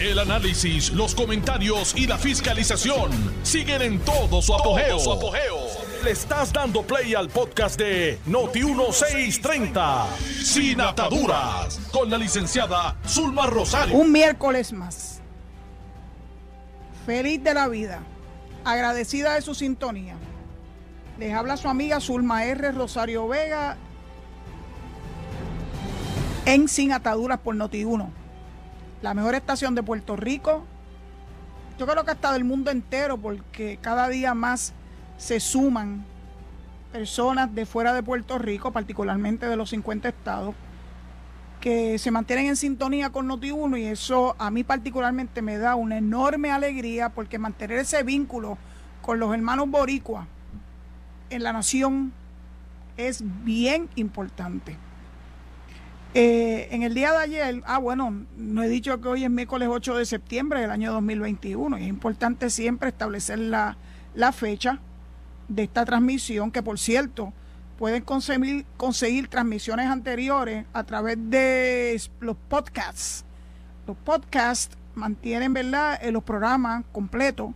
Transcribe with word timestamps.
El 0.00 0.16
análisis, 0.20 0.92
los 0.92 1.12
comentarios 1.12 1.92
y 1.96 2.06
la 2.06 2.16
fiscalización 2.18 3.10
siguen 3.42 3.82
en 3.82 3.98
todo 3.98 4.40
su 4.40 4.54
apogeo. 4.54 4.96
Le 6.04 6.12
estás 6.12 6.52
dando 6.52 6.82
play 6.82 7.16
al 7.16 7.28
podcast 7.28 7.76
de 7.76 8.16
Noti1630, 8.28 10.06
Sin 10.44 10.80
Ataduras, 10.80 11.80
con 11.90 12.08
la 12.08 12.16
licenciada 12.16 12.96
Zulma 13.08 13.46
Rosario. 13.46 13.96
Un 13.96 14.12
miércoles 14.12 14.72
más. 14.72 15.20
Feliz 17.04 17.42
de 17.42 17.54
la 17.54 17.66
vida. 17.66 17.98
Agradecida 18.64 19.34
de 19.34 19.42
su 19.42 19.56
sintonía. 19.56 20.14
Les 21.18 21.34
habla 21.34 21.56
su 21.56 21.68
amiga 21.68 21.98
Zulma 21.98 22.44
R. 22.44 22.70
Rosario 22.70 23.26
Vega 23.26 23.76
en 26.46 26.68
Sin 26.68 26.92
Ataduras 26.92 27.40
por 27.40 27.56
Noti1. 27.56 28.27
La 29.02 29.14
mejor 29.14 29.34
estación 29.34 29.74
de 29.74 29.82
Puerto 29.82 30.16
Rico. 30.16 30.64
Yo 31.78 31.86
creo 31.86 32.04
que 32.04 32.10
hasta 32.10 32.32
del 32.32 32.44
mundo 32.44 32.70
entero 32.70 33.16
porque 33.16 33.78
cada 33.80 34.08
día 34.08 34.34
más 34.34 34.72
se 35.16 35.38
suman 35.38 36.04
personas 36.92 37.54
de 37.54 37.66
fuera 37.66 37.94
de 37.94 38.02
Puerto 38.02 38.38
Rico, 38.38 38.72
particularmente 38.72 39.46
de 39.46 39.56
los 39.56 39.70
50 39.70 40.08
estados, 40.08 40.54
que 41.60 41.98
se 41.98 42.10
mantienen 42.10 42.46
en 42.46 42.56
sintonía 42.56 43.10
con 43.10 43.28
Noti1 43.28 43.78
y 43.78 43.84
eso 43.84 44.34
a 44.38 44.50
mí 44.50 44.64
particularmente 44.64 45.42
me 45.42 45.58
da 45.58 45.74
una 45.74 45.98
enorme 45.98 46.50
alegría 46.50 47.10
porque 47.10 47.38
mantener 47.38 47.78
ese 47.78 48.02
vínculo 48.02 48.58
con 49.02 49.18
los 49.18 49.32
hermanos 49.32 49.68
boricuas 49.68 50.26
en 51.30 51.42
la 51.42 51.52
nación 51.52 52.12
es 52.96 53.22
bien 53.44 53.88
importante. 53.96 54.76
Eh, 56.14 56.68
en 56.70 56.82
el 56.82 56.94
día 56.94 57.12
de 57.12 57.18
ayer, 57.18 57.62
ah 57.66 57.78
bueno, 57.78 58.24
no 58.36 58.62
he 58.62 58.68
dicho 58.68 59.00
que 59.00 59.08
hoy 59.08 59.24
es 59.24 59.30
miércoles 59.30 59.68
8 59.70 59.96
de 59.96 60.06
septiembre 60.06 60.60
del 60.60 60.70
año 60.70 60.92
2021 60.92 61.78
y 61.78 61.82
es 61.82 61.88
importante 61.88 62.48
siempre 62.48 62.88
establecer 62.88 63.38
la, 63.38 63.76
la 64.14 64.32
fecha 64.32 64.80
de 65.48 65.64
esta 65.64 65.84
transmisión, 65.84 66.50
que 66.50 66.62
por 66.62 66.78
cierto, 66.78 67.32
pueden 67.78 68.02
conseguir, 68.02 68.64
conseguir 68.76 69.28
transmisiones 69.28 69.86
anteriores 69.86 70.64
a 70.72 70.84
través 70.84 71.18
de 71.20 72.00
los 72.20 72.36
podcasts. 72.48 73.24
Los 73.86 73.96
podcasts 73.98 74.76
mantienen, 74.94 75.52
¿verdad?, 75.52 75.98
eh, 76.02 76.10
los 76.10 76.22
programas 76.22 76.84
completos 76.90 77.52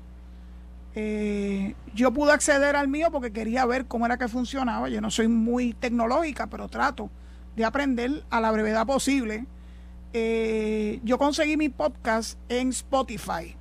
eh, 0.95 1.75
yo 1.95 2.13
pude 2.13 2.33
acceder 2.33 2.77
al 2.77 2.87
mío 2.89 3.09
porque 3.11 3.33
quería 3.33 3.65
ver 3.65 3.87
cómo 3.87 4.05
era 4.07 4.19
que 4.19 4.29
funcionaba. 4.29 4.89
Yo 4.89 5.01
no 5.01 5.11
soy 5.11 5.29
muy 5.29 5.73
tecnológica, 5.73 6.49
pero 6.49 6.69
trato 6.69 7.11
de 7.57 7.65
aprender 7.65 8.25
a 8.31 8.41
la 8.41 8.51
brevedad 8.51 8.87
posible. 8.87 9.47
Eh, 10.13 11.01
yo 11.05 11.19
conseguí 11.19 11.57
mi 11.57 11.69
podcast 11.69 12.39
en 12.49 12.69
Spotify, 12.71 13.57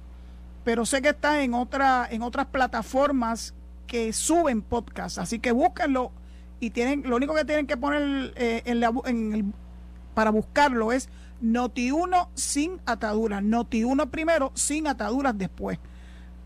pero 0.63 0.85
sé 0.85 1.01
que 1.01 1.09
está 1.09 1.43
en, 1.43 1.53
otra, 1.53 2.07
en 2.09 2.21
otras 2.21 2.47
plataformas 2.47 3.53
que 3.87 4.13
suben 4.13 4.61
podcast, 4.61 5.17
así 5.17 5.39
que 5.39 5.51
búsquenlo 5.51 6.11
y 6.59 6.69
tienen, 6.69 7.03
lo 7.09 7.15
único 7.15 7.33
que 7.33 7.43
tienen 7.43 7.67
que 7.67 7.75
poner 7.75 8.33
eh, 8.35 8.61
en, 8.65 9.33
el, 9.33 9.45
para 10.13 10.29
buscarlo 10.29 10.91
es 10.91 11.09
Noti1 11.41 12.29
sin 12.35 12.79
ataduras, 12.85 13.41
Noti1 13.41 14.09
primero, 14.09 14.51
sin 14.53 14.87
ataduras 14.87 15.37
después. 15.37 15.79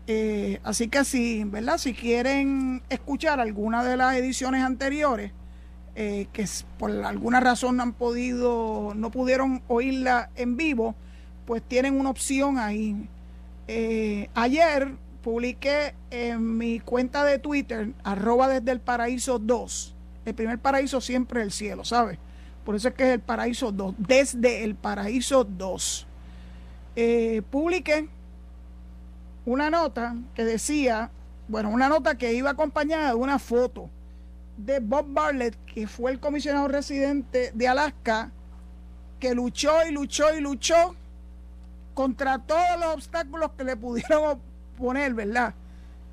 Eh, 0.06 0.60
así 0.62 0.88
que 0.88 1.04
si, 1.04 1.44
¿verdad? 1.44 1.78
Si 1.78 1.92
quieren 1.92 2.82
escuchar 2.88 3.40
alguna 3.40 3.84
de 3.84 3.96
las 3.96 4.16
ediciones 4.16 4.62
anteriores, 4.62 5.32
eh, 5.98 6.28
que 6.30 6.44
por 6.78 6.90
alguna 6.90 7.40
razón 7.40 7.78
no 7.78 7.82
han 7.82 7.94
podido, 7.94 8.92
no 8.94 9.10
pudieron 9.10 9.62
oírla 9.66 10.28
en 10.36 10.58
vivo, 10.58 10.94
pues 11.46 11.62
tienen 11.62 11.98
una 11.98 12.10
opción 12.10 12.58
ahí. 12.58 13.08
Eh, 13.66 14.28
ayer 14.34 14.94
publiqué 15.22 15.94
en 16.10 16.58
mi 16.58 16.80
cuenta 16.80 17.24
de 17.24 17.38
Twitter, 17.38 17.94
arroba 18.04 18.46
desde 18.46 18.72
el 18.72 18.80
paraíso 18.80 19.38
2. 19.38 19.94
El 20.26 20.34
primer 20.34 20.58
paraíso 20.58 21.00
siempre 21.00 21.40
es 21.40 21.46
el 21.46 21.52
cielo, 21.52 21.82
¿sabes? 21.82 22.18
Por 22.62 22.76
eso 22.76 22.88
es 22.88 22.94
que 22.94 23.04
es 23.04 23.14
el 23.14 23.20
paraíso 23.20 23.72
2, 23.72 23.94
desde 23.96 24.64
el 24.64 24.74
paraíso 24.74 25.44
2. 25.44 26.06
publiqué 27.50 28.06
una 29.46 29.70
nota 29.70 30.14
que 30.34 30.44
decía, 30.44 31.10
bueno, 31.48 31.70
una 31.70 31.88
nota 31.88 32.18
que 32.18 32.34
iba 32.34 32.50
acompañada 32.50 33.08
de 33.08 33.14
una 33.14 33.38
foto 33.38 33.88
de 34.56 34.80
Bob 34.80 35.06
Bartlett, 35.08 35.56
que 35.66 35.86
fue 35.86 36.12
el 36.12 36.20
comisionado 36.20 36.68
residente 36.68 37.52
de 37.54 37.68
Alaska, 37.68 38.30
que 39.20 39.34
luchó 39.34 39.86
y 39.88 39.92
luchó 39.92 40.34
y 40.34 40.40
luchó 40.40 40.94
contra 41.94 42.38
todos 42.38 42.78
los 42.78 42.94
obstáculos 42.94 43.50
que 43.56 43.64
le 43.64 43.76
pudieron 43.76 44.40
poner, 44.78 45.14
¿verdad? 45.14 45.54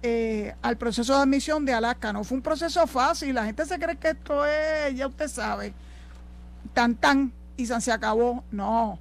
Eh, 0.01 0.53
al 0.61 0.77
proceso 0.77 1.15
de 1.15 1.21
admisión 1.21 1.65
de 1.65 1.73
Alaska. 1.73 2.11
No 2.11 2.23
fue 2.23 2.37
un 2.37 2.41
proceso 2.41 2.85
fácil, 2.87 3.35
la 3.35 3.45
gente 3.45 3.65
se 3.65 3.79
cree 3.79 3.97
que 3.97 4.09
esto 4.09 4.45
es, 4.45 4.95
ya 4.95 5.07
usted 5.07 5.27
sabe, 5.27 5.73
tan 6.73 6.95
tan 6.95 7.31
y 7.57 7.65
se 7.65 7.91
acabó. 7.91 8.43
No, 8.51 8.99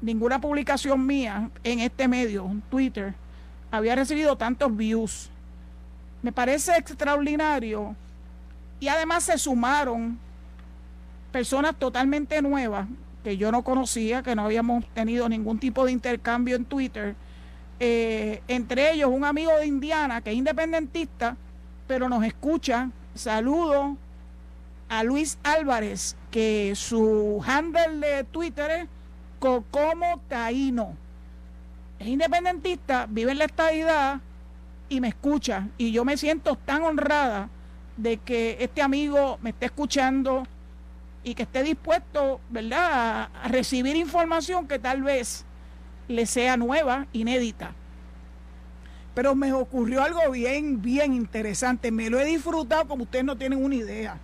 ninguna 0.00 0.40
publicación 0.40 1.06
mía 1.06 1.50
en 1.64 1.80
este 1.80 2.08
medio, 2.08 2.50
Twitter, 2.70 3.14
había 3.70 3.94
recibido 3.94 4.36
tantos 4.36 4.74
views. 4.76 5.30
Me 6.22 6.32
parece 6.32 6.76
extraordinario. 6.76 7.94
Y 8.80 8.88
además 8.88 9.24
se 9.24 9.38
sumaron 9.38 10.18
personas 11.32 11.76
totalmente 11.76 12.40
nuevas 12.42 12.86
que 13.22 13.36
yo 13.36 13.50
no 13.52 13.62
conocía, 13.62 14.22
que 14.22 14.34
no 14.34 14.44
habíamos 14.44 14.86
tenido 14.94 15.28
ningún 15.28 15.58
tipo 15.58 15.84
de 15.84 15.92
intercambio 15.92 16.56
en 16.56 16.64
Twitter. 16.64 17.14
Eh, 17.80 18.42
entre 18.48 18.92
ellos 18.92 19.10
un 19.12 19.24
amigo 19.24 19.52
de 19.56 19.66
Indiana 19.66 20.20
que 20.20 20.30
es 20.30 20.36
independentista, 20.36 21.36
pero 21.86 22.08
nos 22.08 22.24
escucha. 22.24 22.90
Saludo 23.14 23.96
a 24.88 25.02
Luis 25.04 25.38
Álvarez, 25.42 26.16
que 26.30 26.72
su 26.74 27.42
handle 27.46 27.98
de 28.06 28.24
Twitter 28.24 28.70
es 28.70 28.88
Cocomo 29.38 30.20
Taíno. 30.28 30.94
Es 31.98 32.06
independentista, 32.06 33.06
vive 33.08 33.32
en 33.32 33.38
la 33.38 33.44
estadidad 33.44 34.20
y 34.88 35.00
me 35.00 35.08
escucha. 35.08 35.68
Y 35.78 35.92
yo 35.92 36.04
me 36.04 36.16
siento 36.16 36.56
tan 36.56 36.82
honrada 36.82 37.48
de 37.96 38.18
que 38.18 38.56
este 38.60 38.82
amigo 38.82 39.38
me 39.42 39.50
esté 39.50 39.66
escuchando 39.66 40.44
y 41.24 41.34
que 41.34 41.42
esté 41.42 41.62
dispuesto, 41.62 42.40
¿verdad?, 42.48 43.28
a 43.42 43.48
recibir 43.48 43.96
información 43.96 44.68
que 44.68 44.78
tal 44.78 45.02
vez 45.02 45.44
le 46.06 46.26
sea 46.26 46.56
nueva, 46.56 47.06
inédita. 47.12 47.72
Pero 49.14 49.34
me 49.34 49.52
ocurrió 49.52 50.02
algo 50.02 50.30
bien, 50.30 50.80
bien 50.80 51.12
interesante. 51.12 51.90
Me 51.90 52.08
lo 52.08 52.20
he 52.20 52.24
disfrutado 52.24 52.86
como 52.86 53.02
ustedes 53.02 53.24
no 53.24 53.36
tienen 53.36 53.62
una 53.62 53.74
idea. 53.74 54.18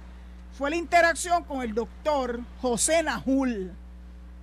Fue 0.57 0.71
la 0.71 0.77
interacción 0.77 1.43
con 1.43 1.63
el 1.63 1.75
doctor 1.75 2.41
José 2.61 3.03
Najul 3.03 3.73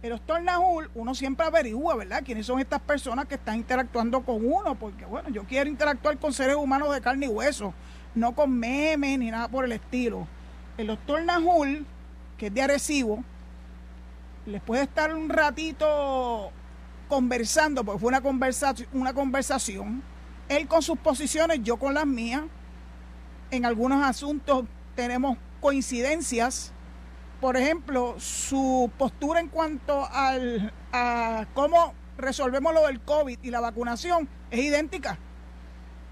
el 0.01 0.09
doctor 0.09 0.42
Nahul, 0.42 0.89
uno 0.95 1.13
siempre 1.13 1.45
averigua, 1.45 1.95
¿verdad?, 1.95 2.24
quiénes 2.25 2.45
son 2.45 2.59
estas 2.59 2.81
personas 2.81 3.25
que 3.25 3.36
están 3.36 3.57
interactuando 3.57 4.21
con 4.21 4.44
uno, 4.44 4.75
porque, 4.75 5.06
bueno, 5.06 5.30
yo 5.30 5.44
quiero 5.44 5.69
interactuar 5.69 6.18
con 6.18 6.33
seres 6.33 6.56
humanos 6.56 6.94
de 6.94 7.01
carne 7.01 7.27
y 7.27 7.30
hueso, 7.30 7.74
no 8.15 8.33
con 8.33 8.51
memes 8.51 9.19
ni 9.19 9.30
nada 9.30 9.48
por 9.48 9.65
el 9.65 9.71
estilo. 9.74 10.27
El 10.77 10.88
doctor 10.88 11.24
Nahul, 11.24 11.86
que 12.38 12.48
es 12.48 12.53
de 12.53 12.62
Arecibo, 12.63 13.24
les 14.45 14.62
puede 14.62 14.83
estar 14.83 15.13
un 15.13 15.30
ratito 15.30 16.51
conversando, 17.07 17.83
porque 17.83 18.00
fue 18.00 18.07
una, 18.09 18.21
una 18.94 19.13
conversación, 19.13 20.01
él 20.50 20.68
con 20.68 20.81
sus 20.81 20.98
posiciones, 20.98 21.59
yo 21.63 21.77
con 21.77 21.94
las 21.94 22.06
mías. 22.06 22.42
En 23.51 23.65
algunos 23.65 24.03
asuntos 24.03 24.65
tenemos 24.95 25.38
coincidencias. 25.62 26.74
Por 27.42 27.58
ejemplo, 27.58 28.16
su 28.20 28.92
postura 29.00 29.40
en 29.40 29.48
cuanto 29.48 30.08
al, 30.12 30.72
a 30.94 31.48
cómo 31.56 31.96
resolvemos 32.16 32.72
lo 32.72 32.86
del 32.86 33.02
COVID 33.02 33.40
y 33.42 33.50
la 33.50 33.60
vacunación 33.60 34.30
es 34.52 34.60
idéntica. 34.60 35.18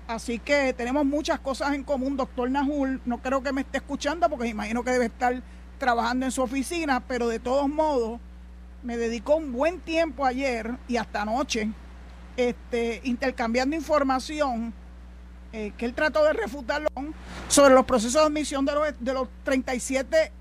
Así 0.08 0.40
que 0.40 0.74
tenemos 0.74 1.06
muchas 1.06 1.40
cosas 1.40 1.76
en 1.76 1.84
común, 1.84 2.18
doctor 2.18 2.50
Nahul. 2.50 3.00
No 3.06 3.20
creo 3.20 3.44
que 3.44 3.54
me 3.54 3.62
esté 3.62 3.78
escuchando 3.78 4.28
porque 4.28 4.48
imagino 4.48 4.84
que 4.84 4.90
debe 4.90 5.06
estar 5.06 5.40
trabajando 5.78 6.26
en 6.26 6.32
su 6.32 6.42
oficina, 6.42 7.00
pero 7.00 7.28
de 7.28 7.38
todos 7.38 7.70
modos 7.70 8.20
me 8.82 8.98
dedicó 8.98 9.36
un 9.36 9.54
buen 9.54 9.80
tiempo 9.82 10.26
ayer 10.26 10.78
y 10.88 10.98
hasta 10.98 11.22
anoche 11.22 11.70
este, 12.38 13.02
intercambiando 13.04 13.76
información 13.76 14.74
eh, 15.54 15.74
que 15.78 15.86
él 15.86 15.94
trató 15.94 16.24
de 16.24 16.34
refutarlo 16.34 16.90
sobre 17.48 17.76
los 17.76 17.86
procesos 17.86 18.22
de 18.22 18.28
admisión 18.28 18.66
de 18.66 18.74
los, 18.74 18.94
de 19.00 19.14
los 19.14 19.28
37 19.44 20.39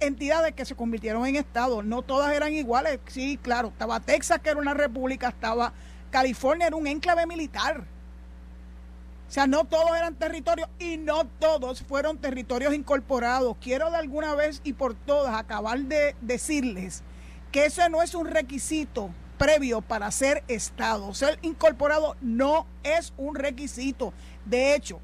entidades 0.00 0.54
que 0.54 0.64
se 0.64 0.74
convirtieron 0.74 1.26
en 1.26 1.36
estados. 1.36 1.84
No 1.84 2.02
todas 2.02 2.32
eran 2.32 2.52
iguales. 2.52 3.00
Sí, 3.06 3.38
claro, 3.40 3.68
estaba 3.68 4.00
Texas, 4.00 4.40
que 4.40 4.50
era 4.50 4.60
una 4.60 4.74
república, 4.74 5.28
estaba 5.28 5.72
California, 6.10 6.66
era 6.66 6.76
un 6.76 6.86
enclave 6.86 7.26
militar. 7.26 7.84
O 9.28 9.30
sea, 9.30 9.46
no 9.46 9.64
todos 9.64 9.94
eran 9.96 10.14
territorios 10.14 10.68
y 10.78 10.96
no 10.96 11.26
todos 11.26 11.82
fueron 11.82 12.16
territorios 12.16 12.74
incorporados. 12.74 13.56
Quiero 13.60 13.90
de 13.90 13.98
alguna 13.98 14.34
vez 14.34 14.62
y 14.64 14.72
por 14.72 14.94
todas 14.94 15.34
acabar 15.34 15.78
de 15.80 16.16
decirles 16.22 17.02
que 17.52 17.66
ese 17.66 17.90
no 17.90 18.00
es 18.00 18.14
un 18.14 18.26
requisito 18.26 19.10
previo 19.36 19.82
para 19.82 20.10
ser 20.10 20.44
Estado. 20.48 21.12
Ser 21.12 21.38
incorporado 21.42 22.16
no 22.22 22.66
es 22.82 23.12
un 23.18 23.34
requisito. 23.34 24.14
De 24.46 24.74
hecho, 24.74 24.98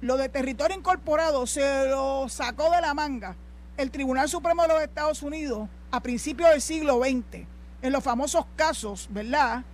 lo 0.00 0.16
de 0.16 0.28
territorio 0.28 0.76
incorporado 0.76 1.46
se 1.46 1.88
lo 1.88 2.28
sacó 2.28 2.70
de 2.70 2.80
la 2.80 2.92
manga 2.92 3.36
el 3.80 3.90
Tribunal 3.90 4.28
Supremo 4.28 4.62
de 4.62 4.68
los 4.68 4.82
Estados 4.82 5.22
Unidos 5.22 5.68
a 5.90 6.00
principios 6.00 6.50
del 6.50 6.60
siglo 6.60 7.00
XX, 7.00 7.46
en 7.82 7.92
los 7.92 8.04
famosos 8.04 8.44
casos, 8.54 9.08
¿verdad? 9.10 9.64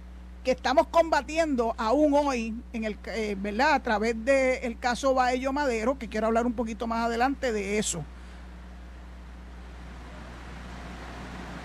Que 0.45 0.53
estamos 0.53 0.87
combatiendo 0.87 1.75
aún 1.77 2.15
hoy, 2.15 2.55
en 2.73 2.85
el, 2.85 2.99
eh, 3.07 3.37
¿verdad? 3.37 3.75
A 3.75 3.83
través 3.83 4.25
del 4.25 4.79
caso 4.79 5.13
Baello 5.13 5.53
Madero, 5.53 5.99
que 5.99 6.09
quiero 6.09 6.29
hablar 6.29 6.47
un 6.47 6.53
poquito 6.53 6.87
más 6.87 7.07
adelante 7.07 7.53
de 7.53 7.79
eso. 7.79 8.05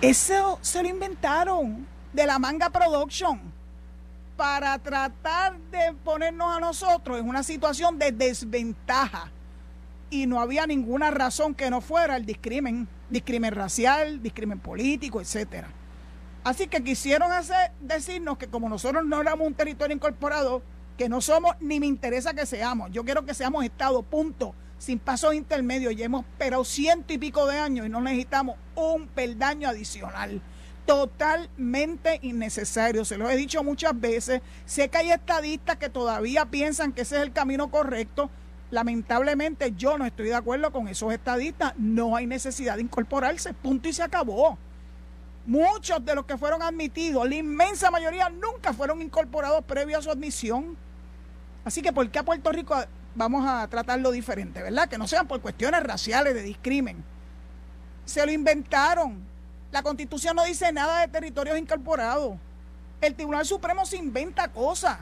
Eso 0.01 0.57
se 0.61 0.81
lo 0.81 0.89
inventaron 0.89 1.85
de 2.11 2.25
la 2.25 2.39
Manga 2.39 2.71
Production 2.71 3.39
para 4.35 4.79
tratar 4.79 5.59
de 5.69 5.93
ponernos 6.03 6.57
a 6.57 6.59
nosotros 6.59 7.19
en 7.19 7.29
una 7.29 7.43
situación 7.43 7.99
de 7.99 8.11
desventaja. 8.11 9.29
Y 10.11 10.27
no 10.27 10.39
había 10.39 10.67
ninguna 10.67 11.09
razón 11.09 11.55
que 11.55 11.71
no 11.71 11.81
fuera 11.81 12.17
el 12.17 12.27
discrimen, 12.27 12.87
discrimen 13.09 13.55
racial, 13.55 14.21
discrimen 14.21 14.59
político, 14.59 15.19
etcétera. 15.19 15.69
Así 16.43 16.67
que 16.67 16.83
quisieron 16.83 17.31
hacer, 17.31 17.71
decirnos 17.81 18.37
que 18.37 18.47
como 18.47 18.69
nosotros 18.69 19.03
no 19.03 19.21
éramos 19.21 19.47
un 19.47 19.55
territorio 19.55 19.95
incorporado, 19.95 20.61
que 20.97 21.09
no 21.09 21.21
somos 21.21 21.55
ni 21.59 21.79
me 21.79 21.87
interesa 21.87 22.35
que 22.35 22.45
seamos. 22.45 22.91
Yo 22.91 23.03
quiero 23.03 23.25
que 23.25 23.33
seamos 23.33 23.63
Estado, 23.63 24.03
punto 24.03 24.53
sin 24.81 24.97
pasos 24.97 25.35
intermedios. 25.35 25.95
Ya 25.95 26.05
hemos 26.05 26.25
esperado 26.25 26.65
ciento 26.65 27.13
y 27.13 27.19
pico 27.19 27.45
de 27.45 27.59
años 27.59 27.85
y 27.85 27.89
no 27.89 28.01
necesitamos 28.01 28.57
un 28.75 29.07
peldaño 29.07 29.69
adicional. 29.69 30.41
Totalmente 30.87 32.19
innecesario. 32.23 33.05
Se 33.05 33.17
lo 33.17 33.29
he 33.29 33.37
dicho 33.37 33.63
muchas 33.63 33.97
veces. 33.99 34.41
Sé 34.65 34.89
que 34.89 34.97
hay 34.97 35.11
estadistas 35.11 35.77
que 35.77 35.89
todavía 35.89 36.47
piensan 36.47 36.93
que 36.93 37.01
ese 37.01 37.17
es 37.17 37.21
el 37.21 37.31
camino 37.31 37.69
correcto. 37.69 38.31
Lamentablemente 38.71 39.73
yo 39.75 39.97
no 39.97 40.05
estoy 40.05 40.27
de 40.27 40.35
acuerdo 40.35 40.71
con 40.71 40.87
esos 40.87 41.13
estadistas. 41.13 41.73
No 41.77 42.15
hay 42.15 42.25
necesidad 42.25 42.75
de 42.75 42.81
incorporarse. 42.81 43.53
Punto 43.53 43.89
y 43.89 43.93
se 43.93 44.01
acabó. 44.01 44.57
Muchos 45.45 46.03
de 46.05 46.15
los 46.15 46.25
que 46.25 46.37
fueron 46.37 46.61
admitidos, 46.61 47.27
la 47.27 47.35
inmensa 47.35 47.91
mayoría, 47.91 48.29
nunca 48.29 48.73
fueron 48.73 49.01
incorporados 49.01 49.65
previo 49.65 49.97
a 49.97 50.01
su 50.01 50.09
admisión. 50.09 50.77
Así 51.65 51.81
que, 51.81 51.91
¿por 51.91 52.09
qué 52.09 52.19
a 52.19 52.23
Puerto 52.23 52.51
Rico 52.51 52.75
vamos 53.15 53.45
a 53.47 53.67
tratarlo 53.67 54.11
diferente, 54.11 54.61
¿verdad? 54.61 54.87
Que 54.87 54.97
no 54.97 55.07
sean 55.07 55.27
por 55.27 55.41
cuestiones 55.41 55.83
raciales 55.83 56.33
de 56.33 56.43
discrimen. 56.43 57.03
Se 58.05 58.25
lo 58.25 58.31
inventaron. 58.31 59.25
La 59.71 59.83
constitución 59.83 60.35
no 60.35 60.43
dice 60.43 60.71
nada 60.71 61.01
de 61.01 61.07
territorios 61.07 61.57
incorporados. 61.57 62.37
El 63.01 63.15
Tribunal 63.15 63.45
Supremo 63.45 63.85
se 63.85 63.97
inventa 63.97 64.47
cosas. 64.49 64.99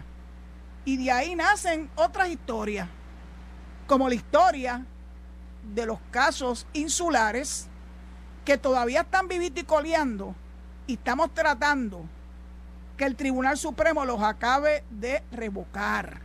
Y 0.86 0.98
de 0.98 1.12
ahí 1.12 1.36
nacen 1.36 1.90
otras 1.96 2.30
historias, 2.30 2.88
como 3.90 4.08
la 4.08 4.14
historia 4.14 4.86
de 5.74 5.88
los 5.88 5.98
casos 6.12 6.68
insulares 6.74 7.68
que 8.46 8.56
todavía 8.56 9.02
están 9.02 9.28
vivitos 9.28 9.64
y 9.64 10.92
y 10.92 10.94
estamos 10.94 11.34
tratando 11.34 12.06
que 12.98 13.06
el 13.06 13.16
Tribunal 13.16 13.58
Supremo 13.58 14.06
los 14.06 14.22
acabe 14.22 14.84
de 14.92 15.24
revocar 15.32 16.22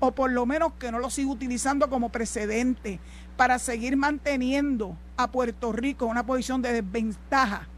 o 0.00 0.12
por 0.12 0.30
lo 0.30 0.46
menos 0.46 0.72
que 0.78 0.90
no 0.90 0.98
lo 0.98 1.10
siga 1.10 1.30
utilizando 1.30 1.90
como 1.90 2.08
precedente 2.08 2.98
para 3.36 3.58
seguir 3.58 3.98
manteniendo 3.98 4.96
a 5.18 5.30
Puerto 5.30 5.72
Rico 5.72 6.06
en 6.06 6.12
una 6.12 6.24
posición 6.24 6.62
de 6.62 6.80
desventaja. 6.80 7.68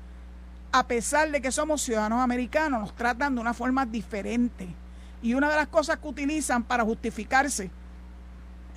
A 0.70 0.86
pesar 0.86 1.32
de 1.32 1.40
que 1.40 1.50
somos 1.50 1.82
ciudadanos 1.82 2.20
americanos, 2.20 2.80
nos 2.80 2.94
tratan 2.94 3.34
de 3.34 3.40
una 3.40 3.54
forma 3.54 3.84
diferente. 3.84 4.68
Y 5.22 5.34
una 5.34 5.48
de 5.48 5.56
las 5.56 5.68
cosas 5.68 5.98
que 5.98 6.06
utilizan 6.06 6.62
para 6.62 6.84
justificarse 6.84 7.70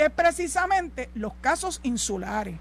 es 0.06 0.12
precisamente 0.12 1.10
los 1.14 1.34
casos 1.36 1.80
insulares. 1.84 2.58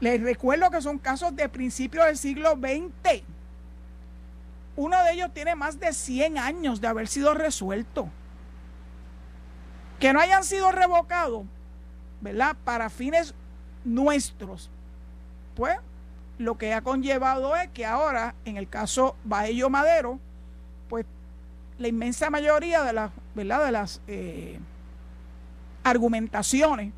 Les 0.00 0.20
recuerdo 0.20 0.70
que 0.70 0.80
son 0.80 0.98
casos 0.98 1.36
de 1.36 1.48
principios 1.48 2.06
del 2.06 2.16
siglo 2.16 2.52
XX. 2.52 3.22
Uno 4.76 5.02
de 5.04 5.12
ellos 5.12 5.30
tiene 5.34 5.54
más 5.54 5.78
de 5.78 5.92
100 5.92 6.38
años 6.38 6.80
de 6.80 6.88
haber 6.88 7.08
sido 7.08 7.34
resuelto 7.34 8.08
que 10.00 10.14
no 10.14 10.20
hayan 10.20 10.42
sido 10.42 10.72
revocados, 10.72 11.44
¿verdad? 12.22 12.56
Para 12.64 12.88
fines 12.88 13.34
nuestros, 13.84 14.70
pues 15.54 15.76
lo 16.38 16.56
que 16.56 16.72
ha 16.72 16.80
conllevado 16.80 17.54
es 17.54 17.68
que 17.68 17.84
ahora, 17.84 18.34
en 18.46 18.56
el 18.56 18.66
caso 18.66 19.14
Baello 19.24 19.68
Madero, 19.68 20.18
pues 20.88 21.04
la 21.78 21.88
inmensa 21.88 22.30
mayoría 22.30 22.82
de 22.82 22.94
las, 22.94 23.10
¿verdad? 23.34 23.66
De 23.66 23.72
las 23.72 24.00
eh, 24.08 24.58
argumentaciones 25.82 26.92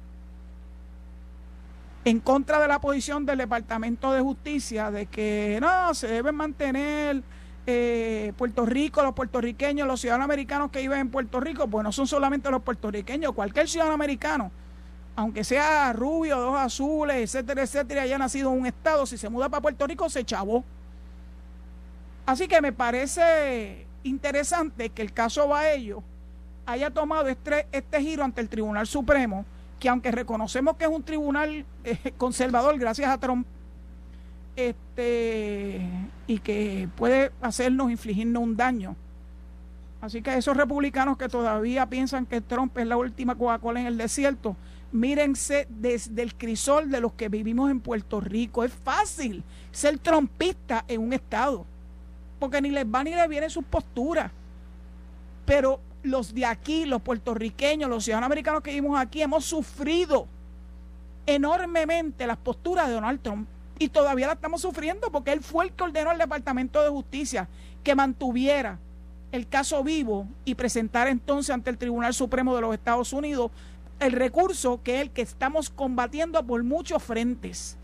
en 2.05 2.21
contra 2.21 2.61
de 2.61 2.69
la 2.69 2.81
posición 2.81 3.27
del 3.27 3.39
Departamento 3.39 4.13
de 4.13 4.21
Justicia 4.21 4.91
de 4.91 5.07
que 5.07 5.59
no, 5.61 5.95
se 5.95 6.09
debe 6.09 6.33
mantener 6.33 7.23
eh, 7.67 8.33
Puerto 8.37 8.67
Rico, 8.67 9.03
los 9.03 9.15
puertorriqueños, 9.15 9.87
los 9.87 10.01
ciudadanos 10.01 10.25
americanos 10.25 10.71
que 10.71 10.81
viven 10.81 10.99
en 10.99 11.11
Puerto 11.11 11.39
Rico, 11.39 11.69
pues 11.69 11.85
no 11.85 11.93
son 11.93 12.09
solamente 12.09 12.51
los 12.51 12.63
puertorriqueños, 12.63 13.33
cualquier 13.33 13.69
ciudadano 13.69 13.95
americano, 13.95 14.51
aunque 15.15 15.45
sea 15.45 15.93
rubio, 15.93 16.41
dos 16.41 16.59
azules, 16.59 17.17
etcétera, 17.17 17.63
etcétera, 17.63 18.03
haya 18.03 18.19
nacido 18.19 18.53
en 18.53 18.61
un 18.61 18.67
estado, 18.67 19.07
si 19.07 19.17
se 19.17 19.29
muda 19.29 19.49
para 19.49 19.61
Puerto 19.61 19.87
Rico, 19.87 20.09
se 20.11 20.25
chavó. 20.25 20.65
Así 22.27 22.49
que 22.49 22.61
me 22.61 22.73
parece 22.73 23.87
interesante 24.03 24.91
que 24.91 25.03
el 25.03 25.13
caso 25.13 25.47
Baello 25.47 26.03
haya 26.67 26.91
tomado 26.91 27.29
este, 27.29 27.67
este 27.73 28.01
giro 28.01 28.25
ante 28.25 28.41
el 28.41 28.49
Tribunal 28.49 28.87
Supremo, 28.87 29.45
que 29.79 29.89
aunque 29.89 30.13
reconocemos 30.13 30.77
que 30.77 30.85
es 30.85 30.91
un 30.91 31.03
tribunal 31.03 31.65
eh, 31.85 32.13
conservador, 32.17 32.79
gracias 32.79 33.11
a 33.11 33.19
Trump, 33.19 33.47
este 34.55 35.81
y 36.27 36.39
que 36.39 36.89
puede 36.97 37.33
hacernos, 37.41 37.91
infligirnos 37.91 38.43
un 38.43 38.57
daño. 38.57 38.97
Así 40.01 40.21
que 40.21 40.37
esos 40.37 40.57
republicanos 40.57 41.17
que 41.17 41.29
todavía 41.29 41.87
piensan 41.87 42.27
que 42.27 42.41
Trump 42.41 42.77
es 42.79 42.87
la 42.87 42.97
última 42.97 43.37
Coca-Cola 43.37 43.81
en 43.81 43.87
el 43.87 43.97
desierto, 43.97 44.57
mírense 44.91 45.67
desde 45.71 46.23
el 46.23 46.35
crisol 46.35 46.91
de 46.91 47.01
los 47.01 47.13
que 47.13 47.29
vivimos 47.29 47.71
en 47.71 47.81
Puerto 47.81 48.21
Rico. 48.21 48.65
Es 48.65 48.73
fácil 48.73 49.45
ser 49.71 49.99
trompista 49.99 50.85
en 50.89 51.01
un 51.01 51.13
estado, 51.13 51.65
porque 52.41 52.61
ni 52.61 52.71
les 52.71 52.85
va 52.85 53.05
ni 53.05 53.15
les 53.15 53.29
viene 53.29 53.49
sus 53.49 53.65
posturas. 53.65 54.31
Pero 55.45 55.81
los 56.03 56.35
de 56.35 56.47
aquí, 56.47 56.85
los 56.85 57.03
puertorriqueños, 57.03 57.89
los 57.89 58.05
ciudadanos 58.05 58.27
americanos 58.27 58.63
que 58.63 58.71
vivimos 58.71 58.99
aquí, 58.99 59.23
hemos 59.23 59.45
sufrido 59.45 60.27
enormemente 61.27 62.27
las 62.27 62.37
posturas 62.37 62.89
de 62.89 62.95
Donald 62.95 63.21
Trump 63.21 63.49
y 63.79 63.89
todavía 63.89 64.27
la 64.27 64.35
estamos 64.35 64.63
sufriendo 64.63 65.11
porque 65.11 65.33
él 65.33 65.43
fue 65.43 65.67
el 65.67 65.73
que 65.73 65.85
ordenó 65.85 66.11
al 66.11 66.19
Departamento 66.19 66.83
de 66.83 66.89
Justicia 66.89 67.49
que 67.83 67.95
mantuviera 67.95 68.79
el 69.31 69.49
caso 69.49 69.83
vivo 69.83 70.27
y 70.45 70.55
presentar 70.55 71.09
entonces 71.09 71.55
ante 71.55 71.71
el 71.71 71.79
Tribunal 71.79 72.13
Supremo 72.15 72.55
de 72.55 72.61
los 72.61 72.75
Estados 72.75 73.13
Unidos 73.13 73.51
el 73.99 74.13
recurso 74.13 74.81
que 74.83 74.97
es 74.97 75.03
el 75.03 75.11
que 75.11 75.23
estamos 75.23 75.71
combatiendo 75.71 76.45
por 76.45 76.63
muchos 76.65 77.03
frentes. 77.03 77.79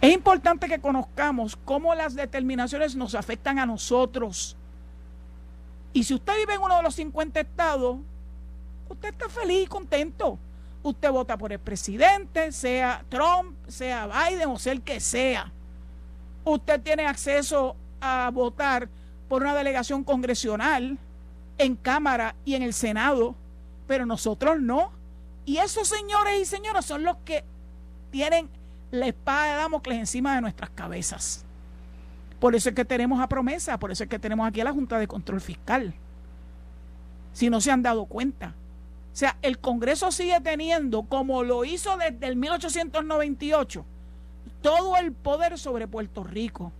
Es 0.00 0.14
importante 0.14 0.68
que 0.68 0.78
conozcamos 0.78 1.56
cómo 1.56 1.94
las 1.94 2.14
determinaciones 2.14 2.96
nos 2.96 3.14
afectan 3.14 3.58
a 3.58 3.66
nosotros. 3.66 4.56
Y 5.92 6.04
si 6.04 6.14
usted 6.14 6.34
vive 6.36 6.54
en 6.54 6.62
uno 6.62 6.76
de 6.76 6.82
los 6.82 6.94
50 6.94 7.40
estados, 7.40 7.98
usted 8.88 9.08
está 9.08 9.28
feliz 9.28 9.64
y 9.64 9.66
contento. 9.66 10.38
Usted 10.82 11.10
vota 11.10 11.36
por 11.36 11.52
el 11.52 11.58
presidente, 11.58 12.52
sea 12.52 13.04
Trump, 13.08 13.56
sea 13.68 14.06
Biden 14.06 14.48
o 14.48 14.58
sea 14.58 14.72
el 14.72 14.82
que 14.82 15.00
sea. 15.00 15.52
Usted 16.44 16.80
tiene 16.80 17.06
acceso 17.06 17.76
a 18.00 18.30
votar 18.32 18.88
por 19.28 19.42
una 19.42 19.54
delegación 19.54 20.04
congresional 20.04 20.98
en 21.58 21.76
Cámara 21.76 22.34
y 22.44 22.54
en 22.54 22.62
el 22.62 22.72
Senado, 22.72 23.34
pero 23.86 24.06
nosotros 24.06 24.60
no. 24.60 24.92
Y 25.44 25.58
esos 25.58 25.88
señores 25.88 26.40
y 26.40 26.44
señoras 26.46 26.86
son 26.86 27.04
los 27.04 27.16
que 27.24 27.44
tienen 28.10 28.48
la 28.90 29.06
espada 29.06 29.52
de 29.52 29.56
Damocles 29.56 29.98
encima 29.98 30.34
de 30.34 30.40
nuestras 30.40 30.70
cabezas. 30.70 31.44
Por 32.40 32.54
eso 32.54 32.70
es 32.70 32.74
que 32.74 32.84
tenemos 32.84 33.20
a 33.20 33.28
promesa, 33.28 33.78
por 33.78 33.92
eso 33.92 34.04
es 34.04 34.10
que 34.10 34.18
tenemos 34.18 34.48
aquí 34.48 34.60
a 34.60 34.64
la 34.64 34.72
Junta 34.72 34.98
de 34.98 35.06
Control 35.06 35.40
Fiscal. 35.40 35.94
Si 37.32 37.50
no 37.50 37.60
se 37.60 37.70
han 37.70 37.82
dado 37.82 38.06
cuenta. 38.06 38.54
O 39.12 39.16
sea, 39.16 39.36
el 39.42 39.58
Congreso 39.58 40.10
sigue 40.10 40.40
teniendo, 40.40 41.02
como 41.02 41.42
lo 41.42 41.64
hizo 41.64 41.96
desde 41.96 42.26
el 42.26 42.36
1898, 42.36 43.84
todo 44.62 44.96
el 44.96 45.12
poder 45.12 45.58
sobre 45.58 45.86
Puerto 45.86 46.24
Rico. 46.24 46.72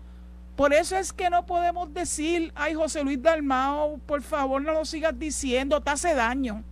Por 0.56 0.72
eso 0.72 0.96
es 0.96 1.12
que 1.12 1.30
no 1.30 1.46
podemos 1.46 1.92
decir, 1.92 2.52
ay 2.54 2.74
José 2.74 3.02
Luis 3.02 3.22
Dalmao, 3.22 3.98
por 4.06 4.22
favor 4.22 4.62
no 4.62 4.72
lo 4.72 4.84
sigas 4.84 5.18
diciendo, 5.18 5.80
te 5.80 5.90
hace 5.90 6.14
daño. 6.14 6.64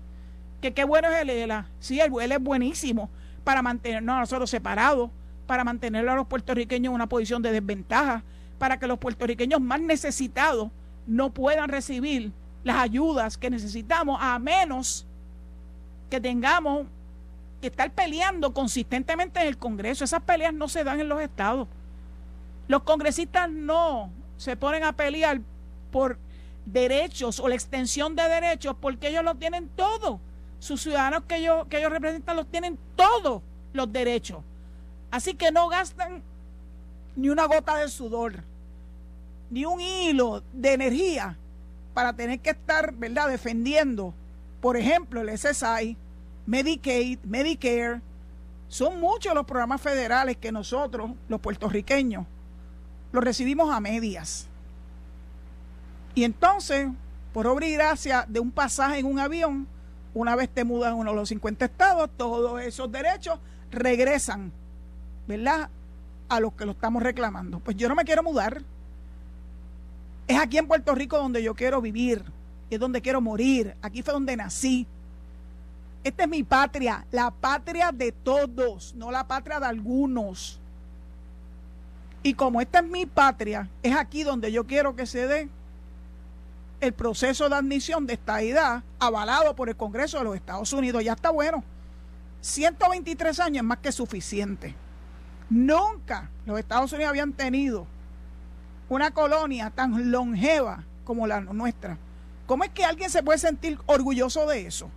Que 0.61 0.75
qué 0.75 0.85
bueno 0.85 1.09
es 1.09 1.23
el 1.23 1.31
ELA. 1.31 1.67
Sí, 1.79 2.01
el 2.01 2.13
ELA 2.21 2.37
es 2.37 2.43
buenísimo 2.43 3.11
para 3.45 3.63
mantenernos 3.63 4.17
a 4.17 4.21
nosotros 4.21 4.51
separados, 4.51 5.11
para 5.47 5.65
mantener 5.65 6.09
a 6.09 6.15
los 6.15 6.27
puertorriqueños 6.27 6.91
en 6.91 6.95
una 6.95 7.09
posición 7.09 7.43
de 7.43 7.53
desventaja, 7.53 8.23
para 8.59 8.79
que 8.79 8.87
los 8.87 8.99
puertorriqueños 8.99 9.61
más 9.61 9.81
necesitados 9.81 10.71
no 11.07 11.31
puedan 11.31 11.69
recibir 11.69 12.33
las 12.65 12.77
ayudas 12.77 13.39
que 13.39 13.51
necesitamos, 13.51 14.19
a 14.21 14.39
menos 14.39 15.07
que 16.11 16.21
tengamos 16.21 16.87
que 17.61 17.69
estar 17.69 17.91
peleando 17.93 18.53
consistentemente 18.53 19.41
en 19.41 19.49
el 19.49 19.59
Congreso. 19.59 20.05
Esas 20.05 20.23
peleas 20.23 20.55
no 20.55 20.69
se 20.69 20.85
dan 20.85 21.01
en 21.01 21.09
los 21.09 21.21
estados. 21.21 21.69
Los 22.69 22.83
congresistas 22.83 23.51
no 23.51 24.11
se 24.37 24.57
ponen 24.57 24.85
a 24.85 24.93
pelear 24.93 25.41
por 25.91 26.19
derechos 26.67 27.41
o 27.41 27.49
la 27.49 27.55
extensión 27.55 28.15
de 28.15 28.23
derechos 28.25 28.77
porque 28.81 29.09
ellos 29.09 29.25
los 29.25 29.39
tienen 29.39 29.69
todos. 29.75 30.21
Sus 30.61 30.83
ciudadanos 30.83 31.23
que 31.25 31.37
ellos, 31.37 31.67
que 31.69 31.79
ellos 31.79 31.91
representan 31.91 32.37
los 32.37 32.47
tienen 32.49 32.79
todos 32.97 33.43
los 33.73 33.93
derechos. 33.93 34.39
Así 35.11 35.35
que 35.35 35.51
no 35.51 35.69
gastan 35.69 36.23
ni 37.19 37.31
una 37.31 37.47
gota 37.47 37.77
de 37.77 37.89
sudor, 37.89 38.45
ni 39.51 39.65
un 39.65 39.81
hilo 39.81 40.45
de 40.53 40.73
energía 40.73 41.37
para 41.93 42.13
tener 42.13 42.39
que 42.39 42.51
estar, 42.51 42.95
¿verdad?, 42.95 43.29
defendiendo, 43.29 44.15
por 44.61 44.77
ejemplo, 44.77 45.21
el 45.21 45.37
SSI, 45.37 45.97
Medicaid, 46.47 47.19
Medicare. 47.25 48.01
Son 48.69 49.01
muchos 49.01 49.35
los 49.35 49.45
programas 49.47 49.81
federales 49.81 50.37
que 50.37 50.53
nosotros, 50.53 51.11
los 51.29 51.41
puertorriqueños, 51.41 52.25
los 53.11 53.25
recibimos 53.25 53.75
a 53.75 53.81
medias. 53.81 54.47
Y 56.15 56.23
entonces, 56.23 56.89
por 57.33 57.49
obra 57.49 57.67
y 57.67 57.73
gracia 57.73 58.27
de 58.29 58.39
un 58.39 58.53
pasaje 58.53 59.01
en 59.01 59.07
un 59.07 59.19
avión, 59.19 59.67
una 60.15 60.37
vez 60.37 60.49
te 60.51 60.63
mudas 60.63 60.93
a 60.93 60.95
uno 60.95 61.11
de 61.11 61.17
los 61.17 61.29
50 61.31 61.65
estados, 61.65 62.11
todos 62.17 62.63
esos 62.63 62.93
derechos 62.93 63.41
regresan 63.73 64.53
¿verdad? 65.29 65.69
A 66.29 66.41
los 66.41 66.53
que 66.53 66.67
lo 66.67 66.73
estamos 66.73 67.03
reclamando. 67.03 67.59
Pues 67.61 67.77
yo 67.77 67.89
no 67.89 67.95
me 67.95 68.05
quiero 68.05 68.23
mudar. 68.23 68.63
Es 70.27 70.39
aquí 70.39 70.59
en 70.59 70.67
Puerto 70.67 70.95
Rico 70.95 71.17
donde 71.17 71.43
yo 71.43 71.55
quiero 71.55 71.81
vivir. 71.81 72.23
Es 72.71 72.79
donde 72.79 73.01
quiero 73.01 73.21
morir. 73.21 73.75
Aquí 73.81 74.03
fue 74.03 74.13
donde 74.13 74.37
nací. 74.37 74.87
Esta 76.05 76.23
es 76.23 76.29
mi 76.29 76.43
patria, 76.43 77.05
la 77.11 77.31
patria 77.31 77.91
de 77.93 78.13
todos, 78.13 78.95
no 78.95 79.11
la 79.11 79.27
patria 79.27 79.59
de 79.61 79.67
algunos. 79.67 80.61
Y 82.23 82.35
como 82.35 82.61
esta 82.61 82.79
es 82.79 82.85
mi 82.87 83.05
patria, 83.05 83.69
es 83.83 83.95
aquí 83.95 84.23
donde 84.23 84.51
yo 84.53 84.67
quiero 84.67 84.95
que 84.97 85.07
se 85.07 85.27
dé 85.27 85.49
el 86.81 86.93
proceso 86.93 87.49
de 87.49 87.57
admisión 87.57 88.07
de 88.07 88.15
esta 88.15 88.41
edad 88.43 88.83
avalado 88.99 89.55
por 89.55 89.69
el 89.69 89.77
Congreso 89.77 90.19
de 90.19 90.25
los 90.25 90.37
Estados 90.37 90.73
Unidos. 90.73 91.03
Ya 91.03 91.13
está 91.13 91.31
bueno. 91.31 91.65
123 92.41 93.41
años 93.41 93.57
es 93.59 93.65
más 93.65 93.79
que 93.79 93.91
suficiente. 93.91 94.75
Nunca 95.51 96.31
los 96.45 96.59
Estados 96.59 96.93
Unidos 96.93 97.11
habían 97.11 97.33
tenido 97.33 97.87
una 98.89 99.11
colonia 99.11 99.71
tan 99.71 100.11
longeva 100.11 100.85
como 101.05 101.27
la 101.27 101.41
nuestra. 101.41 101.99
¿Cómo 102.47 102.65
es 102.65 102.71
que 102.71 102.85
alguien 102.85 103.11
se 103.11 103.23
puede 103.23 103.39
sentir 103.39 103.79
orgulloso 103.87 104.47
de 104.47 104.67
eso? 104.67 104.91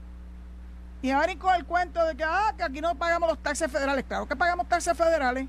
Y 1.02 1.10
ahora 1.10 1.36
con 1.38 1.56
el 1.56 1.66
cuento 1.66 2.06
de 2.06 2.16
que, 2.16 2.24
ah, 2.24 2.54
que 2.56 2.64
aquí 2.64 2.80
no 2.80 2.96
pagamos 2.96 3.30
los 3.30 3.40
taxes 3.40 3.72
federales. 3.72 4.06
Claro 4.08 4.28
que 4.28 4.36
pagamos 4.36 4.68
taxes 4.68 4.96
federales. 4.96 5.48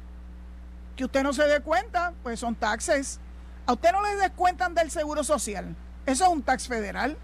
Que 0.96 1.04
usted 1.04 1.22
no 1.22 1.32
se 1.32 1.44
dé 1.44 1.60
cuenta, 1.60 2.12
pues 2.22 2.40
son 2.40 2.54
taxes. 2.54 3.20
A 3.66 3.72
usted 3.72 3.92
no 3.92 4.02
le 4.02 4.16
descuentan 4.16 4.74
del 4.74 4.90
seguro 4.90 5.24
social. 5.24 5.76
Eso 6.06 6.24
es 6.24 6.30
un 6.30 6.42
tax 6.42 6.68
federal. 6.68 7.16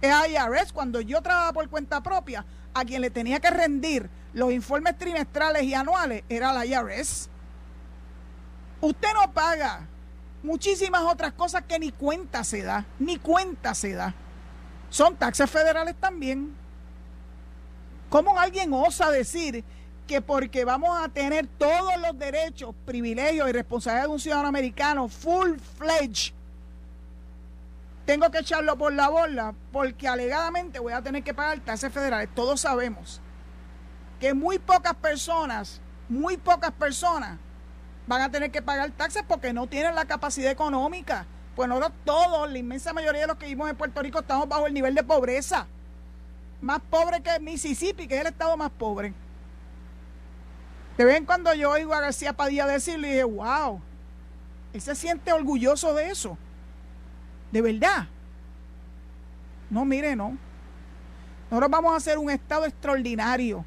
Es 0.00 0.14
IRS. 0.28 0.72
Cuando 0.72 1.00
yo 1.00 1.22
trabajaba 1.22 1.52
por 1.52 1.68
cuenta 1.68 2.02
propia, 2.02 2.44
a 2.74 2.84
quien 2.84 3.02
le 3.02 3.10
tenía 3.10 3.40
que 3.40 3.50
rendir 3.50 4.08
los 4.32 4.52
informes 4.52 4.96
trimestrales 4.96 5.62
y 5.64 5.74
anuales 5.74 6.22
era 6.28 6.52
la 6.52 6.64
IRS. 6.66 7.28
Usted 8.80 9.08
no 9.14 9.32
paga 9.32 9.86
muchísimas 10.42 11.02
otras 11.02 11.32
cosas 11.32 11.64
que 11.66 11.78
ni 11.78 11.92
cuenta 11.92 12.44
se 12.44 12.62
da, 12.62 12.86
ni 12.98 13.18
cuenta 13.18 13.74
se 13.74 13.92
da. 13.92 14.14
Son 14.88 15.16
taxes 15.16 15.50
federales 15.50 15.94
también. 15.96 16.54
¿Cómo 18.08 18.38
alguien 18.38 18.72
osa 18.72 19.10
decir 19.10 19.64
que 20.06 20.20
porque 20.20 20.64
vamos 20.64 20.98
a 21.00 21.08
tener 21.08 21.46
todos 21.46 21.96
los 22.00 22.18
derechos, 22.18 22.74
privilegios 22.84 23.48
y 23.48 23.52
responsabilidades 23.52 24.08
de 24.08 24.12
un 24.12 24.20
ciudadano 24.20 24.48
americano 24.48 25.08
full 25.08 25.56
fledged, 25.78 26.32
tengo 28.10 28.28
que 28.32 28.38
echarlo 28.38 28.76
por 28.76 28.92
la 28.92 29.08
borda 29.08 29.54
porque 29.70 30.08
alegadamente 30.08 30.80
voy 30.80 30.92
a 30.92 31.00
tener 31.00 31.22
que 31.22 31.32
pagar 31.32 31.60
taxes 31.60 31.92
federales? 31.92 32.28
Todos 32.34 32.62
sabemos 32.62 33.20
que 34.18 34.34
muy 34.34 34.58
pocas 34.58 34.94
personas, 34.94 35.80
muy 36.08 36.36
pocas 36.36 36.72
personas 36.72 37.38
van 38.08 38.22
a 38.22 38.28
tener 38.28 38.50
que 38.50 38.62
pagar 38.62 38.90
taxes 38.90 39.22
porque 39.28 39.52
no 39.52 39.68
tienen 39.68 39.94
la 39.94 40.06
capacidad 40.06 40.50
económica. 40.50 41.24
Pues 41.54 41.68
nosotros 41.68 41.92
todos, 42.04 42.50
la 42.50 42.58
inmensa 42.58 42.92
mayoría 42.92 43.20
de 43.20 43.26
los 43.28 43.36
que 43.36 43.46
vivimos 43.46 43.70
en 43.70 43.76
Puerto 43.76 44.02
Rico, 44.02 44.18
estamos 44.18 44.48
bajo 44.48 44.66
el 44.66 44.74
nivel 44.74 44.96
de 44.96 45.04
pobreza. 45.04 45.68
Más 46.60 46.80
pobre 46.90 47.22
que 47.22 47.38
Mississippi, 47.38 48.08
que 48.08 48.16
es 48.16 48.22
el 48.22 48.26
estado 48.26 48.56
más 48.56 48.72
pobre. 48.72 49.14
De 50.98 51.04
vez 51.04 51.16
en 51.16 51.26
cuando 51.26 51.54
yo 51.54 51.70
oigo 51.70 51.94
a 51.94 52.00
García 52.00 52.32
Padilla 52.32 52.66
decirle, 52.66 53.06
dije, 53.06 53.22
wow, 53.22 53.80
él 54.72 54.80
se 54.80 54.96
siente 54.96 55.32
orgulloso 55.32 55.94
de 55.94 56.10
eso. 56.10 56.36
De 57.50 57.62
verdad. 57.62 58.06
No, 59.68 59.84
mire, 59.84 60.16
no. 60.16 60.36
Nosotros 61.50 61.70
vamos 61.70 61.92
a 61.92 61.96
hacer 61.96 62.18
un 62.18 62.30
estado 62.30 62.64
extraordinario 62.66 63.64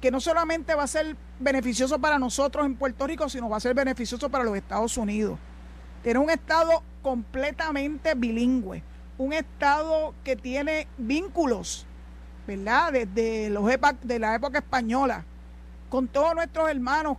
que 0.00 0.10
no 0.10 0.20
solamente 0.20 0.74
va 0.74 0.84
a 0.84 0.86
ser 0.86 1.16
beneficioso 1.38 1.98
para 1.98 2.18
nosotros 2.18 2.64
en 2.64 2.74
Puerto 2.74 3.06
Rico, 3.06 3.28
sino 3.28 3.48
va 3.48 3.58
a 3.58 3.60
ser 3.60 3.74
beneficioso 3.74 4.28
para 4.30 4.44
los 4.44 4.56
Estados 4.56 4.96
Unidos. 4.96 5.38
Tiene 6.02 6.18
un 6.18 6.30
Estado 6.30 6.82
completamente 7.02 8.14
bilingüe, 8.14 8.82
un 9.18 9.32
Estado 9.32 10.14
que 10.24 10.36
tiene 10.36 10.86
vínculos, 10.96 11.86
¿verdad? 12.46 12.92
Desde 12.92 13.50
los 13.50 13.64
de 14.02 14.18
la 14.18 14.34
época 14.34 14.58
española, 14.58 15.24
con 15.90 16.08
todos 16.08 16.34
nuestros 16.34 16.70
hermanos, 16.70 17.18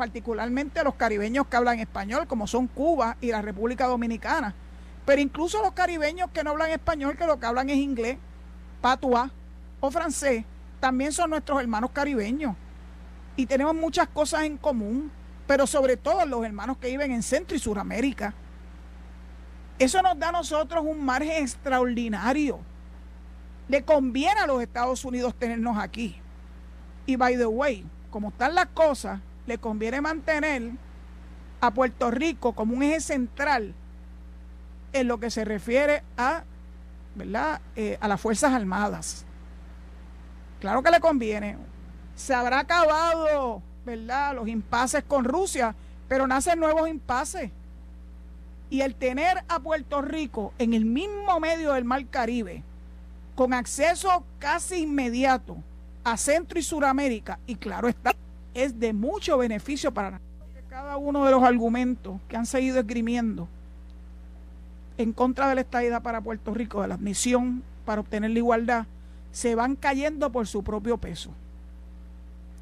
particularmente 0.00 0.82
los 0.82 0.94
caribeños 0.94 1.46
que 1.46 1.58
hablan 1.58 1.78
español, 1.78 2.26
como 2.26 2.46
son 2.46 2.68
Cuba 2.68 3.18
y 3.20 3.30
la 3.30 3.42
República 3.42 3.86
Dominicana. 3.86 4.54
Pero 5.04 5.20
incluso 5.20 5.62
los 5.62 5.72
caribeños 5.72 6.30
que 6.30 6.42
no 6.42 6.52
hablan 6.52 6.70
español, 6.70 7.18
que 7.18 7.26
lo 7.26 7.38
que 7.38 7.44
hablan 7.44 7.68
es 7.68 7.76
inglés, 7.76 8.16
patuá 8.80 9.30
o 9.78 9.90
francés, 9.90 10.46
también 10.80 11.12
son 11.12 11.28
nuestros 11.28 11.60
hermanos 11.60 11.90
caribeños 11.90 12.56
y 13.36 13.44
tenemos 13.44 13.74
muchas 13.74 14.08
cosas 14.08 14.44
en 14.44 14.56
común, 14.56 15.12
pero 15.46 15.66
sobre 15.66 15.98
todo 15.98 16.24
los 16.24 16.42
hermanos 16.46 16.78
que 16.78 16.88
viven 16.88 17.12
en 17.12 17.22
Centro 17.22 17.54
y 17.54 17.60
Suramérica. 17.60 18.32
Eso 19.78 20.00
nos 20.00 20.18
da 20.18 20.30
a 20.30 20.32
nosotros 20.32 20.82
un 20.82 21.04
margen 21.04 21.42
extraordinario. 21.42 22.58
Le 23.68 23.84
conviene 23.84 24.40
a 24.40 24.46
los 24.46 24.62
Estados 24.62 25.04
Unidos 25.04 25.34
tenernos 25.34 25.76
aquí. 25.76 26.16
Y 27.04 27.16
by 27.16 27.36
the 27.36 27.44
way, 27.44 27.84
como 28.10 28.30
están 28.30 28.54
las 28.54 28.68
cosas, 28.68 29.20
le 29.50 29.58
conviene 29.58 30.00
mantener 30.00 30.70
a 31.60 31.72
Puerto 31.72 32.08
Rico 32.12 32.52
como 32.52 32.76
un 32.76 32.84
eje 32.84 33.00
central 33.00 33.74
en 34.92 35.08
lo 35.08 35.18
que 35.18 35.28
se 35.28 35.44
refiere 35.44 36.04
a, 36.16 36.44
¿verdad? 37.16 37.60
Eh, 37.74 37.98
a 38.00 38.06
las 38.06 38.20
Fuerzas 38.20 38.52
Armadas. 38.52 39.26
Claro 40.60 40.84
que 40.84 40.92
le 40.92 41.00
conviene. 41.00 41.56
Se 42.14 42.32
habrá 42.32 42.60
acabado, 42.60 43.60
¿verdad? 43.84 44.36
Los 44.36 44.46
impases 44.46 45.02
con 45.02 45.24
Rusia, 45.24 45.74
pero 46.06 46.28
nacen 46.28 46.60
nuevos 46.60 46.88
impases. 46.88 47.50
Y 48.70 48.82
el 48.82 48.94
tener 48.94 49.42
a 49.48 49.58
Puerto 49.58 50.00
Rico 50.00 50.54
en 50.58 50.74
el 50.74 50.84
mismo 50.84 51.40
medio 51.40 51.72
del 51.72 51.84
Mar 51.84 52.06
Caribe, 52.06 52.62
con 53.34 53.52
acceso 53.52 54.24
casi 54.38 54.82
inmediato 54.82 55.56
a 56.04 56.16
Centro 56.16 56.56
y 56.56 56.62
Suramérica, 56.62 57.40
y 57.48 57.56
claro 57.56 57.88
está, 57.88 58.14
es 58.54 58.78
de 58.78 58.92
mucho 58.92 59.38
beneficio 59.38 59.92
para 59.92 60.20
cada 60.68 60.96
uno 60.96 61.24
de 61.24 61.32
los 61.32 61.42
argumentos 61.42 62.20
que 62.28 62.36
han 62.36 62.46
seguido 62.46 62.78
esgrimiendo 62.78 63.48
en 64.98 65.12
contra 65.12 65.48
de 65.48 65.54
la 65.54 65.60
estadidad 65.62 66.02
para 66.02 66.20
Puerto 66.20 66.52
Rico, 66.54 66.82
de 66.82 66.88
la 66.88 66.94
admisión 66.94 67.62
para 67.84 68.02
obtener 68.02 68.30
la 68.30 68.38
igualdad, 68.38 68.86
se 69.32 69.54
van 69.54 69.74
cayendo 69.76 70.30
por 70.30 70.46
su 70.46 70.62
propio 70.62 70.98
peso. 70.98 71.30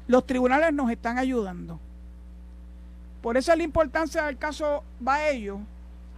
Los 0.07 0.25
tribunales 0.25 0.73
nos 0.73 0.89
están 0.89 1.17
ayudando. 1.17 1.79
Por 3.21 3.37
eso 3.37 3.51
es 3.51 3.57
la 3.57 3.63
importancia 3.63 4.23
del 4.23 4.37
caso 4.37 4.83
Baello 4.99 5.59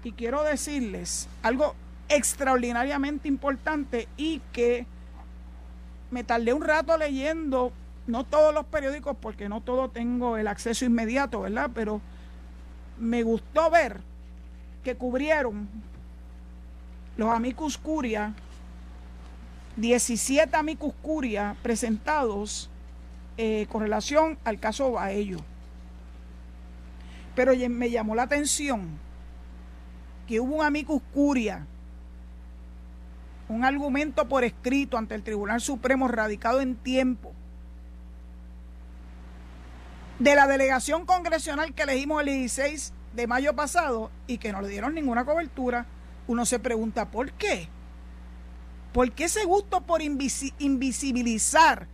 y 0.03 0.11
quiero 0.11 0.43
decirles 0.43 1.27
algo 1.41 1.75
extraordinariamente 2.07 3.27
importante 3.27 4.07
y 4.17 4.41
que 4.53 4.85
me 6.11 6.23
tardé 6.23 6.53
un 6.53 6.61
rato 6.61 6.97
leyendo, 6.97 7.71
no 8.11 8.25
todos 8.25 8.53
los 8.53 8.65
periódicos 8.65 9.15
porque 9.19 9.47
no 9.47 9.61
todo 9.61 9.89
tengo 9.89 10.35
el 10.35 10.49
acceso 10.49 10.83
inmediato, 10.83 11.41
¿verdad? 11.41 11.71
Pero 11.73 12.01
me 12.99 13.23
gustó 13.23 13.71
ver 13.71 14.01
que 14.83 14.95
cubrieron 14.95 15.69
los 17.15 17.29
amicus 17.29 17.77
curia, 17.77 18.33
17 19.77 20.53
amicus 20.57 20.93
curia 21.01 21.55
presentados 21.63 22.69
eh, 23.37 23.65
con 23.71 23.81
relación 23.81 24.37
al 24.43 24.59
caso 24.59 24.91
Baello. 24.91 25.39
Pero 27.33 27.53
me 27.69 27.89
llamó 27.89 28.13
la 28.13 28.23
atención 28.23 28.89
que 30.27 30.41
hubo 30.41 30.57
un 30.57 30.65
amicus 30.65 31.01
curia, 31.13 31.65
un 33.47 33.63
argumento 33.63 34.27
por 34.27 34.43
escrito 34.43 34.97
ante 34.97 35.15
el 35.15 35.23
Tribunal 35.23 35.61
Supremo 35.61 36.09
radicado 36.09 36.59
en 36.59 36.75
tiempo 36.75 37.33
de 40.21 40.35
la 40.35 40.45
delegación 40.45 41.07
congresional 41.07 41.73
que 41.73 41.81
elegimos 41.81 42.21
el 42.21 42.27
16 42.27 42.93
de 43.13 43.25
mayo 43.25 43.55
pasado 43.55 44.11
y 44.27 44.37
que 44.37 44.51
no 44.51 44.61
le 44.61 44.67
dieron 44.67 44.93
ninguna 44.93 45.25
cobertura, 45.25 45.87
uno 46.27 46.45
se 46.45 46.59
pregunta, 46.59 47.09
¿por 47.09 47.31
qué? 47.31 47.67
¿Por 48.93 49.11
qué 49.13 49.23
ese 49.23 49.45
gusto 49.45 49.81
por 49.81 50.03
invisibilizar 50.03 51.87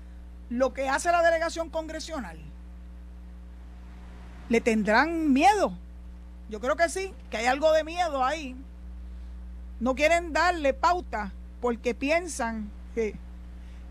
lo 0.50 0.74
que 0.74 0.89
hace 0.89 1.10
la 1.10 1.24
delegación 1.24 1.69
congresional? 1.69 2.38
¿Le 4.50 4.60
tendrán 4.60 5.31
miedo? 5.31 5.72
Yo 6.50 6.60
creo 6.60 6.75
que 6.75 6.89
sí, 6.89 7.13
que 7.29 7.38
hay 7.38 7.46
algo 7.46 7.72
de 7.72 7.86
miedo 7.86 8.25
ahí. 8.25 8.57
No 9.79 9.96
quieren 9.96 10.34
darle 10.34 10.74
pauta 10.74 11.31
porque 11.62 11.96
piensan 11.96 12.69
que, 12.93 13.15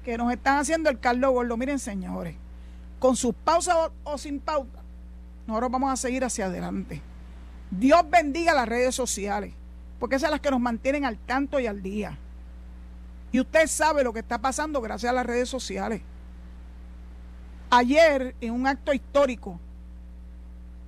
que 0.05 0.19
nos 0.19 0.31
están 0.31 0.59
haciendo 0.59 0.91
el 0.91 1.01
Carlos 1.01 1.33
Gordo. 1.33 1.57
Miren, 1.57 1.79
señores, 1.79 2.37
con 2.99 3.17
sus 3.17 3.35
pausas 3.35 3.91
o, 4.05 4.19
sin 4.19 4.41
pauta, 4.41 4.81
nosotros 5.47 5.71
vamos 5.71 5.93
a 5.93 5.97
seguir 5.97 6.25
hacia 6.25 6.47
adelante. 6.47 7.03
Dios 7.71 8.03
bendiga 8.09 8.55
las 8.55 8.69
redes 8.69 8.95
sociales, 8.95 9.53
porque 9.99 10.17
esas 10.17 10.29
son 10.29 10.33
las 10.33 10.41
que 10.41 10.51
nos 10.51 10.61
mantienen 10.61 11.05
al 11.05 11.19
tanto 11.19 11.61
y 11.61 11.67
al 11.67 11.83
día. 11.83 12.19
Y 13.33 13.41
usted 13.41 13.67
sabe 13.67 14.03
lo 14.03 14.13
que 14.13 14.21
está 14.21 14.39
pasando 14.39 14.81
gracias 14.81 15.11
a 15.11 15.15
las 15.15 15.27
redes 15.27 15.49
sociales. 15.49 16.01
Ayer, 17.71 18.35
en 18.41 18.53
un 18.53 18.67
acto 18.67 18.93
histórico, 18.93 19.59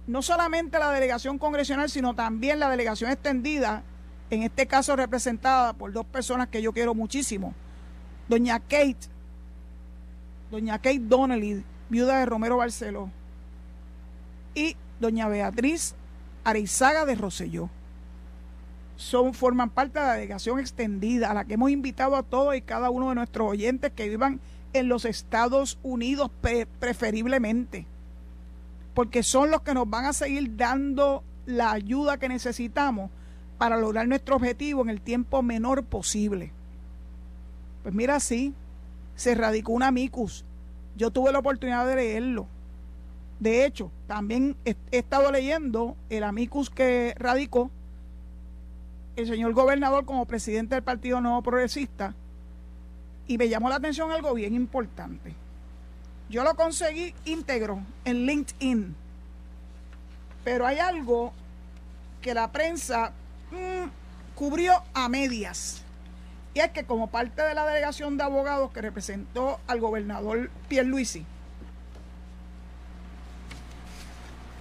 no 0.07 0.23
solamente 0.23 0.79
la 0.79 0.91
delegación 0.91 1.38
congresional, 1.38 1.91
sino 1.91 2.15
también 2.15 2.59
la 2.59 2.71
delegación 2.71 3.11
extendida, 3.11 3.83
en 4.31 4.43
este 4.43 4.67
caso 4.67 4.97
representada 4.97 5.73
por 5.73 5.93
dos 5.93 6.07
personas 6.07 6.49
que 6.49 6.62
yo 6.62 6.73
quiero 6.73 6.95
muchísimo, 6.95 7.55
doña 8.29 8.61
Kate, 8.61 8.97
doña 10.51 10.79
Kate 10.79 11.01
Donnelly, 11.01 11.64
viuda 11.88 12.18
de 12.18 12.27
Romero 12.27 12.57
Barceló, 12.57 13.11
y 14.55 14.77
doña 15.01 15.29
Beatriz 15.29 15.94
Arizaga 16.44 17.05
de 17.05 17.14
Roselló. 17.14 17.70
Son, 18.96 19.33
forman 19.33 19.70
parte 19.70 20.01
de 20.01 20.07
la 20.07 20.14
delegación 20.14 20.59
extendida 20.59 21.31
a 21.31 21.35
la 21.35 21.44
que 21.44 21.55
hemos 21.55 21.70
invitado 21.70 22.16
a 22.16 22.24
todos 22.24 22.57
y 22.57 22.62
cada 22.62 22.90
uno 22.90 23.11
de 23.11 23.14
nuestros 23.14 23.48
oyentes 23.48 23.92
que 23.92 24.09
vivan 24.09 24.40
en 24.72 24.88
los 24.88 25.05
Estados 25.05 25.79
Unidos 25.83 26.31
preferiblemente 26.81 27.87
porque 28.98 29.22
son 29.22 29.53
los 29.53 29.62
que 29.62 29.74
nos 29.74 29.88
van 29.88 30.07
a 30.07 30.12
seguir 30.12 30.57
dando 30.57 31.22
la 31.46 31.70
ayuda 31.70 32.18
que 32.18 32.29
necesitamos 32.29 33.12
para 33.57 33.77
lograr 33.77 34.09
nuestro 34.09 34.35
objetivo 34.35 34.83
en 34.83 34.90
el 34.90 35.01
tiempo 35.01 35.40
menor 35.40 35.85
posible. 35.85 36.51
Pues 37.85 37.94
mira, 37.94 38.18
sí, 38.18 38.55
se 39.14 39.37
radicó 39.37 39.70
un 39.70 39.85
amicus. 39.85 40.44
Yo 40.99 41.13
tuve 41.13 41.31
la 41.31 41.39
oportunidad 41.39 41.87
de 41.87 41.95
leerlo. 41.95 42.49
De 43.39 43.65
hecho, 43.65 43.93
también 44.09 44.57
he, 44.65 44.75
estado 44.91 45.31
leyendo 45.31 45.97
el 46.11 46.25
amicus 46.25 46.71
que 46.71 47.15
radicó 47.17 47.71
el 49.15 49.29
señor 49.29 49.53
gobernador 49.53 50.05
como 50.05 50.27
presidente 50.27 50.75
del 50.75 50.83
Partido 50.83 51.21
Nuevo 51.21 51.41
Progresista 51.43 52.15
y 53.29 53.39
me 53.39 53.49
llamó 53.49 53.69
la 53.69 53.77
atención 53.77 54.11
algo 54.11 54.35
bien 54.35 54.57
importante. 54.57 55.35
Yo 56.29 56.43
lo 56.43 56.57
conseguí 56.57 57.15
íntegro 57.25 57.81
en 58.05 58.27
LinkedIn. 58.27 58.97
Pero 60.43 60.67
hay 60.67 60.81
algo 60.81 61.33
que 62.21 62.35
la 62.35 62.51
prensa 62.51 63.13
mm, 63.53 63.89
cubrió 64.35 64.83
a 64.95 65.09
medias. 65.09 65.85
Y 66.55 66.61
es 66.61 66.71
que 66.71 66.85
como 66.85 67.09
parte 67.09 67.43
de 67.43 67.55
la 67.55 67.67
delegación 67.67 68.17
de 68.17 68.25
abogados 68.25 68.73
que 68.73 68.83
representó 68.83 69.61
al 69.67 69.81
gobernador 69.81 70.51
Pierluisi, 70.69 71.25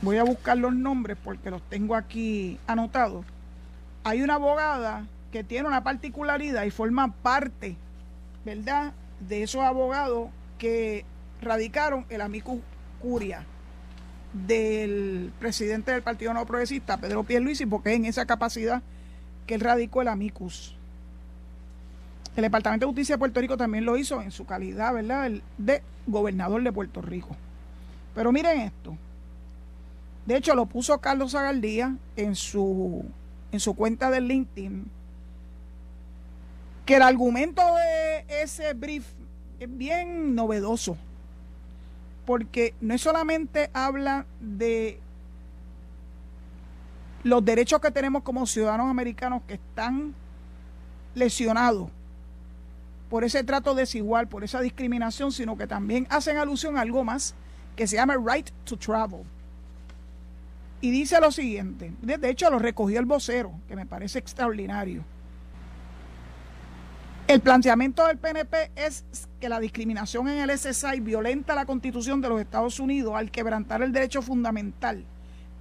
voy 0.02 0.17
a 0.17 0.23
buscar 0.23 0.58
los 0.58 0.76
nombres 0.76 1.17
porque 1.23 1.50
los 1.50 1.62
tengo 1.69 1.95
aquí 1.95 2.60
anotados. 2.67 3.26
Hay 4.04 4.21
una 4.21 4.36
abogada 4.36 5.06
que 5.32 5.43
tiene 5.43 5.67
una 5.67 5.84
particularidad 5.84 6.63
y 6.63 6.71
forma 6.71 7.13
parte, 7.13 7.76
¿verdad?, 8.45 8.93
de 9.19 9.43
esos 9.43 9.63
abogados 9.63 10.30
que 10.58 11.04
radicaron 11.41 12.06
el 12.10 12.21
amicus 12.21 12.62
curia 13.02 13.45
del 14.34 15.32
presidente 15.39 15.91
del 15.91 16.04
Partido 16.04 16.34
No 16.34 16.45
Progresista, 16.45 16.97
Pedro 16.97 17.23
Pierluisi, 17.23 17.65
porque 17.65 17.91
es 17.91 17.95
en 17.95 18.06
esa 18.06 18.26
capacidad 18.26 18.82
que 19.45 19.56
él 19.56 19.62
radicó 19.62 20.02
el 20.02 20.10
amicus. 20.10 20.76
El 22.38 22.43
Departamento 22.43 22.86
de 22.86 22.91
Justicia 22.91 23.15
de 23.15 23.19
Puerto 23.19 23.41
Rico 23.41 23.58
también 23.58 23.84
lo 23.84 23.97
hizo 23.97 24.21
en 24.21 24.30
su 24.30 24.45
calidad, 24.45 24.93
¿verdad?, 24.93 25.32
de 25.58 25.82
gobernador 26.06 26.62
de 26.62 26.71
Puerto 26.71 27.02
Rico. 27.02 27.36
Pero 28.13 28.32
miren 28.32 28.62
esto. 28.62 28.95
De 30.28 30.38
hecho, 30.38 30.54
lo 30.54 30.67
puso 30.67 31.00
Carlos 31.00 31.32
Zagaldía 31.32 31.95
en 32.15 32.36
su, 32.36 33.04
en 33.52 33.60
su 33.60 33.73
cuenta 33.76 34.12
de 34.12 34.21
LinkedIn, 34.21 34.86
que 36.86 36.97
el 36.97 37.02
argumento 37.02 37.63
de 37.76 38.43
ese 38.43 38.76
brief 38.76 39.08
es 39.60 39.76
bien 39.76 40.36
novedoso 40.36 40.95
porque 42.28 42.76
no 42.82 42.95
solamente 43.00 43.71
habla 43.73 44.28
de 44.39 45.00
los 47.23 47.43
derechos 47.43 47.82
que 47.82 47.89
tenemos 47.89 48.21
como 48.21 48.45
ciudadanos 48.45 48.91
americanos 48.91 49.41
que 49.47 49.56
están 49.56 50.13
lesionados 51.15 51.89
por 53.09 53.23
ese 53.23 53.43
trato 53.43 53.75
desigual, 53.75 54.27
por 54.27 54.43
esa 54.43 54.61
discriminación, 54.61 55.31
sino 55.31 55.57
que 55.57 55.67
también 55.67 56.07
hacen 56.09 56.37
alusión 56.37 56.77
a 56.77 56.81
algo 56.81 57.03
más 57.03 57.35
que 57.75 57.87
se 57.87 57.95
llama 57.95 58.15
right 58.15 58.49
to 58.65 58.77
travel. 58.77 59.21
Y 60.81 60.91
dice 60.91 61.19
lo 61.19 61.31
siguiente, 61.31 61.93
de 62.01 62.29
hecho 62.29 62.49
lo 62.49 62.59
recogió 62.59 62.99
el 62.99 63.05
vocero, 63.05 63.51
que 63.67 63.75
me 63.75 63.85
parece 63.85 64.19
extraordinario. 64.19 65.03
El 67.27 67.41
planteamiento 67.41 68.07
del 68.07 68.17
PNP 68.17 68.71
es 68.75 69.03
que 69.41 69.49
la 69.49 69.59
discriminación 69.59 70.29
en 70.29 70.39
el 70.39 70.57
SSI 70.57 71.01
violenta 71.01 71.55
la 71.55 71.65
constitución 71.65 72.21
de 72.21 72.29
los 72.29 72.39
Estados 72.39 72.79
Unidos 72.79 73.15
al 73.15 73.31
quebrantar 73.31 73.81
el 73.81 73.91
derecho 73.91 74.21
fundamental 74.21 75.03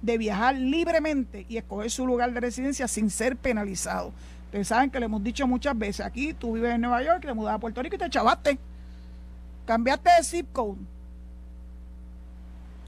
de 0.01 0.17
viajar 0.17 0.55
libremente 0.55 1.45
y 1.49 1.57
escoger 1.57 1.91
su 1.91 2.07
lugar 2.07 2.31
de 2.33 2.39
residencia 2.39 2.87
sin 2.87 3.09
ser 3.09 3.35
penalizado. 3.35 4.13
Ustedes 4.47 4.69
saben 4.69 4.89
que 4.89 4.99
le 4.99 5.07
hemos 5.07 5.21
dicho 5.21 5.45
muchas 5.45 5.77
veces, 5.77 6.05
aquí 6.05 6.33
tú 6.33 6.53
vives 6.53 6.73
en 6.73 6.79
Nueva 6.79 7.03
York, 7.03 7.21
te 7.21 7.33
mudas 7.33 7.55
a 7.55 7.59
Puerto 7.59 7.83
Rico 7.83 7.97
y 7.97 7.99
te 7.99 8.09
chavaste. 8.09 8.57
Cambiaste 9.65 10.09
de 10.17 10.23
zip 10.23 10.47
code. 10.53 10.79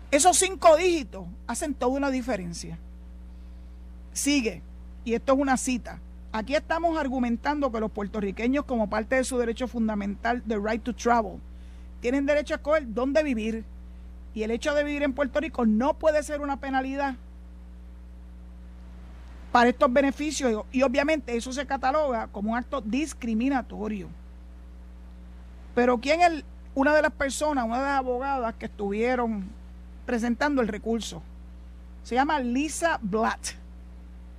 Esos 0.10 0.38
cinco 0.38 0.78
dígitos 0.78 1.26
hacen 1.48 1.74
toda 1.74 1.92
una 1.92 2.10
diferencia. 2.12 2.80
Sigue, 4.14 4.62
y 5.04 5.16
esto 5.16 5.34
es 5.34 5.40
una 5.40 5.58
cita. 5.58 6.00
Aquí 6.32 6.56
estamos 6.56 6.98
argumentando 6.98 7.74
que 7.74 7.82
los 7.82 7.92
puertorriqueños, 7.92 8.64
como 8.64 8.90
parte 8.90 9.18
de 9.18 9.26
su 9.26 9.38
derecho 9.38 9.68
fundamental, 9.68 10.42
the 10.48 10.58
right 10.58 10.82
to 10.82 10.96
travel, 10.96 11.42
tienen 12.00 12.26
derecho 12.26 12.54
a 12.54 12.58
escoger 12.58 12.94
dónde 12.94 13.22
vivir. 13.22 13.66
Y 14.34 14.44
el 14.44 14.52
hecho 14.52 14.74
de 14.74 14.86
vivir 14.86 15.04
en 15.04 15.12
Puerto 15.12 15.42
Rico 15.42 15.66
no 15.66 15.96
puede 15.96 16.24
ser 16.24 16.40
una 16.40 16.58
penalidad 16.62 17.18
para 19.52 19.70
estos 19.70 19.92
beneficios 19.92 20.66
y 20.72 20.82
obviamente 20.84 21.36
eso 21.36 21.52
se 21.52 21.66
cataloga 21.66 22.28
como 22.28 22.52
un 22.52 22.58
acto 22.58 22.82
discriminatorio. 22.82 24.08
Pero 25.74 25.98
¿quién 25.98 26.22
es 26.22 26.44
una 26.76 26.94
de 26.96 27.02
las 27.02 27.12
personas, 27.12 27.66
una 27.66 27.78
de 27.78 27.86
las 27.86 28.00
abogadas 28.00 28.54
que 28.56 28.66
estuvieron 28.66 29.50
presentando 30.06 30.62
el 30.62 30.68
recurso? 30.68 31.22
Se 32.04 32.16
llama 32.16 32.40
Lisa 32.40 33.00
Blatt, 33.02 33.54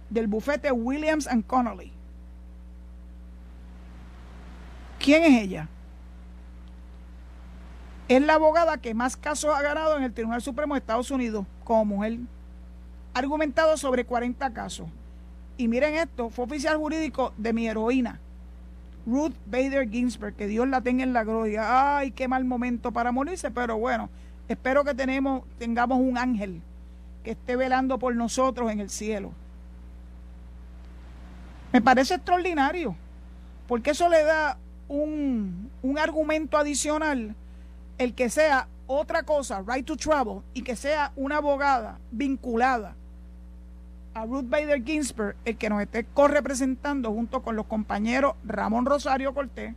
del 0.09 0.27
bufete 0.27 0.71
Williams 0.71 1.29
Connolly. 1.47 1.93
¿Quién 4.99 5.25
es 5.25 5.43
ella? 5.43 5.69
Es 8.09 8.21
la 8.21 8.35
abogada 8.35 8.77
que 8.79 8.93
más 8.93 9.17
casos 9.17 9.55
ha 9.55 9.63
ganado 9.63 9.97
en 9.97 10.03
el 10.03 10.13
Tribunal 10.13 10.43
Supremo 10.43 10.75
de 10.75 10.81
Estados 10.81 11.11
Unidos 11.11 11.47
como 11.65 11.85
mujer. 11.85 12.19
Argumentado 13.15 13.77
sobre 13.77 14.05
40 14.05 14.53
casos. 14.53 14.89
Y 15.61 15.69
miren 15.69 15.95
esto, 15.95 16.31
fue 16.31 16.47
oficial 16.47 16.79
jurídico 16.79 17.35
de 17.37 17.53
mi 17.53 17.69
heroína, 17.69 18.19
Ruth 19.05 19.35
Bader 19.45 19.91
Ginsburg, 19.91 20.35
que 20.35 20.47
Dios 20.47 20.67
la 20.67 20.81
tenga 20.81 21.03
en 21.03 21.13
la 21.13 21.23
gloria. 21.23 21.99
Ay, 21.99 22.13
qué 22.13 22.29
mal 22.29 22.47
momento 22.47 22.93
para 22.93 23.13
morirse, 23.13 23.51
pero 23.51 23.77
bueno, 23.77 24.09
espero 24.49 24.85
que 24.85 24.95
tenemos, 24.95 25.43
tengamos 25.59 25.99
un 26.01 26.17
ángel 26.17 26.63
que 27.23 27.33
esté 27.33 27.57
velando 27.57 27.99
por 27.99 28.17
nosotros 28.17 28.73
en 28.73 28.81
el 28.81 28.89
cielo. 28.89 29.33
Me 31.75 31.83
parece 31.83 32.15
extraordinario, 32.15 32.97
porque 33.69 33.91
eso 33.91 34.09
le 34.09 34.25
da 34.25 34.57
un, 34.89 35.71
un 35.83 35.99
argumento 35.99 36.57
adicional, 36.57 37.35
el 37.99 38.15
que 38.15 38.31
sea 38.31 38.67
otra 38.87 39.25
cosa, 39.25 39.63
right 39.67 39.85
to 39.85 39.99
travel, 39.99 40.41
y 40.55 40.63
que 40.63 40.75
sea 40.75 41.13
una 41.17 41.37
abogada 41.37 41.99
vinculada 42.11 42.97
a 44.15 44.25
Ruth 44.25 44.49
Bader 44.49 44.83
Ginsburg, 44.85 45.37
el 45.45 45.57
que 45.57 45.71
nos 45.71 45.83
esté 45.83 46.05
correpresentando 46.05 47.13
junto 47.13 47.43
con 47.43 47.57
los 47.57 47.67
compañeros 47.67 48.35
Ramón 48.45 48.87
Rosario 48.87 49.33
Cortés, 49.35 49.75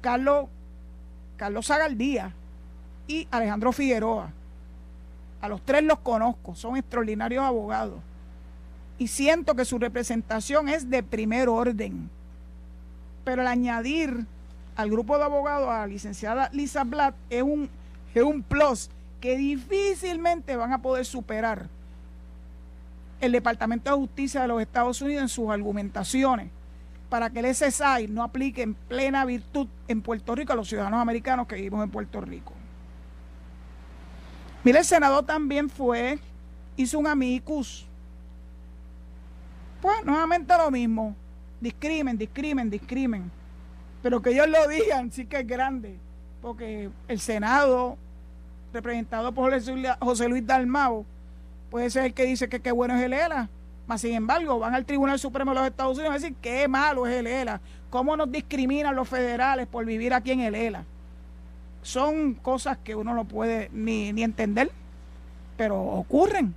Carlos, 0.00 0.46
Carlos 1.36 1.66
Zagaldía 1.66 2.34
y 3.06 3.26
Alejandro 3.30 3.72
Figueroa. 3.72 4.30
A 5.40 5.48
los 5.48 5.62
tres 5.62 5.82
los 5.82 5.98
conozco, 6.00 6.54
son 6.54 6.76
extraordinarios 6.76 7.44
abogados. 7.44 8.00
Y 8.98 9.08
siento 9.08 9.56
que 9.56 9.64
su 9.64 9.78
representación 9.78 10.68
es 10.68 10.88
de 10.88 11.02
primer 11.02 11.48
orden. 11.48 12.10
Pero 13.24 13.42
el 13.42 13.48
añadir 13.48 14.26
al 14.76 14.90
grupo 14.90 15.18
de 15.18 15.24
abogados 15.24 15.68
a 15.68 15.80
la 15.80 15.86
licenciada 15.86 16.50
Lisa 16.52 16.84
Blatt 16.84 17.14
es 17.30 17.42
un, 17.42 17.68
es 18.14 18.22
un 18.22 18.42
plus 18.42 18.90
que 19.20 19.36
difícilmente 19.36 20.56
van 20.56 20.72
a 20.72 20.82
poder 20.82 21.04
superar 21.04 21.68
el 23.22 23.32
Departamento 23.32 23.90
de 23.90 23.96
Justicia 23.96 24.42
de 24.42 24.48
los 24.48 24.60
Estados 24.60 25.00
Unidos 25.00 25.22
en 25.22 25.28
sus 25.28 25.48
argumentaciones 25.48 26.50
para 27.08 27.30
que 27.30 27.38
el 27.38 27.54
SSI 27.54 28.08
no 28.08 28.22
aplique 28.22 28.62
en 28.62 28.74
plena 28.74 29.24
virtud 29.24 29.68
en 29.86 30.02
Puerto 30.02 30.34
Rico 30.34 30.52
a 30.52 30.56
los 30.56 30.68
ciudadanos 30.68 31.00
americanos 31.00 31.46
que 31.46 31.54
vivimos 31.54 31.84
en 31.84 31.90
Puerto 31.90 32.20
Rico. 32.20 32.52
Mire, 34.64 34.80
el 34.80 34.84
senador 34.84 35.24
también 35.24 35.70
fue, 35.70 36.18
hizo 36.76 36.98
un 36.98 37.06
amicus. 37.06 37.86
Pues 39.80 40.04
nuevamente 40.04 40.56
lo 40.56 40.70
mismo. 40.70 41.14
Discrimen, 41.60 42.18
discrimen, 42.18 42.70
discrimen. 42.70 43.30
Pero 44.02 44.20
que 44.20 44.30
ellos 44.30 44.48
lo 44.48 44.66
digan, 44.66 45.12
sí 45.12 45.26
que 45.26 45.40
es 45.40 45.46
grande. 45.46 45.98
Porque 46.40 46.90
el 47.06 47.20
Senado, 47.20 47.98
representado 48.72 49.32
por 49.32 49.52
José 50.00 50.28
Luis 50.28 50.46
Dalmao, 50.46 51.06
puede 51.72 51.88
ser 51.88 52.04
el 52.04 52.12
que 52.12 52.26
dice 52.26 52.50
que 52.50 52.60
qué 52.60 52.70
bueno 52.70 52.94
es 52.96 53.02
el 53.02 53.14
ELA. 53.14 53.48
Mas, 53.86 54.02
sin 54.02 54.12
embargo, 54.12 54.58
van 54.58 54.74
al 54.74 54.84
Tribunal 54.84 55.18
Supremo 55.18 55.52
de 55.52 55.60
los 55.60 55.66
Estados 55.66 55.96
Unidos 55.96 56.10
a 56.10 56.18
decir 56.18 56.36
qué 56.42 56.68
malo 56.68 57.06
es 57.06 57.16
el 57.16 57.26
ELA. 57.26 57.62
Cómo 57.88 58.14
nos 58.14 58.30
discriminan 58.30 58.94
los 58.94 59.08
federales 59.08 59.66
por 59.66 59.86
vivir 59.86 60.12
aquí 60.12 60.32
en 60.32 60.40
el 60.40 60.54
ELA. 60.54 60.84
Son 61.80 62.34
cosas 62.34 62.76
que 62.76 62.94
uno 62.94 63.14
no 63.14 63.24
puede 63.24 63.70
ni, 63.72 64.12
ni 64.12 64.22
entender, 64.22 64.70
pero 65.56 65.80
ocurren. 65.80 66.54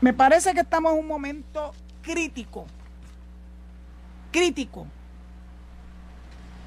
Me 0.00 0.12
parece 0.12 0.54
que 0.54 0.60
estamos 0.60 0.92
en 0.92 1.00
un 1.00 1.08
momento 1.08 1.72
crítico, 2.02 2.66
crítico, 4.30 4.86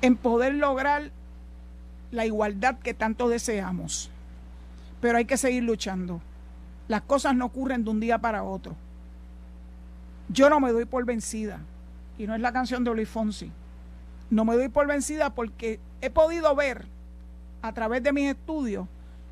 en 0.01 0.17
poder 0.17 0.55
lograr 0.55 1.11
la 2.11 2.25
igualdad 2.25 2.77
que 2.79 2.93
tanto 2.93 3.29
deseamos 3.29 4.11
pero 5.03 5.17
hay 5.17 5.25
que 5.25 5.35
seguir 5.35 5.63
luchando. 5.63 6.21
Las 6.87 7.01
cosas 7.01 7.35
no 7.35 7.47
ocurren 7.47 7.83
de 7.83 7.89
un 7.89 7.99
día 7.99 8.19
para 8.19 8.41
otro. 8.41 8.73
Yo 10.29 10.49
no 10.49 10.61
me 10.61 10.71
doy 10.71 10.85
por 10.85 11.03
vencida, 11.03 11.59
y 12.17 12.25
no 12.25 12.33
es 12.35 12.39
la 12.39 12.53
canción 12.53 12.85
de 12.85 12.91
Oli 12.91 13.03
Fonsi. 13.03 13.51
No 14.29 14.45
me 14.45 14.55
doy 14.55 14.69
por 14.69 14.87
vencida 14.87 15.31
porque 15.31 15.81
he 15.99 16.09
podido 16.09 16.55
ver 16.55 16.85
a 17.61 17.73
través 17.73 18.01
de 18.01 18.13
mis 18.13 18.29
estudios 18.29 18.87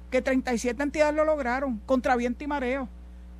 que 0.09 0.21
37 0.21 0.83
entidades 0.83 1.15
lo 1.15 1.23
lograron 1.23 1.79
contra 1.85 2.17
viento 2.17 2.43
y 2.43 2.47
mareo. 2.47 2.89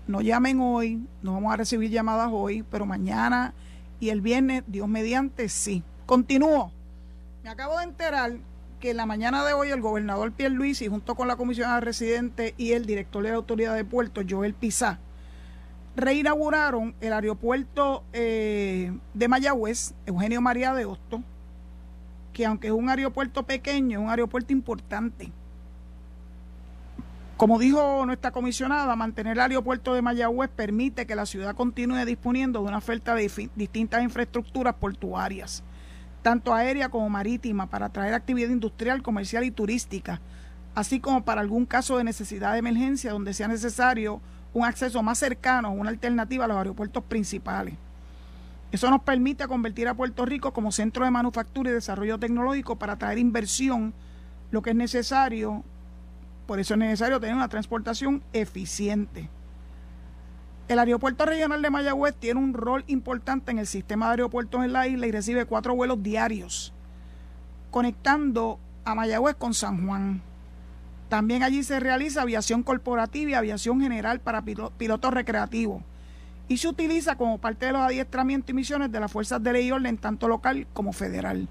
No 0.06 0.20
llamen 0.20 0.60
hoy, 0.60 1.00
no 1.22 1.32
vamos 1.32 1.54
a 1.54 1.56
recibir 1.56 1.90
llamadas 1.90 2.28
hoy, 2.30 2.62
pero 2.62 2.84
mañana 2.84 3.54
y 3.98 4.10
el 4.10 4.20
viernes, 4.20 4.64
Dios 4.66 4.86
mediante, 4.86 5.48
sí. 5.48 5.82
Continúo. 6.04 6.72
Me 7.42 7.48
acabo 7.48 7.78
de 7.78 7.84
enterar 7.84 8.36
que 8.80 8.90
en 8.90 8.98
la 8.98 9.06
mañana 9.06 9.44
de 9.44 9.54
hoy 9.54 9.70
el 9.70 9.80
gobernador 9.80 10.32
Pierre 10.32 10.54
Luis 10.54 10.82
y 10.82 10.88
junto 10.88 11.14
con 11.14 11.26
la 11.26 11.36
comisionada 11.36 11.80
residente 11.80 12.54
y 12.58 12.72
el 12.72 12.84
director 12.84 13.22
de 13.22 13.30
la 13.30 13.36
autoridad 13.36 13.74
de 13.74 13.84
puertos, 13.84 14.26
Joel 14.28 14.52
Pizá, 14.54 15.00
reinauguraron 15.98 16.94
el 17.00 17.12
aeropuerto 17.12 18.04
eh, 18.12 18.96
de 19.14 19.28
Mayagüez, 19.28 19.94
Eugenio 20.06 20.40
María 20.40 20.72
de 20.72 20.84
Hosto, 20.84 21.24
que 22.32 22.46
aunque 22.46 22.68
es 22.68 22.72
un 22.72 22.88
aeropuerto 22.88 23.42
pequeño, 23.42 23.98
es 23.98 24.04
un 24.04 24.10
aeropuerto 24.10 24.52
importante. 24.52 25.32
Como 27.36 27.58
dijo 27.58 28.06
nuestra 28.06 28.30
comisionada, 28.30 28.94
mantener 28.94 29.32
el 29.32 29.40
aeropuerto 29.40 29.92
de 29.92 30.02
Mayagüez 30.02 30.50
permite 30.50 31.04
que 31.04 31.16
la 31.16 31.26
ciudad 31.26 31.56
continúe 31.56 32.04
disponiendo 32.04 32.62
de 32.62 32.68
una 32.68 32.78
oferta 32.78 33.16
de 33.16 33.50
distintas 33.56 34.02
infraestructuras 34.02 34.74
portuarias, 34.74 35.64
tanto 36.22 36.54
aérea 36.54 36.90
como 36.90 37.08
marítima, 37.10 37.66
para 37.66 37.86
atraer 37.86 38.14
actividad 38.14 38.50
industrial, 38.50 39.02
comercial 39.02 39.42
y 39.42 39.50
turística, 39.50 40.20
así 40.76 41.00
como 41.00 41.24
para 41.24 41.40
algún 41.40 41.66
caso 41.66 41.98
de 41.98 42.04
necesidad 42.04 42.52
de 42.52 42.58
emergencia 42.58 43.10
donde 43.10 43.34
sea 43.34 43.48
necesario 43.48 44.20
un 44.52 44.64
acceso 44.64 45.02
más 45.02 45.18
cercano, 45.18 45.72
una 45.72 45.90
alternativa 45.90 46.44
a 46.44 46.48
los 46.48 46.56
aeropuertos 46.56 47.04
principales. 47.04 47.74
Eso 48.70 48.90
nos 48.90 49.02
permite 49.02 49.46
convertir 49.48 49.88
a 49.88 49.94
Puerto 49.94 50.26
Rico 50.26 50.52
como 50.52 50.72
centro 50.72 51.04
de 51.04 51.10
manufactura 51.10 51.70
y 51.70 51.74
desarrollo 51.74 52.18
tecnológico 52.18 52.76
para 52.76 52.96
traer 52.96 53.18
inversión, 53.18 53.94
lo 54.50 54.60
que 54.60 54.70
es 54.70 54.76
necesario, 54.76 55.64
por 56.46 56.60
eso 56.60 56.74
es 56.74 56.80
necesario 56.80 57.20
tener 57.20 57.34
una 57.34 57.48
transportación 57.48 58.22
eficiente. 58.32 59.30
El 60.68 60.78
aeropuerto 60.78 61.24
regional 61.24 61.62
de 61.62 61.70
Mayagüez 61.70 62.14
tiene 62.14 62.40
un 62.40 62.52
rol 62.52 62.84
importante 62.88 63.50
en 63.50 63.58
el 63.58 63.66
sistema 63.66 64.06
de 64.06 64.12
aeropuertos 64.12 64.62
en 64.62 64.74
la 64.74 64.86
isla 64.86 65.06
y 65.06 65.12
recibe 65.12 65.46
cuatro 65.46 65.74
vuelos 65.74 66.02
diarios, 66.02 66.74
conectando 67.70 68.58
a 68.84 68.94
Mayagüez 68.94 69.36
con 69.36 69.54
San 69.54 69.86
Juan. 69.86 70.22
También 71.08 71.42
allí 71.42 71.62
se 71.62 71.80
realiza 71.80 72.22
aviación 72.22 72.62
corporativa 72.62 73.30
y 73.30 73.34
aviación 73.34 73.80
general 73.80 74.20
para 74.20 74.42
pilotos 74.42 75.14
recreativos. 75.14 75.82
Y 76.48 76.58
se 76.58 76.68
utiliza 76.68 77.16
como 77.16 77.38
parte 77.38 77.66
de 77.66 77.72
los 77.72 77.80
adiestramientos 77.82 78.50
y 78.50 78.54
misiones 78.54 78.92
de 78.92 79.00
las 79.00 79.10
fuerzas 79.10 79.42
de 79.42 79.52
ley 79.52 79.66
y 79.66 79.72
orden, 79.72 79.98
tanto 79.98 80.28
local 80.28 80.66
como 80.72 80.92
federal. 80.92 81.48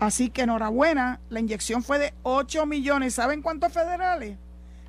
Así 0.00 0.28
que 0.28 0.42
enhorabuena, 0.42 1.20
la 1.30 1.40
inyección 1.40 1.82
fue 1.82 1.98
de 1.98 2.14
8 2.22 2.66
millones. 2.66 3.14
¿Saben 3.14 3.42
cuántos 3.42 3.72
federales? 3.72 4.36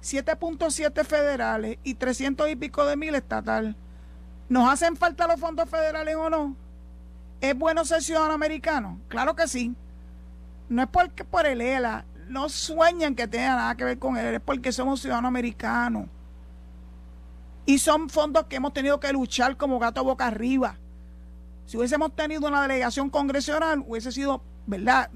7.7 0.02 1.04
federales 1.06 1.78
y 1.84 1.96
300 1.96 2.50
y 2.50 2.56
pico 2.56 2.86
de 2.86 2.98
mil 2.98 3.16
estatal. 3.16 3.76
¿Nos 4.50 4.70
hacen 4.70 4.96
falta 4.96 5.28
los 5.28 5.40
fondos 5.40 5.70
federales 5.70 6.16
o 6.16 6.30
no? 6.30 6.56
¿Es 7.42 7.58
bueno 7.58 7.86
ser 7.86 8.04
ciudadano 8.04 8.34
americano? 8.34 9.00
Claro 9.08 9.36
que 9.36 9.48
sí. 9.48 9.74
No 10.70 10.84
es 10.84 10.88
porque 10.90 11.24
por 11.24 11.46
el 11.46 11.62
ELA, 11.62 12.06
no 12.28 12.50
sueñan 12.50 13.16
que 13.16 13.28
tenga 13.28 13.56
nada 13.56 13.76
que 13.76 13.84
ver 13.84 14.00
con 14.00 14.18
él, 14.18 14.36
es 14.36 14.42
porque 14.42 14.72
somos 14.72 15.02
ciudadanos 15.02 15.30
americanos. 15.30 16.08
Y 17.66 17.80
son 17.80 18.10
fondos 18.10 18.46
que 18.46 18.58
hemos 18.58 18.74
tenido 18.74 19.00
que 19.00 19.12
luchar 19.12 19.58
como 19.58 19.80
gato 19.80 20.04
boca 20.04 20.28
arriba. 20.28 20.78
Si 21.66 21.78
hubiésemos 21.78 22.16
tenido 22.16 22.48
una 22.48 22.62
delegación 22.62 23.10
congresional, 23.10 23.84
hubiese 23.88 24.12
sido, 24.12 24.44
¿verdad?, 24.68 25.10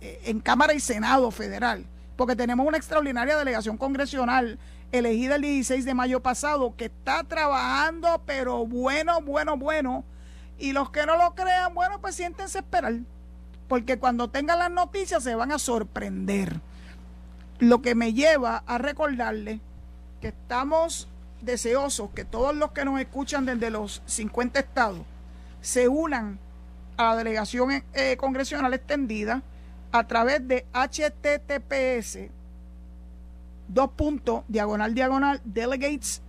eh, 0.00 0.20
en 0.24 0.40
Cámara 0.40 0.74
y 0.74 0.80
Senado 0.80 1.30
federal, 1.30 1.86
porque 2.16 2.34
tenemos 2.34 2.66
una 2.66 2.78
extraordinaria 2.78 3.36
delegación 3.36 3.76
congresional 3.76 4.58
elegida 4.90 5.36
el 5.36 5.42
16 5.42 5.84
de 5.84 5.94
mayo 5.94 6.20
pasado 6.20 6.74
que 6.76 6.86
está 6.86 7.22
trabajando, 7.24 8.22
pero 8.26 8.66
bueno, 8.66 9.20
bueno, 9.22 9.56
bueno. 9.56 10.04
Y 10.58 10.72
los 10.72 10.90
que 10.90 11.06
no 11.06 11.16
lo 11.16 11.34
crean, 11.34 11.74
bueno, 11.74 12.00
pues 12.00 12.16
siéntense 12.16 12.58
a 12.58 12.60
esperar 12.60 12.94
porque 13.72 13.98
cuando 13.98 14.28
tengan 14.28 14.58
las 14.58 14.70
noticias 14.70 15.24
se 15.24 15.34
van 15.34 15.50
a 15.50 15.58
sorprender. 15.58 16.60
Lo 17.58 17.80
que 17.80 17.94
me 17.94 18.12
lleva 18.12 18.62
a 18.66 18.76
recordarle 18.76 19.62
que 20.20 20.28
estamos 20.28 21.08
deseosos 21.40 22.10
que 22.10 22.26
todos 22.26 22.54
los 22.54 22.72
que 22.72 22.84
nos 22.84 23.00
escuchan 23.00 23.46
desde 23.46 23.70
los 23.70 24.02
50 24.04 24.60
estados 24.60 25.00
se 25.62 25.88
unan 25.88 26.38
a 26.98 27.04
la 27.04 27.16
delegación 27.16 27.82
eh, 27.94 28.18
congresional 28.18 28.74
extendida 28.74 29.40
a 29.90 30.06
través 30.06 30.46
de 30.46 30.66
https 30.74 32.28
dos 33.68 33.90
puntos 33.92 34.44
diagonal 34.48 34.94
diagonal 34.94 35.40
delegates.us 35.46 36.20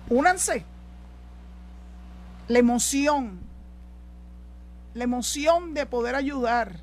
Únanse. 0.09 0.65
La 2.49 2.61
emoción, 2.61 3.41
la 4.95 5.05
emoción 5.05 5.75
de 5.75 5.85
poder 5.85 6.15
ayudar 6.15 6.81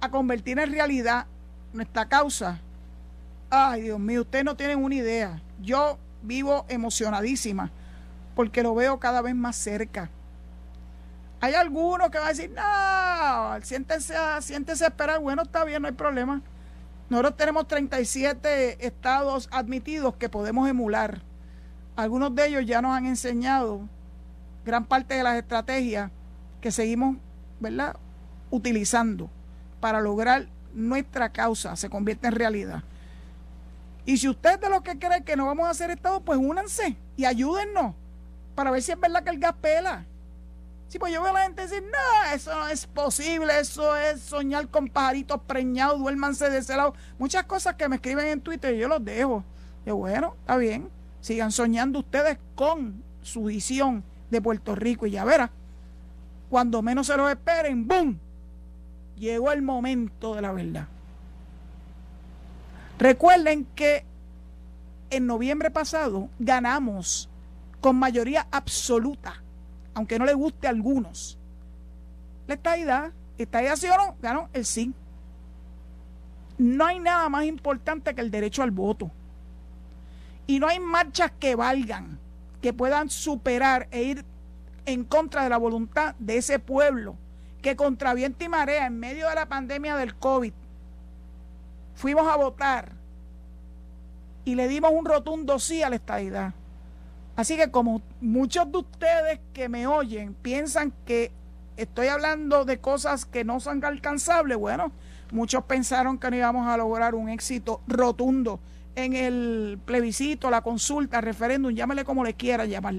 a 0.00 0.10
convertir 0.10 0.58
en 0.58 0.70
realidad 0.70 1.26
nuestra 1.72 2.08
causa. 2.08 2.60
Ay, 3.48 3.82
Dios 3.82 3.98
mío, 3.98 4.20
ustedes 4.22 4.44
no 4.44 4.54
tienen 4.54 4.84
una 4.84 4.94
idea. 4.94 5.40
Yo 5.62 5.98
vivo 6.22 6.66
emocionadísima 6.68 7.70
porque 8.34 8.62
lo 8.62 8.74
veo 8.74 9.00
cada 9.00 9.22
vez 9.22 9.34
más 9.34 9.56
cerca. 9.56 10.10
Hay 11.40 11.54
algunos 11.54 12.10
que 12.10 12.18
van 12.18 12.26
a 12.26 12.30
decir, 12.30 12.50
no, 12.50 13.64
siéntese, 13.64 14.14
siéntese 14.40 14.84
a 14.84 14.88
esperar. 14.88 15.20
Bueno, 15.20 15.42
está 15.42 15.64
bien, 15.64 15.82
no 15.82 15.88
hay 15.88 15.94
problema. 15.94 16.42
Nosotros 17.08 17.36
tenemos 17.36 17.68
37 17.68 18.84
estados 18.86 19.48
admitidos 19.52 20.16
que 20.16 20.28
podemos 20.28 20.68
emular. 20.68 21.22
Algunos 21.96 22.34
de 22.34 22.46
ellos 22.46 22.66
ya 22.66 22.82
nos 22.82 22.92
han 22.92 23.06
enseñado 23.06 23.88
gran 24.64 24.84
parte 24.84 25.14
de 25.14 25.22
las 25.22 25.36
estrategias 25.36 26.10
que 26.60 26.70
seguimos, 26.70 27.16
¿verdad?, 27.60 27.96
utilizando 28.50 29.30
para 29.80 30.00
lograr 30.00 30.48
nuestra 30.74 31.30
causa 31.30 31.76
se 31.76 31.88
convierte 31.88 32.28
en 32.28 32.34
realidad. 32.34 32.82
Y 34.04 34.16
si 34.18 34.28
usted 34.28 34.58
de 34.58 34.70
los 34.70 34.82
que 34.82 34.98
cree 34.98 35.22
que 35.22 35.36
no 35.36 35.46
vamos 35.46 35.66
a 35.66 35.70
hacer 35.70 35.90
estado, 35.90 36.20
pues 36.20 36.38
únanse 36.38 36.96
y 37.16 37.24
ayúdennos 37.24 37.94
para 38.54 38.70
ver 38.70 38.82
si 38.82 38.92
es 38.92 39.00
verdad 39.00 39.22
que 39.22 39.30
el 39.30 39.38
gas 39.38 39.54
pela. 39.60 40.04
Sí, 40.88 40.98
pues 40.98 41.12
yo 41.12 41.22
veo 41.22 41.30
a 41.30 41.34
la 41.34 41.42
gente 41.42 41.62
decir, 41.62 41.82
no, 41.82 42.32
eso 42.34 42.54
no 42.54 42.66
es 42.66 42.86
posible, 42.86 43.60
eso 43.60 43.94
es 43.94 44.20
soñar 44.20 44.68
con 44.68 44.88
pajaritos 44.88 45.38
preñados, 45.46 45.98
duérmanse 45.98 46.48
de 46.48 46.58
ese 46.58 46.76
lado. 46.76 46.94
Muchas 47.18 47.44
cosas 47.44 47.74
que 47.74 47.88
me 47.90 47.96
escriben 47.96 48.26
en 48.26 48.40
Twitter 48.40 48.74
yo 48.74 48.88
los 48.88 49.04
dejo. 49.04 49.44
Yo, 49.84 49.96
bueno, 49.96 50.34
está 50.40 50.56
bien, 50.56 50.88
sigan 51.20 51.52
soñando 51.52 51.98
ustedes 51.98 52.38
con 52.54 53.02
su 53.20 53.44
visión 53.44 54.02
de 54.30 54.40
Puerto 54.40 54.74
Rico 54.74 55.06
y 55.06 55.10
ya 55.10 55.26
verá, 55.26 55.50
cuando 56.48 56.80
menos 56.80 57.06
se 57.06 57.16
lo 57.18 57.28
esperen, 57.28 57.86
¡boom! 57.86 58.18
Llegó 59.18 59.52
el 59.52 59.60
momento 59.60 60.34
de 60.34 60.42
la 60.42 60.52
verdad. 60.52 60.86
Recuerden 62.98 63.66
que 63.74 64.06
en 65.10 65.26
noviembre 65.26 65.70
pasado 65.70 66.30
ganamos 66.38 67.28
con 67.80 67.96
mayoría 67.96 68.46
absoluta 68.50 69.42
aunque 69.98 70.16
no 70.16 70.24
le 70.24 70.34
guste 70.34 70.68
a 70.68 70.70
algunos. 70.70 71.36
La 72.46 72.54
estadidad, 72.54 73.10
estadidad 73.36 73.74
sí 73.74 73.88
o 73.88 73.96
no, 73.96 74.16
ganó 74.22 74.48
el 74.52 74.64
sí. 74.64 74.94
No 76.56 76.86
hay 76.86 77.00
nada 77.00 77.28
más 77.28 77.44
importante 77.46 78.14
que 78.14 78.20
el 78.20 78.30
derecho 78.30 78.62
al 78.62 78.70
voto. 78.70 79.10
Y 80.46 80.60
no 80.60 80.68
hay 80.68 80.78
marchas 80.78 81.32
que 81.40 81.56
valgan, 81.56 82.20
que 82.62 82.72
puedan 82.72 83.10
superar 83.10 83.88
e 83.90 84.04
ir 84.04 84.24
en 84.86 85.02
contra 85.02 85.42
de 85.42 85.48
la 85.48 85.56
voluntad 85.56 86.14
de 86.20 86.36
ese 86.36 86.60
pueblo 86.60 87.16
que 87.60 87.74
contra 87.74 88.14
viento 88.14 88.44
y 88.44 88.48
marea 88.48 88.86
en 88.86 89.00
medio 89.00 89.28
de 89.28 89.34
la 89.34 89.46
pandemia 89.46 89.96
del 89.96 90.14
COVID 90.14 90.52
fuimos 91.96 92.28
a 92.28 92.36
votar 92.36 92.92
y 94.44 94.54
le 94.54 94.68
dimos 94.68 94.92
un 94.92 95.04
rotundo 95.04 95.58
sí 95.58 95.82
a 95.82 95.90
la 95.90 95.96
estadidad. 95.96 96.54
Así 97.38 97.56
que 97.56 97.70
como 97.70 98.02
muchos 98.20 98.72
de 98.72 98.78
ustedes 98.78 99.38
que 99.52 99.68
me 99.68 99.86
oyen 99.86 100.34
piensan 100.34 100.92
que 101.06 101.30
estoy 101.76 102.08
hablando 102.08 102.64
de 102.64 102.78
cosas 102.78 103.26
que 103.26 103.44
no 103.44 103.60
son 103.60 103.84
alcanzables, 103.84 104.58
bueno, 104.58 104.90
muchos 105.30 105.62
pensaron 105.62 106.18
que 106.18 106.32
no 106.32 106.36
íbamos 106.36 106.66
a 106.66 106.76
lograr 106.76 107.14
un 107.14 107.28
éxito 107.28 107.80
rotundo 107.86 108.58
en 108.96 109.14
el 109.14 109.78
plebiscito, 109.84 110.50
la 110.50 110.62
consulta, 110.62 111.20
referéndum, 111.20 111.72
llámale 111.72 112.04
como 112.04 112.24
le 112.24 112.34
quiera 112.34 112.64
llamar. 112.64 112.96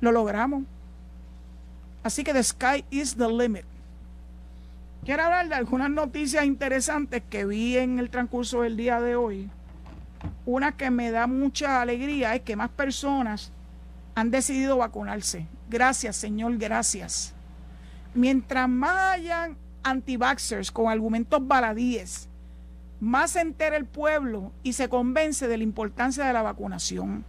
Lo 0.00 0.12
logramos. 0.12 0.62
Así 2.04 2.22
que 2.22 2.32
the 2.32 2.44
sky 2.44 2.84
is 2.88 3.16
the 3.16 3.26
limit. 3.26 3.64
Quiero 5.04 5.24
hablar 5.24 5.48
de 5.48 5.56
algunas 5.56 5.90
noticias 5.90 6.44
interesantes 6.44 7.20
que 7.28 7.44
vi 7.46 7.78
en 7.78 7.98
el 7.98 8.10
transcurso 8.10 8.62
del 8.62 8.76
día 8.76 9.00
de 9.00 9.16
hoy. 9.16 9.50
Una 10.46 10.76
que 10.76 10.88
me 10.92 11.10
da 11.10 11.26
mucha 11.26 11.82
alegría 11.82 12.36
es 12.36 12.42
que 12.42 12.54
más 12.54 12.70
personas 12.70 13.50
han 14.14 14.30
decidido 14.30 14.76
vacunarse. 14.76 15.46
Gracias, 15.68 16.16
Señor, 16.16 16.58
gracias. 16.58 17.34
Mientras 18.14 18.68
más 18.68 19.14
hayan 19.14 19.56
anti-vaxxers 19.82 20.70
con 20.70 20.90
argumentos 20.90 21.46
baladíes, 21.46 22.28
más 23.00 23.32
se 23.32 23.40
entera 23.40 23.76
el 23.76 23.86
pueblo 23.86 24.52
y 24.62 24.74
se 24.74 24.88
convence 24.88 25.48
de 25.48 25.56
la 25.56 25.64
importancia 25.64 26.24
de 26.24 26.32
la 26.32 26.42
vacunación. 26.42 27.24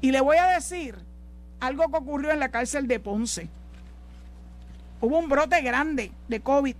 Y 0.00 0.12
le 0.12 0.20
voy 0.20 0.36
a 0.36 0.46
decir 0.46 0.96
algo 1.60 1.90
que 1.90 1.98
ocurrió 1.98 2.30
en 2.30 2.40
la 2.40 2.50
cárcel 2.50 2.86
de 2.86 3.00
Ponce. 3.00 3.48
Hubo 5.00 5.18
un 5.18 5.28
brote 5.28 5.60
grande 5.60 6.12
de 6.28 6.40
COVID. 6.40 6.76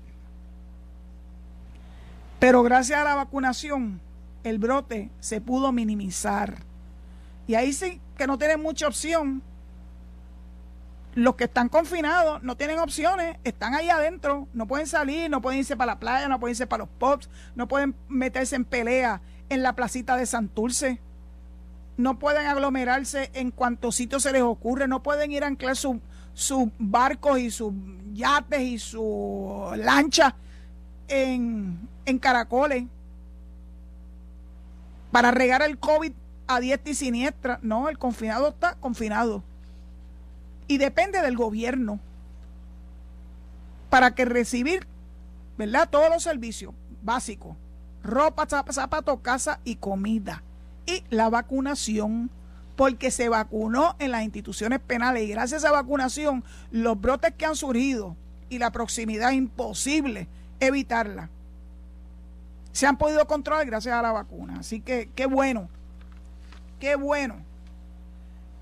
Pero 2.39 2.63
gracias 2.63 3.01
a 3.01 3.05
la 3.05 3.17
vacunación, 3.17 4.01
el 4.45 4.59
brote 4.59 5.11
se 5.21 5.41
pudo 5.41 5.73
minimizar. 5.73 6.59
Y 7.47 7.55
ahí 7.55 7.73
sí 7.73 8.01
que 8.19 8.27
no 8.27 8.37
tienen 8.37 8.61
mucha 8.61 8.87
opción. 8.87 9.43
Los 11.15 11.37
que 11.37 11.45
están 11.45 11.71
confinados 11.71 12.43
no 12.43 12.57
tienen 12.57 12.79
opciones, 12.79 13.39
están 13.45 13.75
ahí 13.75 13.89
adentro, 13.89 14.47
no 14.53 14.67
pueden 14.67 14.87
salir, 14.87 15.31
no 15.31 15.41
pueden 15.41 15.61
irse 15.61 15.77
para 15.77 15.93
la 15.93 15.99
playa, 15.99 16.29
no 16.29 16.39
pueden 16.39 16.53
irse 16.53 16.67
para 16.67 16.85
los 16.85 16.89
pubs, 16.91 17.31
no 17.55 17.67
pueden 17.67 17.95
meterse 18.09 18.57
en 18.57 18.65
pelea 18.67 19.23
en 19.49 19.63
la 19.63 19.75
placita 19.75 20.17
de 20.17 20.27
Santurce, 20.27 21.01
no 21.97 22.19
pueden 22.19 22.47
aglomerarse 22.47 23.31
en 23.33 23.51
cuantos 23.51 23.97
sitios 23.97 24.23
se 24.23 24.33
les 24.33 24.43
ocurre, 24.43 24.87
no 24.87 25.03
pueden 25.03 25.33
ir 25.33 25.43
a 25.43 25.47
anclar 25.47 25.77
sus 25.77 26.69
barcos 26.79 27.39
y 27.39 27.51
sus 27.51 27.73
yates 28.13 28.61
y 28.61 28.79
sus 28.79 29.77
lanchas 29.77 30.35
en, 31.09 31.89
en 32.05 32.19
caracoles 32.19 32.85
para 35.11 35.31
regar 35.31 35.63
el 35.63 35.79
COVID 35.79 36.13
a 36.49 36.61
diestra 36.61 36.91
y 36.91 36.95
siniestra. 36.95 37.59
No, 37.63 37.89
el 37.89 37.99
confinado 37.99 38.49
está 38.49 38.75
confinado 38.75 39.45
y 40.67 40.79
depende 40.79 41.23
del 41.23 41.37
gobierno 41.37 42.01
para 43.91 44.15
que 44.15 44.25
recibir, 44.25 44.87
¿verdad? 45.57 45.89
Todos 45.89 46.11
los 46.11 46.23
servicios 46.23 46.75
básicos, 47.03 47.57
ropa, 48.03 48.47
zapatos, 48.71 49.21
casa 49.21 49.61
y 49.65 49.77
comida. 49.77 50.43
y 50.87 51.05
la 51.11 51.29
vacunación 51.29 52.31
porque 52.75 53.11
se 53.11 53.29
vacunó 53.29 53.97
en 53.99 54.13
las 54.13 54.23
instituciones 54.23 54.79
penales 54.81 55.25
y 55.25 55.29
gracias 55.29 55.65
a 55.65 55.67
esa 55.69 55.77
vacunación 55.77 56.45
los 56.71 56.99
brotes 57.01 57.35
que 57.37 57.45
han 57.45 57.57
surgido 57.57 58.17
y 58.49 58.59
la 58.59 58.71
proximidad 58.71 59.33
imposible 59.33 60.29
evitarla 60.61 61.29
se 62.73 62.87
han 62.87 62.97
podido 62.97 63.27
controlar 63.27 63.67
gracias 63.67 63.93
a 63.93 64.03
la 64.03 64.13
vacuna. 64.13 64.59
Así 64.61 64.81
que 64.81 65.11
qué 65.17 65.27
bueno, 65.27 65.69
qué 66.79 66.97
bueno. 66.97 67.37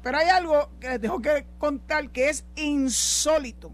Pero 0.02 0.18
hay 0.18 0.28
algo 0.28 0.70
que 0.78 0.88
les 0.88 1.00
tengo 1.00 1.20
que 1.20 1.46
contar 1.58 2.10
que 2.10 2.28
es 2.28 2.44
insólito. 2.54 3.72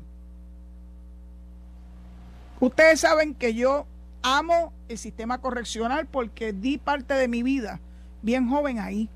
Ustedes 2.60 3.00
saben 3.00 3.34
que 3.34 3.54
yo 3.54 3.86
amo 4.22 4.72
el 4.88 4.96
sistema 4.96 5.38
correccional 5.38 6.06
porque 6.06 6.52
di 6.52 6.78
parte 6.78 7.14
de 7.14 7.28
mi 7.28 7.42
vida 7.42 7.80
bien 8.22 8.48
joven 8.48 8.78
ahí. 8.78 9.10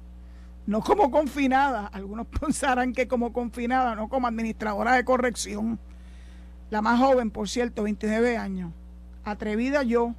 No 0.66 0.80
como 0.82 1.10
confinada, 1.10 1.86
algunos 1.86 2.26
pensarán 2.40 2.92
que 2.92 3.06
como 3.08 3.32
confinada, 3.32 3.94
no 3.94 4.08
como 4.08 4.26
administradora 4.26 4.94
de 4.94 5.04
corrección. 5.04 5.78
La 6.70 6.82
más 6.82 6.98
joven, 6.98 7.30
por 7.30 7.48
cierto, 7.48 7.84
29 7.84 8.36
años. 8.36 8.72
Atrevida 9.24 9.84
yo, 9.84 10.14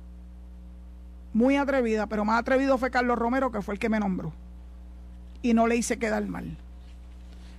muy 1.33 1.57
atrevida, 1.57 2.07
pero 2.07 2.23
más 2.25 2.39
atrevido 2.39 2.77
fue 2.77 2.89
Carlos 2.89 3.17
Romero, 3.19 3.51
que 3.51 3.61
fue 3.61 3.75
el 3.75 3.79
que 3.79 3.89
me 3.89 3.99
nombró. 3.99 4.31
Y 5.47 5.53
no 5.53 5.65
le 5.65 5.77
hice 5.77 5.97
quedar 5.97 6.25
mal. 6.25 6.57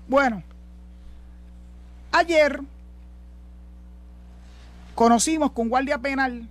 Bueno, 0.09 0.43
ayer 2.13 2.61
conocimos 4.95 5.53
con 5.53 5.71
guardia 5.71 5.97
penal 5.97 6.47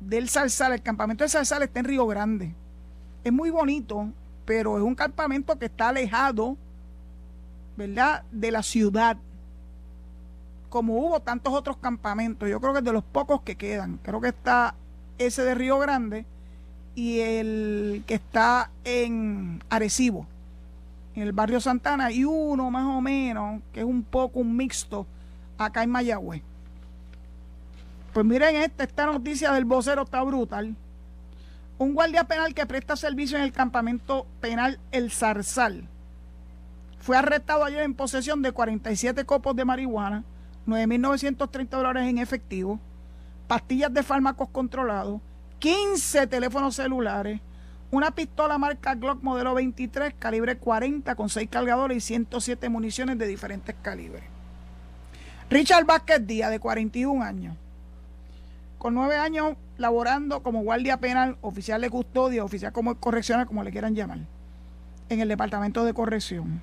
del 0.00 0.30
Salsal, 0.30 0.72
el 0.72 0.80
campamento 0.80 1.24
del 1.24 1.30
Salsal 1.30 1.64
está 1.64 1.80
en 1.80 1.84
Río 1.84 2.06
Grande. 2.06 2.54
Es 3.22 3.34
muy 3.34 3.50
bonito, 3.50 4.08
pero 4.46 4.78
es 4.78 4.82
un 4.82 4.94
campamento 4.94 5.58
que 5.58 5.66
está 5.66 5.90
alejado, 5.90 6.56
¿verdad?, 7.76 8.22
de 8.32 8.50
la 8.50 8.62
ciudad. 8.62 9.18
Como 10.70 10.94
hubo 11.06 11.20
tantos 11.20 11.52
otros 11.52 11.76
campamentos, 11.76 12.48
yo 12.48 12.62
creo 12.62 12.72
que 12.72 12.78
es 12.78 12.84
de 12.86 12.94
los 12.94 13.04
pocos 13.04 13.42
que 13.42 13.56
quedan. 13.56 13.98
Creo 14.02 14.22
que 14.22 14.28
está 14.28 14.74
ese 15.18 15.42
de 15.42 15.54
Río 15.54 15.78
Grande 15.78 16.24
y 16.94 17.20
el 17.20 18.04
que 18.06 18.14
está 18.14 18.70
en 18.84 19.62
Arecibo, 19.70 20.26
en 21.14 21.22
el 21.22 21.32
barrio 21.32 21.60
Santana, 21.60 22.10
y 22.10 22.24
uno 22.24 22.70
más 22.70 22.86
o 22.86 23.00
menos, 23.00 23.62
que 23.72 23.80
es 23.80 23.86
un 23.86 24.02
poco 24.02 24.40
un 24.40 24.56
mixto, 24.56 25.06
acá 25.58 25.82
en 25.82 25.90
Mayagüez. 25.90 26.42
Pues 28.12 28.26
miren 28.26 28.56
esta, 28.56 28.84
esta 28.84 29.06
noticia 29.06 29.52
del 29.52 29.64
vocero 29.64 30.02
está 30.02 30.22
brutal. 30.22 30.76
Un 31.78 31.94
guardia 31.94 32.24
penal 32.24 32.54
que 32.54 32.66
presta 32.66 32.96
servicio 32.96 33.38
en 33.38 33.44
el 33.44 33.52
campamento 33.52 34.26
penal 34.40 34.78
El 34.90 35.10
Zarzal 35.10 35.88
fue 37.02 37.16
arrestado 37.16 37.64
ayer 37.64 37.82
en 37.82 37.94
posesión 37.94 38.42
de 38.42 38.52
47 38.52 39.24
copos 39.24 39.56
de 39.56 39.64
marihuana, 39.64 40.22
9.930 40.68 41.68
dólares 41.68 42.08
en 42.08 42.18
efectivo, 42.18 42.78
pastillas 43.48 43.92
de 43.92 44.04
fármacos 44.04 44.48
controlados, 44.50 45.20
15 45.62 46.26
teléfonos 46.26 46.74
celulares, 46.74 47.40
una 47.92 48.10
pistola 48.10 48.58
marca 48.58 48.96
Glock 48.96 49.22
modelo 49.22 49.54
23, 49.54 50.12
calibre 50.18 50.58
40, 50.58 51.14
con 51.14 51.28
6 51.28 51.48
cargadores 51.48 51.98
y 51.98 52.00
107 52.00 52.68
municiones 52.68 53.16
de 53.16 53.28
diferentes 53.28 53.76
calibres. 53.80 54.24
Richard 55.50 55.84
Vázquez 55.84 56.26
Díaz, 56.26 56.50
de 56.50 56.58
41 56.58 57.22
años, 57.22 57.56
con 58.76 58.94
9 58.94 59.16
años 59.18 59.54
laborando 59.76 60.42
como 60.42 60.64
guardia 60.64 60.96
penal, 60.96 61.36
oficial 61.42 61.80
de 61.80 61.90
custodia, 61.90 62.42
oficial 62.42 62.72
como 62.72 62.96
correccional, 62.96 63.46
como 63.46 63.62
le 63.62 63.70
quieran 63.70 63.94
llamar, 63.94 64.18
en 65.10 65.20
el 65.20 65.28
departamento 65.28 65.84
de 65.84 65.94
corrección. 65.94 66.60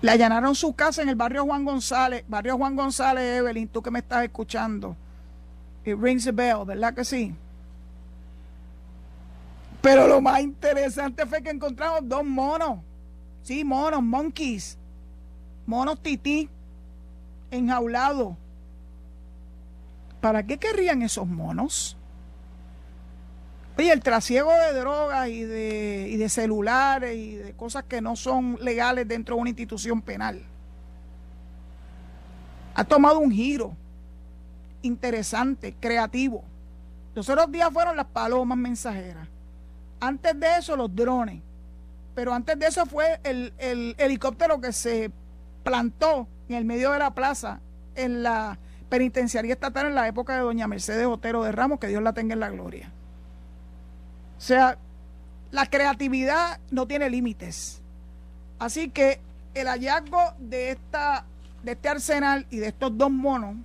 Le 0.00 0.12
allanaron 0.12 0.54
su 0.54 0.76
casa 0.76 1.02
en 1.02 1.08
el 1.08 1.16
barrio 1.16 1.44
Juan 1.44 1.64
González, 1.64 2.22
barrio 2.28 2.56
Juan 2.56 2.76
González, 2.76 3.40
Evelyn, 3.40 3.66
tú 3.66 3.82
que 3.82 3.90
me 3.90 3.98
estás 3.98 4.22
escuchando. 4.22 4.96
It 5.84 5.96
rings 5.98 6.26
a 6.26 6.32
bell, 6.32 6.64
¿verdad 6.64 6.94
que 6.94 7.04
sí? 7.04 7.34
Pero 9.80 10.06
lo 10.06 10.20
más 10.20 10.40
interesante 10.40 11.26
fue 11.26 11.42
que 11.42 11.50
encontramos 11.50 12.08
dos 12.08 12.24
monos. 12.24 12.78
Sí, 13.42 13.64
monos, 13.64 14.02
monkeys. 14.02 14.78
Monos 15.66 16.00
tití, 16.00 16.48
enjaulados. 17.50 18.36
¿Para 20.20 20.44
qué 20.46 20.58
querrían 20.58 21.02
esos 21.02 21.26
monos? 21.26 21.96
Oye, 23.76 23.92
el 23.92 24.00
trasiego 24.00 24.52
de 24.52 24.78
drogas 24.78 25.28
y 25.28 25.42
de, 25.42 26.08
y 26.10 26.16
de 26.16 26.28
celulares 26.28 27.16
y 27.16 27.34
de 27.36 27.52
cosas 27.54 27.84
que 27.84 28.00
no 28.00 28.14
son 28.14 28.58
legales 28.60 29.08
dentro 29.08 29.34
de 29.34 29.40
una 29.40 29.50
institución 29.50 30.00
penal 30.02 30.44
ha 32.74 32.84
tomado 32.84 33.18
un 33.18 33.30
giro 33.30 33.76
interesante, 34.82 35.74
creativo. 35.78 36.44
Los 37.14 37.28
otros 37.28 37.50
días 37.50 37.70
fueron 37.72 37.96
las 37.96 38.06
palomas 38.06 38.58
mensajeras. 38.58 39.28
Antes 40.00 40.38
de 40.38 40.56
eso, 40.58 40.76
los 40.76 40.94
drones. 40.94 41.40
Pero 42.14 42.34
antes 42.34 42.58
de 42.58 42.66
eso 42.66 42.84
fue 42.86 43.20
el, 43.22 43.52
el 43.58 43.94
helicóptero 43.98 44.60
que 44.60 44.72
se 44.72 45.10
plantó 45.62 46.26
en 46.48 46.56
el 46.56 46.64
medio 46.64 46.90
de 46.90 46.98
la 46.98 47.14
plaza 47.14 47.60
en 47.94 48.22
la 48.22 48.58
penitenciaría 48.88 49.54
estatal 49.54 49.86
en 49.86 49.94
la 49.94 50.08
época 50.08 50.34
de 50.34 50.40
doña 50.40 50.68
Mercedes 50.68 51.06
Otero 51.06 51.42
de 51.42 51.52
Ramos, 51.52 51.80
que 51.80 51.86
Dios 51.86 52.02
la 52.02 52.12
tenga 52.12 52.34
en 52.34 52.40
la 52.40 52.50
gloria. 52.50 52.90
O 54.36 54.40
sea, 54.40 54.76
la 55.50 55.66
creatividad 55.66 56.60
no 56.70 56.86
tiene 56.86 57.08
límites. 57.08 57.80
Así 58.58 58.90
que 58.90 59.20
el 59.54 59.68
hallazgo 59.68 60.34
de, 60.38 60.72
esta, 60.72 61.24
de 61.62 61.72
este 61.72 61.88
arsenal 61.88 62.46
y 62.50 62.58
de 62.58 62.68
estos 62.68 62.96
dos 62.96 63.10
monos, 63.10 63.56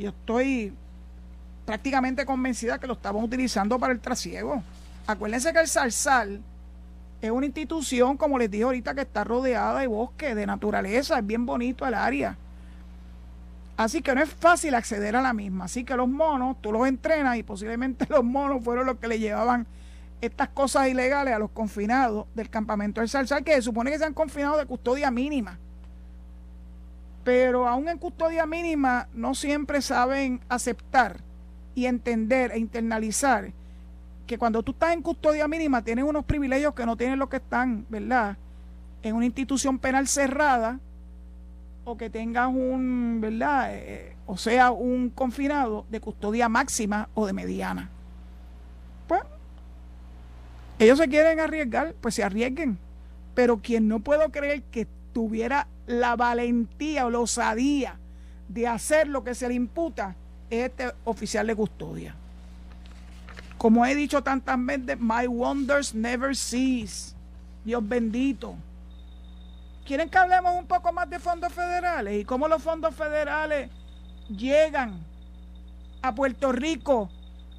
yo 0.00 0.10
estoy 0.10 0.72
prácticamente 1.64 2.24
convencida 2.24 2.78
que 2.78 2.86
lo 2.86 2.94
estamos 2.94 3.24
utilizando 3.24 3.78
para 3.78 3.92
el 3.92 4.00
trasiego. 4.00 4.62
Acuérdense 5.06 5.52
que 5.52 5.60
el 5.60 5.68
Zarzal 5.68 6.40
es 7.20 7.30
una 7.30 7.46
institución, 7.46 8.16
como 8.16 8.38
les 8.38 8.50
dije 8.50 8.64
ahorita, 8.64 8.94
que 8.94 9.02
está 9.02 9.24
rodeada 9.24 9.80
de 9.80 9.86
bosque, 9.86 10.34
de 10.34 10.46
naturaleza, 10.46 11.18
es 11.18 11.26
bien 11.26 11.46
bonito 11.46 11.86
el 11.86 11.94
área. 11.94 12.36
Así 13.76 14.00
que 14.00 14.14
no 14.14 14.22
es 14.22 14.30
fácil 14.32 14.74
acceder 14.74 15.16
a 15.16 15.22
la 15.22 15.32
misma. 15.32 15.66
Así 15.66 15.84
que 15.84 15.96
los 15.96 16.08
monos, 16.08 16.56
tú 16.62 16.72
los 16.72 16.86
entrenas 16.88 17.36
y 17.36 17.42
posiblemente 17.42 18.06
los 18.10 18.24
monos 18.24 18.62
fueron 18.64 18.86
los 18.86 18.96
que 18.96 19.08
le 19.08 19.18
llevaban 19.18 19.66
estas 20.20 20.48
cosas 20.48 20.88
ilegales 20.88 21.34
a 21.34 21.38
los 21.38 21.50
confinados 21.50 22.26
del 22.34 22.48
campamento 22.48 23.00
del 23.00 23.10
Salsal, 23.10 23.44
que 23.44 23.52
se 23.54 23.62
supone 23.62 23.90
que 23.90 23.98
se 23.98 24.04
han 24.04 24.14
confinado 24.14 24.56
de 24.56 24.64
custodia 24.64 25.10
mínima. 25.10 25.58
Pero 27.26 27.66
aún 27.66 27.88
en 27.88 27.98
custodia 27.98 28.46
mínima 28.46 29.08
no 29.12 29.34
siempre 29.34 29.82
saben 29.82 30.38
aceptar 30.48 31.22
y 31.74 31.86
entender 31.86 32.52
e 32.52 32.58
internalizar 32.60 33.50
que 34.28 34.38
cuando 34.38 34.62
tú 34.62 34.70
estás 34.70 34.92
en 34.92 35.02
custodia 35.02 35.48
mínima 35.48 35.82
tienes 35.82 36.04
unos 36.04 36.24
privilegios 36.24 36.72
que 36.74 36.86
no 36.86 36.96
tienen 36.96 37.18
los 37.18 37.28
que 37.28 37.38
están, 37.38 37.84
¿verdad? 37.88 38.36
En 39.02 39.16
una 39.16 39.26
institución 39.26 39.80
penal 39.80 40.06
cerrada 40.06 40.78
o 41.84 41.96
que 41.96 42.10
tengas 42.10 42.46
un, 42.46 43.18
¿verdad? 43.20 43.70
Eh, 43.72 44.14
o 44.26 44.36
sea, 44.36 44.70
un 44.70 45.10
confinado 45.10 45.84
de 45.90 45.98
custodia 45.98 46.48
máxima 46.48 47.08
o 47.14 47.26
de 47.26 47.32
mediana. 47.32 47.90
Pues, 49.08 49.22
ellos 50.78 50.96
se 50.96 51.08
quieren 51.08 51.40
arriesgar, 51.40 51.92
pues 52.00 52.14
se 52.14 52.22
arriesguen. 52.22 52.78
Pero 53.34 53.58
quien 53.58 53.88
no 53.88 53.98
puedo 53.98 54.30
creer 54.30 54.62
que 54.62 54.86
tuviera 55.16 55.66
la 55.86 56.14
valentía 56.14 57.06
o 57.06 57.10
la 57.10 57.20
osadía 57.20 57.98
de 58.48 58.68
hacer 58.68 59.08
lo 59.08 59.24
que 59.24 59.34
se 59.34 59.48
le 59.48 59.54
imputa 59.54 60.14
es 60.50 60.66
este 60.66 60.92
oficial 61.04 61.46
de 61.46 61.56
custodia. 61.56 62.14
Como 63.56 63.86
he 63.86 63.94
dicho 63.94 64.22
tantas 64.22 64.62
veces, 64.62 65.00
my 65.00 65.26
wonders 65.26 65.94
never 65.94 66.36
cease. 66.36 67.14
Dios 67.64 67.88
bendito. 67.88 68.56
¿Quieren 69.86 70.10
que 70.10 70.18
hablemos 70.18 70.52
un 70.54 70.66
poco 70.66 70.92
más 70.92 71.08
de 71.08 71.18
fondos 71.18 71.50
federales 71.50 72.20
y 72.20 72.24
cómo 72.26 72.46
los 72.46 72.62
fondos 72.62 72.94
federales 72.94 73.70
llegan 74.28 75.02
a 76.02 76.14
Puerto 76.14 76.52
Rico 76.52 77.08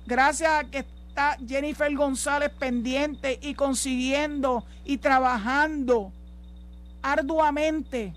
gracias 0.05 0.51
a 0.51 0.63
que 0.65 0.85
está 0.85 1.35
Jennifer 1.43 1.91
González 1.95 2.51
pendiente 2.51 3.39
y 3.41 3.55
consiguiendo 3.55 4.63
y 4.85 4.99
trabajando 4.99 6.13
arduamente, 7.11 8.13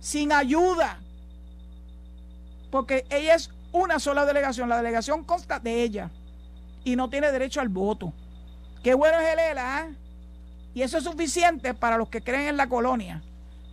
sin 0.00 0.32
ayuda? 0.32 0.98
Porque 2.70 3.04
ella 3.10 3.34
es 3.34 3.50
una 3.72 3.98
sola 3.98 4.24
delegación, 4.24 4.68
la 4.68 4.76
delegación 4.76 5.24
consta 5.24 5.58
de 5.58 5.82
ella 5.82 6.10
y 6.84 6.94
no 6.94 7.10
tiene 7.10 7.32
derecho 7.32 7.60
al 7.60 7.68
voto. 7.68 8.12
Qué 8.82 8.94
bueno 8.94 9.18
es 9.18 9.32
el 9.32 9.38
ELA, 9.38 9.80
¿eh? 9.80 9.94
Y 10.74 10.82
eso 10.82 10.98
es 10.98 11.04
suficiente 11.04 11.74
para 11.74 11.98
los 11.98 12.08
que 12.08 12.22
creen 12.22 12.48
en 12.48 12.56
la 12.56 12.68
colonia. 12.68 13.22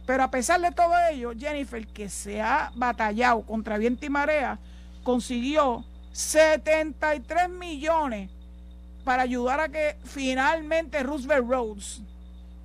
Pero 0.06 0.24
a 0.24 0.32
pesar 0.32 0.60
de 0.60 0.72
todo 0.72 0.94
ello, 1.12 1.32
Jennifer, 1.38 1.86
que 1.88 2.10
se 2.10 2.42
ha 2.42 2.72
batallado 2.76 3.42
contra 3.44 3.78
viento 3.78 4.06
y 4.06 4.10
marea, 4.10 4.60
consiguió 5.04 5.86
73 6.12 7.50
millones 7.50 8.30
para 9.04 9.24
ayudar 9.24 9.60
a 9.60 9.70
que 9.70 9.96
finalmente 10.04 11.04
Roosevelt 11.04 11.48
Roads 11.48 12.02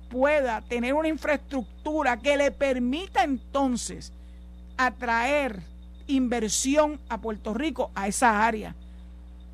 pueda 0.09 0.61
tener 0.61 0.93
una 0.93 1.07
infraestructura 1.07 2.17
que 2.17 2.37
le 2.37 2.51
permita 2.51 3.23
entonces 3.23 4.13
atraer 4.77 5.61
inversión 6.07 6.99
a 7.09 7.19
Puerto 7.19 7.53
Rico 7.53 7.91
a 7.95 8.07
esa 8.07 8.45
área. 8.45 8.75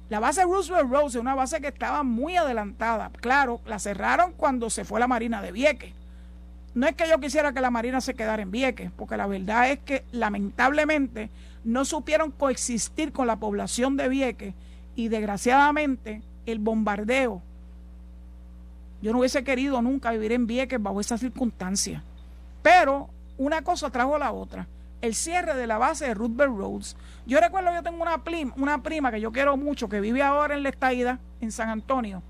La 0.09 0.19
base 0.19 0.43
Roosevelt 0.43 0.89
Roads 0.89 1.15
es 1.15 1.21
una 1.21 1.35
base 1.35 1.61
que 1.61 1.69
estaba 1.69 2.03
muy 2.03 2.35
adelantada. 2.35 3.11
Claro, 3.21 3.61
la 3.65 3.79
cerraron 3.79 4.33
cuando 4.33 4.69
se 4.69 4.83
fue 4.83 4.99
la 4.99 5.07
Marina 5.07 5.41
de 5.41 5.53
Vieques. 5.53 5.93
No 6.73 6.87
es 6.87 6.95
que 6.95 7.07
yo 7.07 7.19
quisiera 7.19 7.53
que 7.53 7.61
la 7.61 7.69
Marina 7.69 8.01
se 8.01 8.13
quedara 8.13 8.41
en 8.41 8.51
Vieques, 8.51 8.91
porque 8.97 9.17
la 9.17 9.27
verdad 9.27 9.71
es 9.71 9.79
que 9.79 10.03
lamentablemente 10.11 11.29
no 11.63 11.85
supieron 11.85 12.31
coexistir 12.31 13.11
con 13.11 13.27
la 13.27 13.37
población 13.37 13.97
de 13.97 14.09
Vieques 14.09 14.53
y 14.95 15.07
desgraciadamente 15.07 16.21
el 16.45 16.59
bombardeo. 16.59 17.41
Yo 19.01 19.11
no 19.11 19.19
hubiese 19.19 19.43
querido 19.43 19.81
nunca 19.81 20.11
vivir 20.11 20.31
en 20.31 20.45
Vieques 20.47 20.81
bajo 20.81 21.01
esas 21.01 21.19
circunstancias. 21.19 22.03
Pero 22.61 23.09
una 23.37 23.63
cosa 23.63 23.89
trajo 23.89 24.17
la 24.17 24.31
otra. 24.31 24.67
El 25.01 25.15
cierre 25.15 25.55
de 25.55 25.65
la 25.65 25.79
base 25.79 26.05
de 26.05 26.13
Roosevelt 26.13 26.55
Roads. 26.55 26.95
Yo 27.25 27.39
recuerdo, 27.39 27.73
yo 27.73 27.81
tengo 27.81 28.01
una 28.03 28.23
prima, 28.23 28.53
una 28.57 28.83
prima 28.83 29.11
que 29.11 29.19
yo 29.19 29.31
quiero 29.31 29.57
mucho, 29.57 29.89
que 29.89 29.99
vive 29.99 30.21
ahora 30.21 30.53
en 30.53 30.61
la 30.61 30.69
Estaida, 30.69 31.19
en 31.39 31.51
San 31.51 31.69
Antonio, 31.69 32.21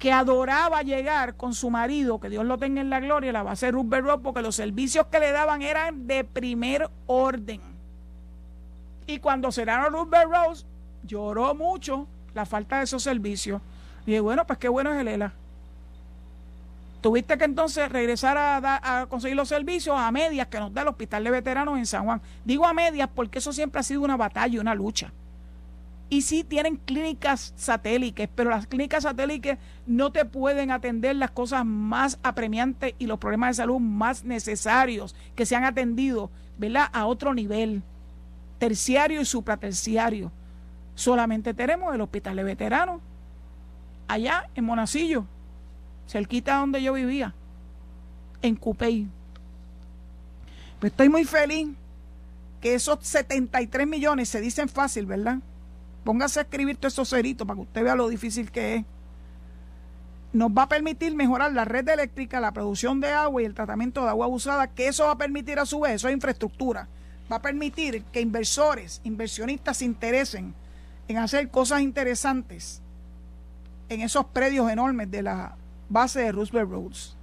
que 0.00 0.10
adoraba 0.10 0.82
llegar 0.82 1.36
con 1.36 1.54
su 1.54 1.70
marido, 1.70 2.18
que 2.18 2.28
Dios 2.28 2.44
lo 2.44 2.58
tenga 2.58 2.80
en 2.80 2.90
la 2.90 2.98
gloria, 2.98 3.30
la 3.30 3.44
base 3.44 3.66
de 3.66 3.72
Roosevelt 3.72 4.06
Roads, 4.06 4.22
porque 4.24 4.42
los 4.42 4.56
servicios 4.56 5.06
que 5.06 5.20
le 5.20 5.30
daban 5.30 5.62
eran 5.62 6.08
de 6.08 6.24
primer 6.24 6.90
orden. 7.06 7.60
Y 9.06 9.20
cuando 9.20 9.52
cerraron 9.52 9.92
Roosevelt 9.92 10.30
Roads, 10.32 10.66
lloró 11.04 11.54
mucho 11.54 12.08
la 12.34 12.46
falta 12.46 12.78
de 12.78 12.84
esos 12.84 13.02
servicios. 13.04 13.62
Y 14.06 14.10
dije, 14.10 14.20
bueno, 14.20 14.44
pues 14.44 14.58
qué 14.58 14.68
bueno 14.68 14.92
es 14.92 15.00
el 15.00 15.06
ELA. 15.06 15.32
Tuviste 17.04 17.36
que 17.36 17.44
entonces 17.44 17.92
regresar 17.92 18.38
a, 18.38 19.06
conseguir 19.10 19.36
los 19.36 19.50
servicios 19.50 19.94
a 19.94 20.10
medias 20.10 20.46
que 20.46 20.58
nos 20.58 20.72
da 20.72 20.80
el 20.80 20.88
Hospital 20.88 21.22
de 21.22 21.32
Veteranos 21.32 21.76
en 21.76 21.84
San 21.84 22.06
Juan. 22.06 22.22
Digo 22.46 22.64
a 22.64 22.72
medias 22.72 23.10
porque 23.14 23.40
eso 23.40 23.52
siempre 23.52 23.78
ha 23.78 23.82
sido 23.82 24.00
una 24.00 24.16
batalla 24.16 24.58
una 24.58 24.74
lucha. 24.74 25.12
Y 26.08 26.22
sí 26.22 26.44
tienen 26.44 26.76
clínicas 26.76 27.52
satélites, 27.56 28.30
pero 28.34 28.48
las 28.48 28.66
clínicas 28.66 29.02
satélites 29.02 29.58
no 29.86 30.12
te 30.12 30.24
pueden 30.24 30.70
atender 30.70 31.16
las 31.16 31.30
cosas 31.30 31.66
más 31.66 32.18
apremiantes 32.22 32.94
y 32.98 33.06
los 33.06 33.18
problemas 33.18 33.50
de 33.50 33.62
salud 33.62 33.80
más 33.80 34.24
necesarios 34.24 35.14
que 35.34 35.44
se 35.44 35.56
han 35.56 35.64
atendido, 35.64 36.30
¿verdad? 36.56 36.88
A 36.90 37.04
otro 37.04 37.34
nivel, 37.34 37.82
terciario 38.58 39.20
y 39.20 39.26
supraterciario. 39.26 40.32
Solamente 40.94 41.52
tenemos 41.52 41.94
el 41.94 42.00
hospital 42.00 42.36
de 42.36 42.44
veteranos, 42.44 43.02
allá 44.08 44.48
en 44.54 44.64
Monacillo, 44.64 45.26
cerquita 46.06 46.56
donde 46.56 46.82
yo 46.82 46.92
vivía, 46.92 47.34
en 48.42 48.56
Cupey. 48.56 49.06
Pues 50.80 50.92
estoy 50.92 51.08
muy 51.08 51.24
feliz 51.24 51.68
que 52.60 52.74
esos 52.74 52.98
73 53.02 53.86
millones 53.86 54.28
se 54.28 54.40
dicen 54.40 54.68
fácil, 54.68 55.06
¿verdad? 55.06 55.38
Póngase 56.04 56.40
a 56.40 56.42
escribir 56.42 56.76
todos 56.76 56.94
esos 56.94 57.08
ceritos 57.08 57.46
para 57.46 57.56
que 57.56 57.62
usted 57.62 57.84
vea 57.84 57.94
lo 57.94 58.08
difícil 58.08 58.50
que 58.50 58.76
es. 58.76 58.84
Nos 60.32 60.50
va 60.50 60.62
a 60.62 60.68
permitir 60.68 61.14
mejorar 61.14 61.52
la 61.52 61.64
red 61.64 61.88
eléctrica, 61.88 62.40
la 62.40 62.52
producción 62.52 63.00
de 63.00 63.10
agua 63.10 63.40
y 63.40 63.44
el 63.44 63.54
tratamiento 63.54 64.02
de 64.02 64.08
agua 64.08 64.26
abusada, 64.26 64.66
que 64.68 64.88
eso 64.88 65.04
va 65.04 65.12
a 65.12 65.18
permitir 65.18 65.58
a 65.58 65.66
su 65.66 65.80
vez, 65.80 65.94
eso 65.94 66.08
es 66.08 66.14
infraestructura, 66.14 66.88
va 67.30 67.36
a 67.36 67.42
permitir 67.42 68.02
que 68.04 68.20
inversores, 68.20 69.00
inversionistas 69.04 69.78
se 69.78 69.84
interesen 69.84 70.54
en 71.06 71.18
hacer 71.18 71.50
cosas 71.50 71.82
interesantes 71.82 72.82
en 73.88 74.00
esos 74.00 74.26
predios 74.26 74.70
enormes 74.70 75.10
de 75.10 75.22
la 75.22 75.56
base 75.88 76.20
de 76.20 76.32
Roosevelt 76.32 76.70
Roads. 76.70 77.16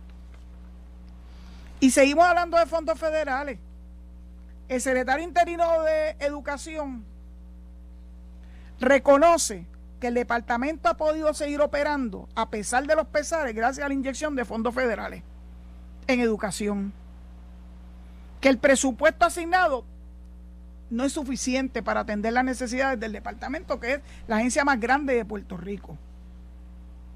Y 1.79 1.91
seguimos 1.91 2.25
hablando 2.25 2.57
de 2.57 2.65
fondos 2.65 2.99
federales. 2.99 3.59
El 4.67 4.79
secretario 4.79 5.25
interino 5.25 5.81
de 5.83 6.11
Educación 6.19 7.03
reconoce 8.79 9.65
que 9.99 10.07
el 10.07 10.13
departamento 10.15 10.89
ha 10.89 10.97
podido 10.97 11.33
seguir 11.33 11.61
operando 11.61 12.27
a 12.35 12.49
pesar 12.49 12.87
de 12.87 12.95
los 12.95 13.07
pesares 13.07 13.53
gracias 13.53 13.85
a 13.85 13.87
la 13.87 13.93
inyección 13.93 14.35
de 14.35 14.45
fondos 14.45 14.73
federales 14.73 15.23
en 16.07 16.19
educación. 16.19 16.93
Que 18.39 18.49
el 18.49 18.57
presupuesto 18.57 19.25
asignado 19.25 19.85
no 20.89 21.05
es 21.05 21.13
suficiente 21.13 21.81
para 21.83 22.01
atender 22.01 22.33
las 22.33 22.43
necesidades 22.43 22.99
del 22.99 23.13
departamento, 23.13 23.79
que 23.79 23.93
es 23.93 24.01
la 24.27 24.37
agencia 24.37 24.65
más 24.65 24.79
grande 24.79 25.15
de 25.15 25.25
Puerto 25.25 25.57
Rico. 25.57 25.97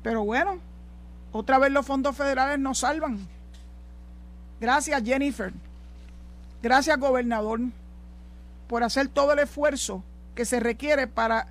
Pero 0.03 0.23
bueno, 0.23 0.59
otra 1.37 1.59
vez 1.59 1.69
los 1.69 1.85
fondos 1.85 2.15
federales 2.15 2.57
nos 2.59 2.79
salvan. 2.79 3.19
Gracias 4.61 5.03
Jennifer. 5.03 5.51
Gracias 6.63 6.97
gobernador 6.97 7.59
por 8.69 8.83
hacer 8.83 9.09
todo 9.09 9.33
el 9.33 9.39
esfuerzo 9.39 10.01
que 10.33 10.45
se 10.45 10.61
requiere 10.61 11.07
para 11.07 11.47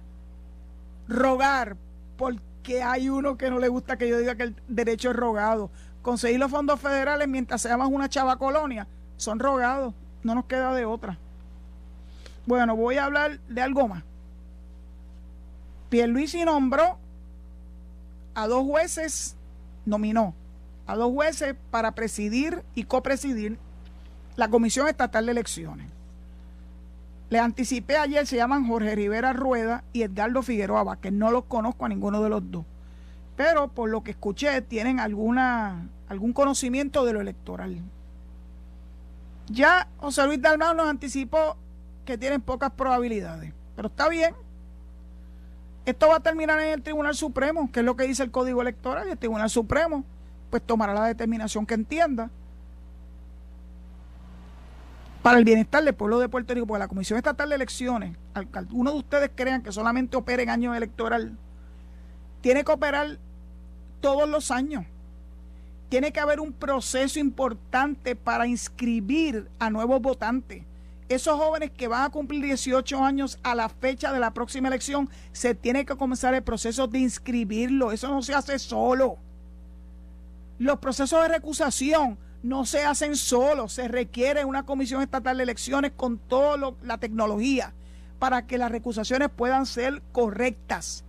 rogar, 1.06 1.76
porque 2.16 2.82
hay 2.82 3.10
uno 3.10 3.36
que 3.36 3.50
no 3.50 3.58
le 3.58 3.68
gusta 3.68 3.98
que 3.98 4.08
yo 4.08 4.18
diga 4.18 4.36
que 4.36 4.44
el 4.44 4.56
derecho 4.68 5.10
es 5.10 5.16
rogado. 5.16 5.68
Conseguir 6.00 6.40
los 6.40 6.50
fondos 6.50 6.80
federales 6.80 7.28
mientras 7.28 7.60
seamos 7.60 7.88
una 7.90 8.08
chava 8.08 8.38
colonia 8.38 8.86
son 9.18 9.38
rogados, 9.38 9.92
no 10.22 10.34
nos 10.34 10.46
queda 10.46 10.72
de 10.72 10.86
otra. 10.86 11.18
Bueno, 12.46 12.74
voy 12.74 12.96
a 12.96 13.04
hablar 13.04 13.38
de 13.50 13.60
algo 13.60 13.86
más. 13.86 14.02
Pierluisi 15.90 16.42
nombró 16.46 16.96
a 18.34 18.46
dos 18.46 18.64
jueces, 18.64 19.36
nominó 19.84 20.34
a 20.86 20.96
dos 20.96 21.12
jueces 21.12 21.54
para 21.70 21.92
presidir 21.92 22.62
y 22.74 22.84
copresidir 22.84 23.58
la 24.36 24.48
Comisión 24.48 24.88
Estatal 24.88 25.26
de 25.26 25.32
Elecciones. 25.32 25.86
Le 27.30 27.38
anticipé 27.38 27.96
ayer, 27.96 28.26
se 28.26 28.36
llaman 28.36 28.68
Jorge 28.68 28.94
Rivera 28.94 29.32
Rueda 29.32 29.82
y 29.92 30.02
Edgardo 30.02 30.42
Figueroa, 30.42 31.00
que 31.00 31.10
no 31.10 31.30
los 31.30 31.44
conozco 31.44 31.86
a 31.86 31.88
ninguno 31.88 32.22
de 32.22 32.28
los 32.28 32.50
dos. 32.50 32.64
Pero 33.36 33.68
por 33.68 33.90
lo 33.90 34.02
que 34.04 34.12
escuché, 34.12 34.60
tienen 34.62 35.00
alguna, 35.00 35.88
algún 36.08 36.32
conocimiento 36.32 37.04
de 37.04 37.12
lo 37.12 37.20
electoral. 37.20 37.78
Ya 39.48 39.88
José 39.98 40.26
Luis 40.26 40.40
Dalmau 40.40 40.74
nos 40.74 40.86
anticipó 40.88 41.56
que 42.04 42.18
tienen 42.18 42.40
pocas 42.40 42.70
probabilidades. 42.70 43.52
Pero 43.74 43.88
está 43.88 44.08
bien. 44.08 44.34
Esto 45.86 46.08
va 46.08 46.16
a 46.16 46.20
terminar 46.20 46.58
en 46.60 46.72
el 46.72 46.82
Tribunal 46.82 47.14
Supremo, 47.14 47.70
que 47.70 47.80
es 47.80 47.86
lo 47.86 47.96
que 47.96 48.04
dice 48.04 48.22
el 48.22 48.30
Código 48.30 48.62
Electoral, 48.62 49.06
y 49.08 49.12
el 49.12 49.18
Tribunal 49.18 49.50
Supremo 49.50 50.04
pues 50.50 50.62
tomará 50.62 50.94
la 50.94 51.04
determinación 51.06 51.66
que 51.66 51.74
entienda 51.74 52.30
para 55.22 55.38
el 55.38 55.44
bienestar 55.44 55.82
del 55.82 55.94
pueblo 55.94 56.18
de 56.20 56.28
Puerto 56.28 56.54
Rico, 56.54 56.66
porque 56.66 56.78
la 56.78 56.88
Comisión 56.88 57.16
Estatal 57.16 57.48
de 57.48 57.54
Elecciones, 57.56 58.16
algunos 58.34 58.92
de 58.92 58.98
ustedes 58.98 59.30
crean 59.34 59.62
que 59.62 59.72
solamente 59.72 60.16
opera 60.16 60.42
en 60.42 60.50
años 60.50 60.76
electoral, 60.76 61.36
tiene 62.40 62.62
que 62.62 62.72
operar 62.72 63.18
todos 64.00 64.28
los 64.28 64.50
años. 64.50 64.84
Tiene 65.88 66.12
que 66.12 66.20
haber 66.20 66.40
un 66.40 66.52
proceso 66.52 67.18
importante 67.18 68.16
para 68.16 68.46
inscribir 68.46 69.48
a 69.58 69.70
nuevos 69.70 70.00
votantes 70.00 70.62
esos 71.08 71.38
jóvenes 71.38 71.70
que 71.70 71.88
van 71.88 72.04
a 72.04 72.10
cumplir 72.10 72.42
18 72.42 73.04
años 73.04 73.38
a 73.42 73.54
la 73.54 73.68
fecha 73.68 74.12
de 74.12 74.20
la 74.20 74.32
próxima 74.32 74.68
elección, 74.68 75.10
se 75.32 75.54
tiene 75.54 75.84
que 75.84 75.96
comenzar 75.96 76.34
el 76.34 76.42
proceso 76.42 76.86
de 76.86 77.00
inscribirlo. 77.00 77.92
Eso 77.92 78.08
no 78.08 78.22
se 78.22 78.34
hace 78.34 78.58
solo. 78.58 79.18
Los 80.58 80.78
procesos 80.78 81.22
de 81.22 81.28
recusación 81.28 82.18
no 82.42 82.64
se 82.64 82.84
hacen 82.84 83.16
solos. 83.16 83.72
Se 83.74 83.88
requiere 83.88 84.44
una 84.44 84.64
comisión 84.64 85.02
estatal 85.02 85.36
de 85.36 85.42
elecciones 85.42 85.92
con 85.94 86.18
toda 86.18 86.74
la 86.82 86.98
tecnología 86.98 87.74
para 88.18 88.46
que 88.46 88.58
las 88.58 88.70
recusaciones 88.70 89.28
puedan 89.28 89.66
ser 89.66 90.02
correctas. 90.12 91.04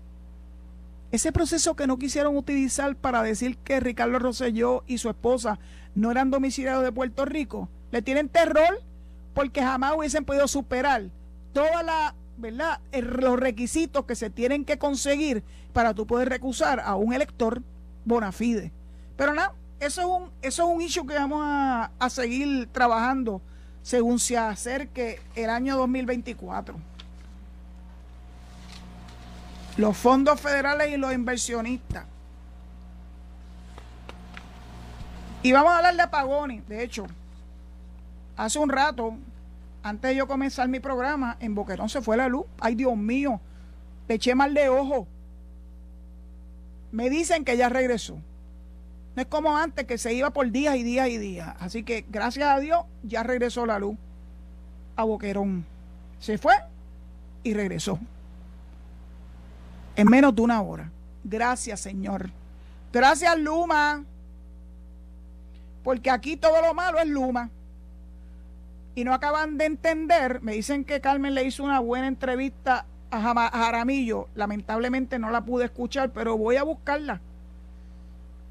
Ese 1.11 1.31
proceso 1.31 1.75
que 1.75 1.87
no 1.87 1.97
quisieron 1.97 2.35
utilizar 2.35 2.95
para 2.97 3.23
decir 3.23 3.57
que 3.59 3.79
Ricardo 3.79 4.19
Rosselló 4.19 4.83
y 4.87 4.97
su 4.97 5.09
esposa 5.09 5.59
no 5.93 6.11
eran 6.11 6.31
domiciliados 6.31 6.83
de 6.83 6.91
Puerto 6.91 7.23
Rico, 7.23 7.69
le 7.91 8.01
tienen 8.01 8.27
terror 8.27 8.81
porque 9.35 9.61
jamás 9.61 9.93
hubiesen 9.95 10.25
podido 10.25 10.47
superar 10.47 11.03
toda 11.53 11.83
la 11.83 12.15
¿verdad? 12.37 12.79
los 12.91 13.37
requisitos 13.37 14.05
que 14.05 14.15
se 14.15 14.29
tienen 14.31 14.65
que 14.65 14.79
conseguir 14.79 15.43
para 15.73 15.93
tú 15.93 16.07
poder 16.07 16.29
recusar 16.29 16.79
a 16.79 16.95
un 16.95 17.13
elector 17.13 17.61
bona 18.05 18.31
fide. 18.31 18.71
Pero 19.17 19.33
nada, 19.33 19.53
eso 19.79 20.01
es 20.01 20.07
un, 20.07 20.31
eso 20.41 20.63
es 20.63 20.75
un 20.75 20.81
issue 20.81 21.05
que 21.05 21.15
vamos 21.15 21.41
a, 21.43 21.91
a 21.99 22.09
seguir 22.09 22.67
trabajando 22.71 23.41
según 23.83 24.19
se 24.19 24.37
acerque 24.37 25.19
el 25.35 25.49
año 25.49 25.77
2024. 25.77 26.75
Los 29.77 29.97
fondos 29.97 30.39
federales 30.39 30.91
y 30.91 30.97
los 30.97 31.13
inversionistas. 31.13 32.05
Y 35.43 35.51
vamos 35.51 35.73
a 35.73 35.77
hablar 35.77 35.95
de 35.95 36.01
apagones, 36.01 36.67
de 36.67 36.83
hecho 36.83 37.05
hace 38.35 38.59
un 38.59 38.69
rato, 38.69 39.15
antes 39.83 40.11
de 40.11 40.17
yo 40.17 40.27
comenzar 40.27 40.67
mi 40.67 40.79
programa, 40.79 41.37
en 41.39 41.55
Boquerón 41.55 41.89
se 41.89 42.01
fue 42.01 42.17
la 42.17 42.27
luz. 42.27 42.45
Ay, 42.59 42.75
Dios 42.75 42.97
mío, 42.97 43.39
le 44.07 44.15
eché 44.15 44.33
mal 44.35 44.53
de 44.53 44.69
ojo. 44.69 45.07
Me 46.91 47.09
dicen 47.09 47.45
que 47.45 47.57
ya 47.57 47.69
regresó. 47.69 48.17
No 49.15 49.21
es 49.21 49.27
como 49.27 49.57
antes 49.57 49.85
que 49.85 49.97
se 49.97 50.13
iba 50.13 50.29
por 50.31 50.49
días 50.51 50.75
y 50.75 50.83
días 50.83 51.07
y 51.09 51.17
días. 51.17 51.55
Así 51.59 51.83
que 51.83 52.05
gracias 52.09 52.49
a 52.49 52.59
Dios 52.59 52.85
ya 53.03 53.23
regresó 53.23 53.65
la 53.65 53.79
luz 53.79 53.95
a 54.95 55.03
Boquerón. 55.03 55.65
Se 56.19 56.37
fue 56.37 56.55
y 57.43 57.53
regresó. 57.53 57.99
En 59.95 60.07
menos 60.07 60.35
de 60.35 60.41
una 60.41 60.61
hora. 60.61 60.91
Gracias, 61.23 61.79
Señor. 61.79 62.29
Gracias, 62.91 63.37
Luma. 63.39 64.03
Porque 65.83 66.09
aquí 66.09 66.35
todo 66.35 66.61
lo 66.61 66.73
malo 66.73 66.97
es 66.99 67.07
Luma. 67.07 67.49
Y 68.95 69.03
no 69.03 69.13
acaban 69.13 69.57
de 69.57 69.65
entender. 69.65 70.41
Me 70.41 70.53
dicen 70.53 70.85
que 70.85 71.01
Carmen 71.01 71.35
le 71.35 71.43
hizo 71.43 71.63
una 71.63 71.79
buena 71.79 72.07
entrevista 72.07 72.85
a 73.11 73.49
Jaramillo. 73.51 74.27
Lamentablemente 74.35 75.19
no 75.19 75.29
la 75.29 75.43
pude 75.43 75.65
escuchar, 75.65 76.11
pero 76.11 76.37
voy 76.37 76.55
a 76.55 76.63
buscarla. 76.63 77.21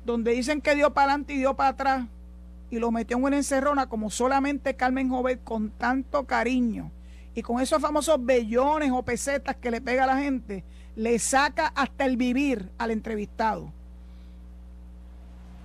Donde 0.05 0.33
dicen 0.33 0.61
que 0.61 0.75
dio 0.75 0.93
para 0.93 1.13
adelante 1.13 1.33
y 1.33 1.39
dio 1.39 1.55
para 1.55 1.71
atrás. 1.71 2.07
Y 2.71 2.79
lo 2.79 2.91
metió 2.91 3.17
en 3.17 3.25
una 3.25 3.37
encerrona 3.37 3.87
como 3.87 4.11
solamente 4.11 4.77
Carmen 4.77 5.09
Jovet 5.09 5.43
con 5.43 5.71
tanto 5.71 6.25
cariño. 6.25 6.91
Y 7.35 7.43
con 7.43 7.61
esos 7.61 7.81
famosos 7.81 8.25
bellones 8.25 8.93
o 8.93 9.03
pesetas 9.03 9.57
que 9.57 9.71
le 9.71 9.81
pega 9.81 10.05
a 10.05 10.09
la 10.09 10.19
gente, 10.19 10.63
le 10.95 11.19
saca 11.19 11.69
hasta 11.75 12.05
el 12.05 12.17
vivir 12.17 12.71
al 12.79 12.91
entrevistado. 12.91 13.73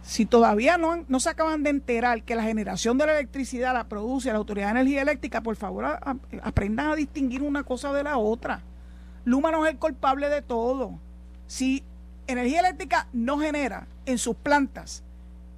Si 0.01 0.25
todavía 0.25 0.77
no, 0.77 1.03
no 1.07 1.19
se 1.19 1.29
acaban 1.29 1.63
de 1.63 1.69
enterar 1.69 2.23
que 2.23 2.35
la 2.35 2.43
generación 2.43 2.97
de 2.97 3.05
la 3.05 3.13
electricidad 3.13 3.73
la 3.73 3.83
produce 3.83 4.31
la 4.31 4.37
Autoridad 4.37 4.67
de 4.67 4.79
Energía 4.79 5.01
Eléctrica, 5.01 5.41
por 5.41 5.55
favor 5.55 5.85
aprendan 6.41 6.91
a 6.91 6.95
distinguir 6.95 7.43
una 7.43 7.63
cosa 7.63 7.93
de 7.93 8.03
la 8.03 8.17
otra. 8.17 8.61
Luma 9.25 9.51
no 9.51 9.65
es 9.65 9.73
el 9.73 9.79
culpable 9.79 10.29
de 10.29 10.41
todo. 10.41 10.97
Si 11.47 11.83
energía 12.27 12.61
eléctrica 12.61 13.07
no 13.13 13.39
genera 13.39 13.87
en 14.05 14.17
sus 14.17 14.35
plantas, 14.35 15.03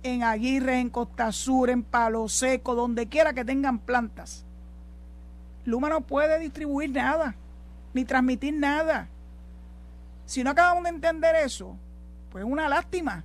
en 0.03 0.23
Aguirre, 0.23 0.79
en 0.79 0.89
Costa 0.89 1.31
Sur, 1.31 1.69
en 1.69 1.83
Palo 1.83 2.27
Seco, 2.27 2.75
donde 2.75 3.07
quiera 3.07 3.33
que 3.33 3.45
tengan 3.45 3.79
plantas, 3.79 4.45
Luma 5.63 5.89
no 5.89 6.01
puede 6.01 6.39
distribuir 6.39 6.89
nada, 6.89 7.35
ni 7.93 8.03
transmitir 8.03 8.55
nada. 8.55 9.07
Si 10.25 10.43
no 10.43 10.49
acabamos 10.49 10.83
de 10.83 10.89
entender 10.89 11.35
eso, 11.35 11.77
pues 12.31 12.43
es 12.43 12.49
una 12.49 12.67
lástima. 12.67 13.23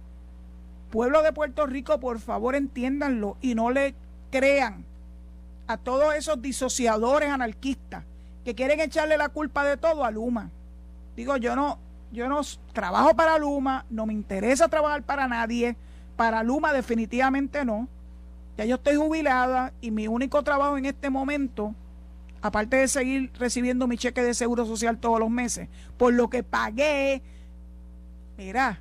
Pueblo 0.91 1.23
de 1.23 1.33
Puerto 1.33 1.67
Rico, 1.67 2.01
por 2.01 2.19
favor 2.21 2.55
entiéndanlo 2.55 3.37
y 3.41 3.55
no 3.55 3.71
le 3.71 3.95
crean 4.31 4.85
a 5.67 5.77
todos 5.77 6.15
esos 6.15 6.41
disociadores 6.41 7.31
anarquistas 7.31 8.05
que 8.45 8.55
quieren 8.55 8.81
echarle 8.81 9.17
la 9.17 9.29
culpa 9.29 9.65
de 9.65 9.77
todo 9.77 10.05
a 10.05 10.11
Luma. 10.11 10.51
Digo, 11.17 11.37
yo 11.37 11.57
no, 11.57 11.79
yo 12.13 12.29
no 12.29 12.41
trabajo 12.73 13.17
para 13.17 13.39
Luma, 13.39 13.85
no 13.91 14.07
me 14.07 14.13
interesa 14.13 14.69
trabajar 14.69 15.03
para 15.03 15.27
nadie, 15.27 15.77
para 16.17 16.43
Luma 16.43 16.73
definitivamente 16.73 17.65
no. 17.65 17.89
Ya 18.57 18.65
yo 18.65 18.77
estoy 18.77 18.97
jubilada 18.97 19.73
y 19.81 19.91
mi 19.91 20.07
único 20.07 20.43
trabajo 20.43 20.79
en 20.79 20.87
este 20.87 21.11
momento, 21.11 21.75
aparte 22.41 22.77
de 22.77 22.89
seguir 22.89 23.33
recibiendo 23.39 23.87
mi 23.87 23.99
cheque 23.99 24.23
de 24.23 24.35
seguro 24.35 24.65
social 24.65 24.99
todos 24.99 25.19
los 25.19 25.31
meses, 25.31 25.69
por 25.99 26.15
lo 26.15 26.31
que 26.31 26.43
pagué, 26.43 27.23
mira, 28.39 28.81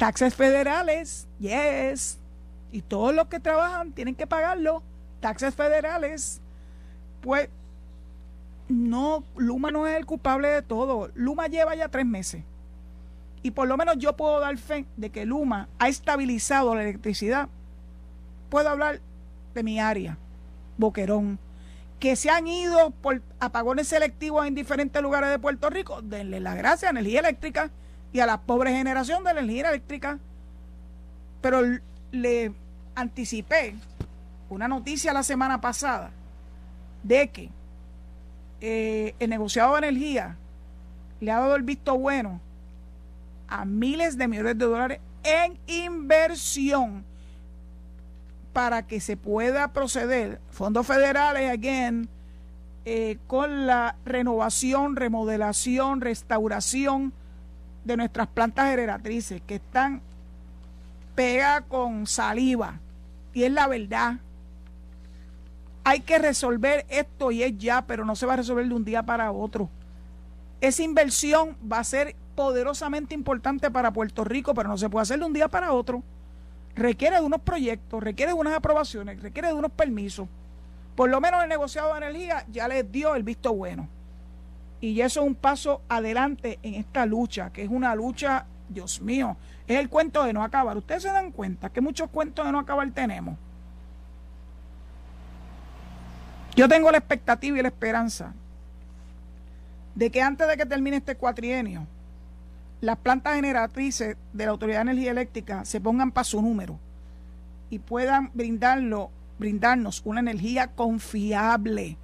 Taxes 0.00 0.34
federales, 0.34 1.28
yes. 1.40 2.18
Y 2.72 2.80
todos 2.80 3.14
los 3.14 3.26
que 3.26 3.38
trabajan 3.38 3.92
tienen 3.92 4.14
que 4.14 4.26
pagarlo. 4.26 4.82
Taxes 5.20 5.54
federales. 5.54 6.40
Pues 7.20 7.50
no, 8.68 9.24
Luma 9.36 9.70
no 9.70 9.86
es 9.86 9.98
el 9.98 10.06
culpable 10.06 10.48
de 10.48 10.62
todo. 10.62 11.10
Luma 11.14 11.48
lleva 11.48 11.74
ya 11.74 11.88
tres 11.88 12.06
meses. 12.06 12.42
Y 13.42 13.50
por 13.50 13.68
lo 13.68 13.76
menos 13.76 13.98
yo 13.98 14.16
puedo 14.16 14.40
dar 14.40 14.56
fe 14.56 14.86
de 14.96 15.10
que 15.10 15.26
Luma 15.26 15.68
ha 15.78 15.88
estabilizado 15.88 16.74
la 16.74 16.84
electricidad. 16.84 17.50
Puedo 18.48 18.70
hablar 18.70 19.00
de 19.52 19.62
mi 19.62 19.80
área, 19.80 20.16
Boquerón, 20.78 21.38
que 21.98 22.16
se 22.16 22.30
han 22.30 22.46
ido 22.46 22.88
por 23.02 23.20
apagones 23.38 23.88
selectivos 23.88 24.46
en 24.46 24.54
diferentes 24.54 25.02
lugares 25.02 25.28
de 25.28 25.38
Puerto 25.38 25.68
Rico. 25.68 26.00
Denle 26.00 26.40
la 26.40 26.54
gracia 26.54 26.88
a 26.88 26.92
energía 26.92 27.20
eléctrica 27.20 27.70
y 28.12 28.20
a 28.20 28.26
la 28.26 28.40
pobre 28.40 28.72
generación 28.72 29.24
de 29.24 29.34
la 29.34 29.40
energía 29.40 29.70
eléctrica. 29.70 30.18
Pero 31.40 31.62
le 32.12 32.52
anticipé 32.94 33.74
una 34.48 34.68
noticia 34.68 35.12
la 35.12 35.22
semana 35.22 35.60
pasada 35.60 36.10
de 37.02 37.28
que 37.28 37.50
eh, 38.60 39.14
el 39.18 39.30
negociado 39.30 39.72
de 39.72 39.78
energía 39.88 40.36
le 41.20 41.30
ha 41.30 41.38
dado 41.38 41.56
el 41.56 41.62
visto 41.62 41.96
bueno 41.96 42.40
a 43.48 43.64
miles 43.64 44.18
de 44.18 44.28
millones 44.28 44.58
de 44.58 44.64
dólares 44.64 45.00
en 45.22 45.58
inversión 45.66 47.04
para 48.52 48.86
que 48.86 49.00
se 49.00 49.16
pueda 49.16 49.72
proceder, 49.72 50.40
fondos 50.50 50.86
federales, 50.86 51.50
again, 51.50 52.08
eh, 52.84 53.18
con 53.26 53.66
la 53.66 53.96
renovación, 54.04 54.96
remodelación, 54.96 56.00
restauración 56.00 57.12
de 57.84 57.96
nuestras 57.96 58.28
plantas 58.28 58.70
generatrices 58.70 59.40
que 59.46 59.56
están 59.56 60.02
pegadas 61.14 61.64
con 61.68 62.06
saliva. 62.06 62.78
Y 63.32 63.44
es 63.44 63.52
la 63.52 63.66
verdad. 63.66 64.14
Hay 65.84 66.00
que 66.00 66.18
resolver 66.18 66.84
esto 66.88 67.30
y 67.30 67.42
es 67.42 67.56
ya, 67.58 67.82
pero 67.82 68.04
no 68.04 68.16
se 68.16 68.26
va 68.26 68.34
a 68.34 68.36
resolver 68.36 68.66
de 68.66 68.74
un 68.74 68.84
día 68.84 69.02
para 69.02 69.32
otro. 69.32 69.68
Esa 70.60 70.82
inversión 70.82 71.56
va 71.70 71.78
a 71.78 71.84
ser 71.84 72.14
poderosamente 72.34 73.14
importante 73.14 73.70
para 73.70 73.92
Puerto 73.92 74.24
Rico, 74.24 74.54
pero 74.54 74.68
no 74.68 74.78
se 74.78 74.90
puede 74.90 75.02
hacer 75.02 75.18
de 75.18 75.24
un 75.24 75.32
día 75.32 75.48
para 75.48 75.72
otro. 75.72 76.02
Requiere 76.74 77.16
de 77.16 77.22
unos 77.22 77.40
proyectos, 77.40 78.02
requiere 78.02 78.32
de 78.32 78.38
unas 78.38 78.54
aprobaciones, 78.54 79.20
requiere 79.22 79.48
de 79.48 79.54
unos 79.54 79.72
permisos. 79.72 80.28
Por 80.94 81.08
lo 81.10 81.20
menos 81.20 81.42
el 81.42 81.48
negociado 81.48 81.92
de 81.92 81.98
energía 81.98 82.44
ya 82.50 82.68
les 82.68 82.90
dio 82.90 83.14
el 83.14 83.22
visto 83.22 83.54
bueno. 83.54 83.88
Y 84.80 85.00
eso 85.00 85.20
es 85.20 85.26
un 85.26 85.34
paso 85.34 85.82
adelante 85.88 86.58
en 86.62 86.74
esta 86.74 87.04
lucha, 87.06 87.50
que 87.50 87.62
es 87.62 87.68
una 87.68 87.94
lucha, 87.94 88.46
Dios 88.68 89.00
mío, 89.00 89.36
es 89.66 89.78
el 89.78 89.88
cuento 89.88 90.24
de 90.24 90.32
no 90.32 90.42
acabar. 90.42 90.76
Ustedes 90.76 91.02
se 91.02 91.08
dan 91.08 91.32
cuenta 91.32 91.70
que 91.70 91.80
muchos 91.80 92.08
cuentos 92.10 92.46
de 92.46 92.52
no 92.52 92.58
acabar 92.58 92.90
tenemos. 92.92 93.36
Yo 96.56 96.68
tengo 96.68 96.90
la 96.90 96.98
expectativa 96.98 97.58
y 97.58 97.62
la 97.62 97.68
esperanza 97.68 98.32
de 99.94 100.10
que 100.10 100.22
antes 100.22 100.48
de 100.48 100.56
que 100.56 100.66
termine 100.66 100.96
este 100.96 101.16
cuatrienio, 101.16 101.86
las 102.80 102.96
plantas 102.96 103.36
generatrices 103.36 104.16
de 104.32 104.44
la 104.44 104.50
Autoridad 104.50 104.78
de 104.78 104.90
Energía 104.92 105.10
Eléctrica 105.10 105.64
se 105.64 105.80
pongan 105.80 106.10
para 106.10 106.24
su 106.24 106.40
número 106.40 106.78
y 107.68 107.78
puedan 107.78 108.30
brindarlo, 108.34 109.10
brindarnos 109.38 110.02
una 110.04 110.20
energía 110.20 110.68
confiable 110.68 111.96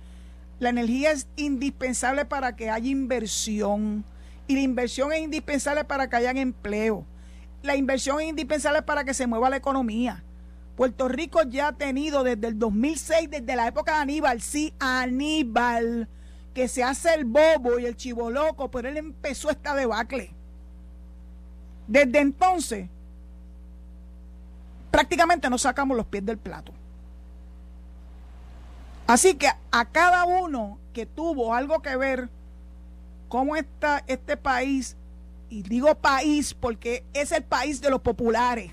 la 0.59 0.71
energía 0.71 1.11
es 1.13 1.29
indispensable 1.37 2.25
para 2.25 2.57
que 2.57 2.71
haya 2.71 2.89
inversión 2.89 4.05
y 4.47 4.55
la 4.55 4.61
inversión 4.61 5.13
es 5.13 5.21
indispensable 5.21 5.85
para 5.85 6.09
que 6.09 6.17
haya 6.17 6.31
empleo. 6.31 7.05
La 7.63 7.77
inversión 7.77 8.21
es 8.21 8.29
indispensable 8.29 8.83
para 8.83 9.05
que 9.05 9.13
se 9.13 9.27
mueva 9.27 9.51
la 9.51 9.57
economía. 9.57 10.23
Puerto 10.77 11.09
Rico 11.09 11.43
ya 11.43 11.69
ha 11.69 11.73
tenido 11.73 12.23
desde 12.23 12.49
el 12.49 12.59
2006, 12.59 13.31
desde 13.31 13.57
la 13.57 13.67
época 13.67 13.97
de 13.97 14.03
Aníbal, 14.03 14.41
sí, 14.41 14.75
Aníbal, 14.79 16.09
que 16.55 16.69
se 16.69 16.85
hace 16.85 17.15
el 17.15 17.25
bobo 17.25 17.79
y 17.79 17.87
el 17.87 17.97
chivoloco, 17.97 18.71
pero 18.71 18.89
él 18.89 18.97
empezó 18.99 19.51
esta 19.51 19.75
debacle. 19.75 20.31
Desde 21.87 22.19
entonces, 22.19 22.89
prácticamente 24.91 25.49
no 25.49 25.59
sacamos 25.59 25.97
los 25.97 26.07
pies 26.07 26.25
del 26.25 26.39
plato. 26.39 26.73
Así 29.07 29.35
que 29.35 29.49
a 29.71 29.85
cada 29.85 30.25
uno 30.25 30.79
que 30.93 31.07
tuvo 31.07 31.55
algo 31.55 31.81
que 31.81 31.97
ver 31.97 32.29
cómo 33.29 33.57
está 33.57 34.03
este 34.07 34.37
país, 34.37 34.97
y 35.49 35.63
digo 35.63 35.95
país 35.95 36.55
porque 36.55 37.05
es 37.13 37.31
el 37.33 37.45
país 37.45 37.81
de 37.81 37.91
los 37.91 38.01
populares, 38.01 38.73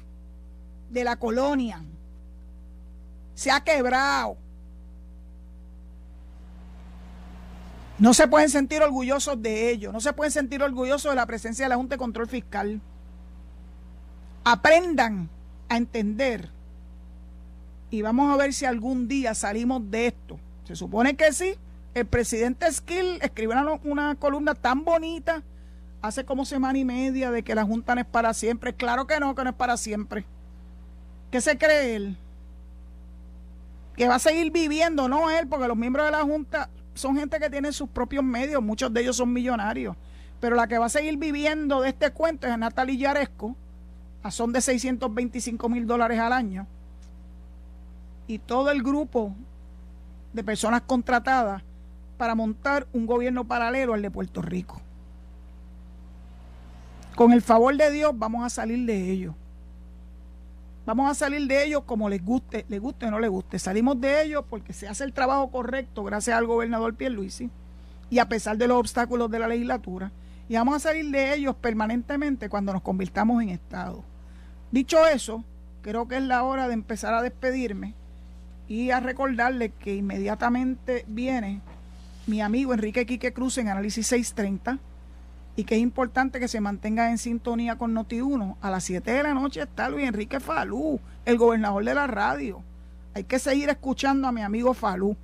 de 0.89 1.03
la 1.03 1.17
colonia, 1.17 1.83
se 3.35 3.51
ha 3.51 3.63
quebrado. 3.63 4.37
No 7.99 8.13
se 8.13 8.27
pueden 8.27 8.49
sentir 8.49 8.81
orgullosos 8.81 9.41
de 9.41 9.69
ello, 9.69 9.91
no 9.91 10.01
se 10.01 10.13
pueden 10.13 10.31
sentir 10.31 10.63
orgullosos 10.63 11.11
de 11.11 11.15
la 11.15 11.27
presencia 11.27 11.65
de 11.65 11.69
la 11.69 11.75
Junta 11.75 11.93
de 11.93 11.99
Control 11.99 12.27
Fiscal. 12.27 12.81
Aprendan 14.43 15.29
a 15.69 15.77
entender 15.77 16.49
y 17.93 18.01
vamos 18.01 18.33
a 18.33 18.37
ver 18.37 18.53
si 18.53 18.65
algún 18.65 19.07
día 19.07 19.35
salimos 19.35 19.91
de 19.91 20.07
esto. 20.07 20.39
Se 20.63 20.75
supone 20.75 21.15
que 21.15 21.31
sí. 21.31 21.53
El 21.93 22.07
presidente 22.07 22.71
Skill 22.71 23.19
escribió 23.21 23.79
una, 23.83 24.15
columna 24.15 24.55
tan 24.55 24.83
bonita 24.83 25.43
hace 26.01 26.25
como 26.25 26.43
semana 26.43 26.79
y 26.79 26.85
media 26.85 27.29
de 27.29 27.43
que 27.43 27.53
la 27.53 27.63
Junta 27.63 27.93
no 27.93 28.01
es 28.01 28.07
para 28.07 28.33
siempre. 28.33 28.73
Claro 28.73 29.05
que 29.05 29.19
no, 29.19 29.35
que 29.35 29.43
no 29.43 29.51
es 29.51 29.55
para 29.55 29.77
siempre. 29.77 30.25
¿Qué 31.29 31.39
se 31.39 31.55
cree 31.59 31.95
él? 31.95 32.17
Que 33.95 34.07
va 34.07 34.15
a 34.15 34.19
seguir 34.19 34.51
viviendo, 34.51 35.07
no 35.07 35.29
él, 35.29 35.47
porque 35.47 35.67
los 35.67 35.77
miembros 35.77 36.07
de 36.07 36.13
la 36.13 36.23
Junta 36.23 36.71
son 36.95 37.15
gente 37.15 37.39
que 37.39 37.51
tiene 37.51 37.71
sus 37.73 37.89
propios 37.89 38.23
medios, 38.23 38.63
muchos 38.63 38.91
de 38.91 39.01
ellos 39.01 39.17
son 39.17 39.31
millonarios. 39.31 39.95
Pero 40.39 40.55
la 40.55 40.65
que 40.65 40.79
va 40.79 40.87
a 40.87 40.89
seguir 40.89 41.17
viviendo 41.17 41.81
de 41.81 41.89
este 41.89 42.09
cuento 42.09 42.47
es 42.47 42.57
Natalie 42.57 42.97
Yaresco, 42.97 43.55
a 44.23 44.31
son 44.31 44.51
de 44.51 44.61
625 44.61 45.69
mil 45.69 45.85
dólares 45.85 46.19
al 46.19 46.33
año. 46.33 46.65
Y 48.27 48.39
todo 48.39 48.71
el 48.71 48.81
grupo 48.81 49.33
de 50.33 50.43
personas 50.43 50.81
contratadas 50.81 51.61
para 52.17 52.35
montar 52.35 52.87
un 52.93 53.05
gobierno 53.05 53.43
paralelo 53.43 53.93
al 53.93 54.01
de 54.01 54.11
Puerto 54.11 54.41
Rico. 54.41 54.81
Con 57.15 57.31
el 57.31 57.41
favor 57.41 57.75
de 57.75 57.91
Dios 57.91 58.11
vamos 58.15 58.45
a 58.45 58.49
salir 58.49 58.85
de 58.85 59.11
ello. 59.11 59.35
Vamos 60.85 61.09
a 61.09 61.13
salir 61.13 61.47
de 61.47 61.63
ellos 61.63 61.83
como 61.85 62.09
les 62.09 62.23
guste, 62.23 62.65
les 62.67 62.81
guste 62.81 63.05
o 63.05 63.11
no 63.11 63.19
les 63.19 63.29
guste. 63.29 63.59
Salimos 63.59 64.01
de 64.01 64.23
ellos 64.23 64.43
porque 64.49 64.73
se 64.73 64.87
hace 64.87 65.03
el 65.03 65.13
trabajo 65.13 65.49
correcto 65.49 66.03
gracias 66.03 66.37
al 66.37 66.45
gobernador 66.45 66.95
Pierluisi 66.95 67.49
y 68.09 68.19
a 68.19 68.27
pesar 68.27 68.57
de 68.57 68.67
los 68.67 68.77
obstáculos 68.77 69.29
de 69.31 69.39
la 69.39 69.47
legislatura. 69.47 70.11
Y 70.49 70.55
vamos 70.55 70.75
a 70.75 70.79
salir 70.79 71.09
de 71.09 71.35
ellos 71.35 71.55
permanentemente 71.55 72.49
cuando 72.49 72.73
nos 72.73 72.81
convirtamos 72.81 73.41
en 73.41 73.49
Estado. 73.49 74.03
Dicho 74.71 75.07
eso, 75.07 75.43
creo 75.81 76.07
que 76.07 76.17
es 76.17 76.23
la 76.23 76.43
hora 76.43 76.67
de 76.67 76.73
empezar 76.73 77.13
a 77.13 77.21
despedirme 77.21 77.93
y 78.67 78.91
a 78.91 78.99
recordarle 78.99 79.69
que 79.69 79.95
inmediatamente 79.95 81.05
viene 81.07 81.61
mi 82.27 82.41
amigo 82.41 82.73
Enrique 82.73 83.05
Quique 83.05 83.33
Cruz 83.33 83.57
en 83.57 83.67
Análisis 83.67 84.07
630 84.07 84.79
y 85.55 85.65
que 85.65 85.75
es 85.75 85.81
importante 85.81 86.39
que 86.39 86.47
se 86.47 86.61
mantenga 86.61 87.09
en 87.11 87.17
sintonía 87.17 87.77
con 87.77 87.93
Noti1. 87.93 88.55
A 88.61 88.71
las 88.71 88.83
7 88.85 89.11
de 89.11 89.23
la 89.23 89.33
noche 89.33 89.61
está 89.61 89.89
Luis 89.89 90.07
Enrique 90.07 90.39
Falú, 90.39 90.99
el 91.25 91.37
gobernador 91.37 91.83
de 91.83 91.93
la 91.93 92.07
radio. 92.07 92.63
Hay 93.13 93.25
que 93.25 93.39
seguir 93.39 93.69
escuchando 93.69 94.27
a 94.27 94.31
mi 94.31 94.41
amigo 94.41 94.73
Falú. 94.73 95.15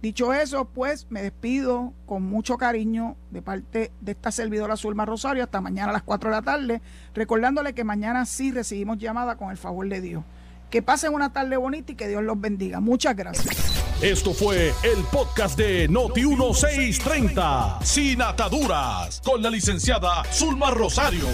Dicho 0.00 0.34
eso, 0.34 0.66
pues 0.66 1.06
me 1.08 1.22
despido 1.22 1.94
con 2.04 2.22
mucho 2.22 2.58
cariño 2.58 3.16
de 3.30 3.40
parte 3.40 3.90
de 4.02 4.12
esta 4.12 4.30
servidora 4.30 4.76
Zulma 4.76 5.06
Rosario 5.06 5.42
hasta 5.42 5.62
mañana 5.62 5.90
a 5.90 5.94
las 5.94 6.02
4 6.02 6.28
de 6.28 6.36
la 6.36 6.42
tarde, 6.42 6.82
recordándole 7.14 7.72
que 7.72 7.84
mañana 7.84 8.26
sí 8.26 8.52
recibimos 8.52 8.98
llamada 8.98 9.36
con 9.36 9.50
el 9.50 9.56
favor 9.56 9.88
de 9.88 10.02
Dios. 10.02 10.22
Que 10.70 10.82
pasen 10.82 11.14
una 11.14 11.32
tarde 11.32 11.56
bonita 11.56 11.92
y 11.92 11.94
que 11.94 12.08
Dios 12.08 12.22
los 12.22 12.40
bendiga. 12.40 12.80
Muchas 12.80 13.14
gracias. 13.14 13.74
Esto 14.02 14.34
fue 14.34 14.74
el 14.82 15.04
podcast 15.10 15.56
de 15.56 15.88
Noti1630, 15.88 17.82
sin 17.82 18.20
ataduras, 18.20 19.20
con 19.24 19.40
la 19.40 19.48
licenciada 19.50 20.24
Zulma 20.32 20.70
Rosario. 20.72 21.26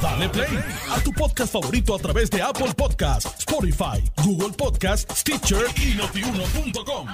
Dale 0.00 0.28
play 0.28 0.58
a 0.90 1.00
tu 1.00 1.12
podcast 1.12 1.52
favorito 1.52 1.94
a 1.94 1.98
través 1.98 2.30
de 2.30 2.40
Apple 2.40 2.72
Podcasts, 2.76 3.34
Spotify, 3.40 4.02
Google 4.24 4.54
Podcasts, 4.56 5.20
Stitcher 5.20 5.66
y 5.76 5.94
notiuno.com. 5.96 7.08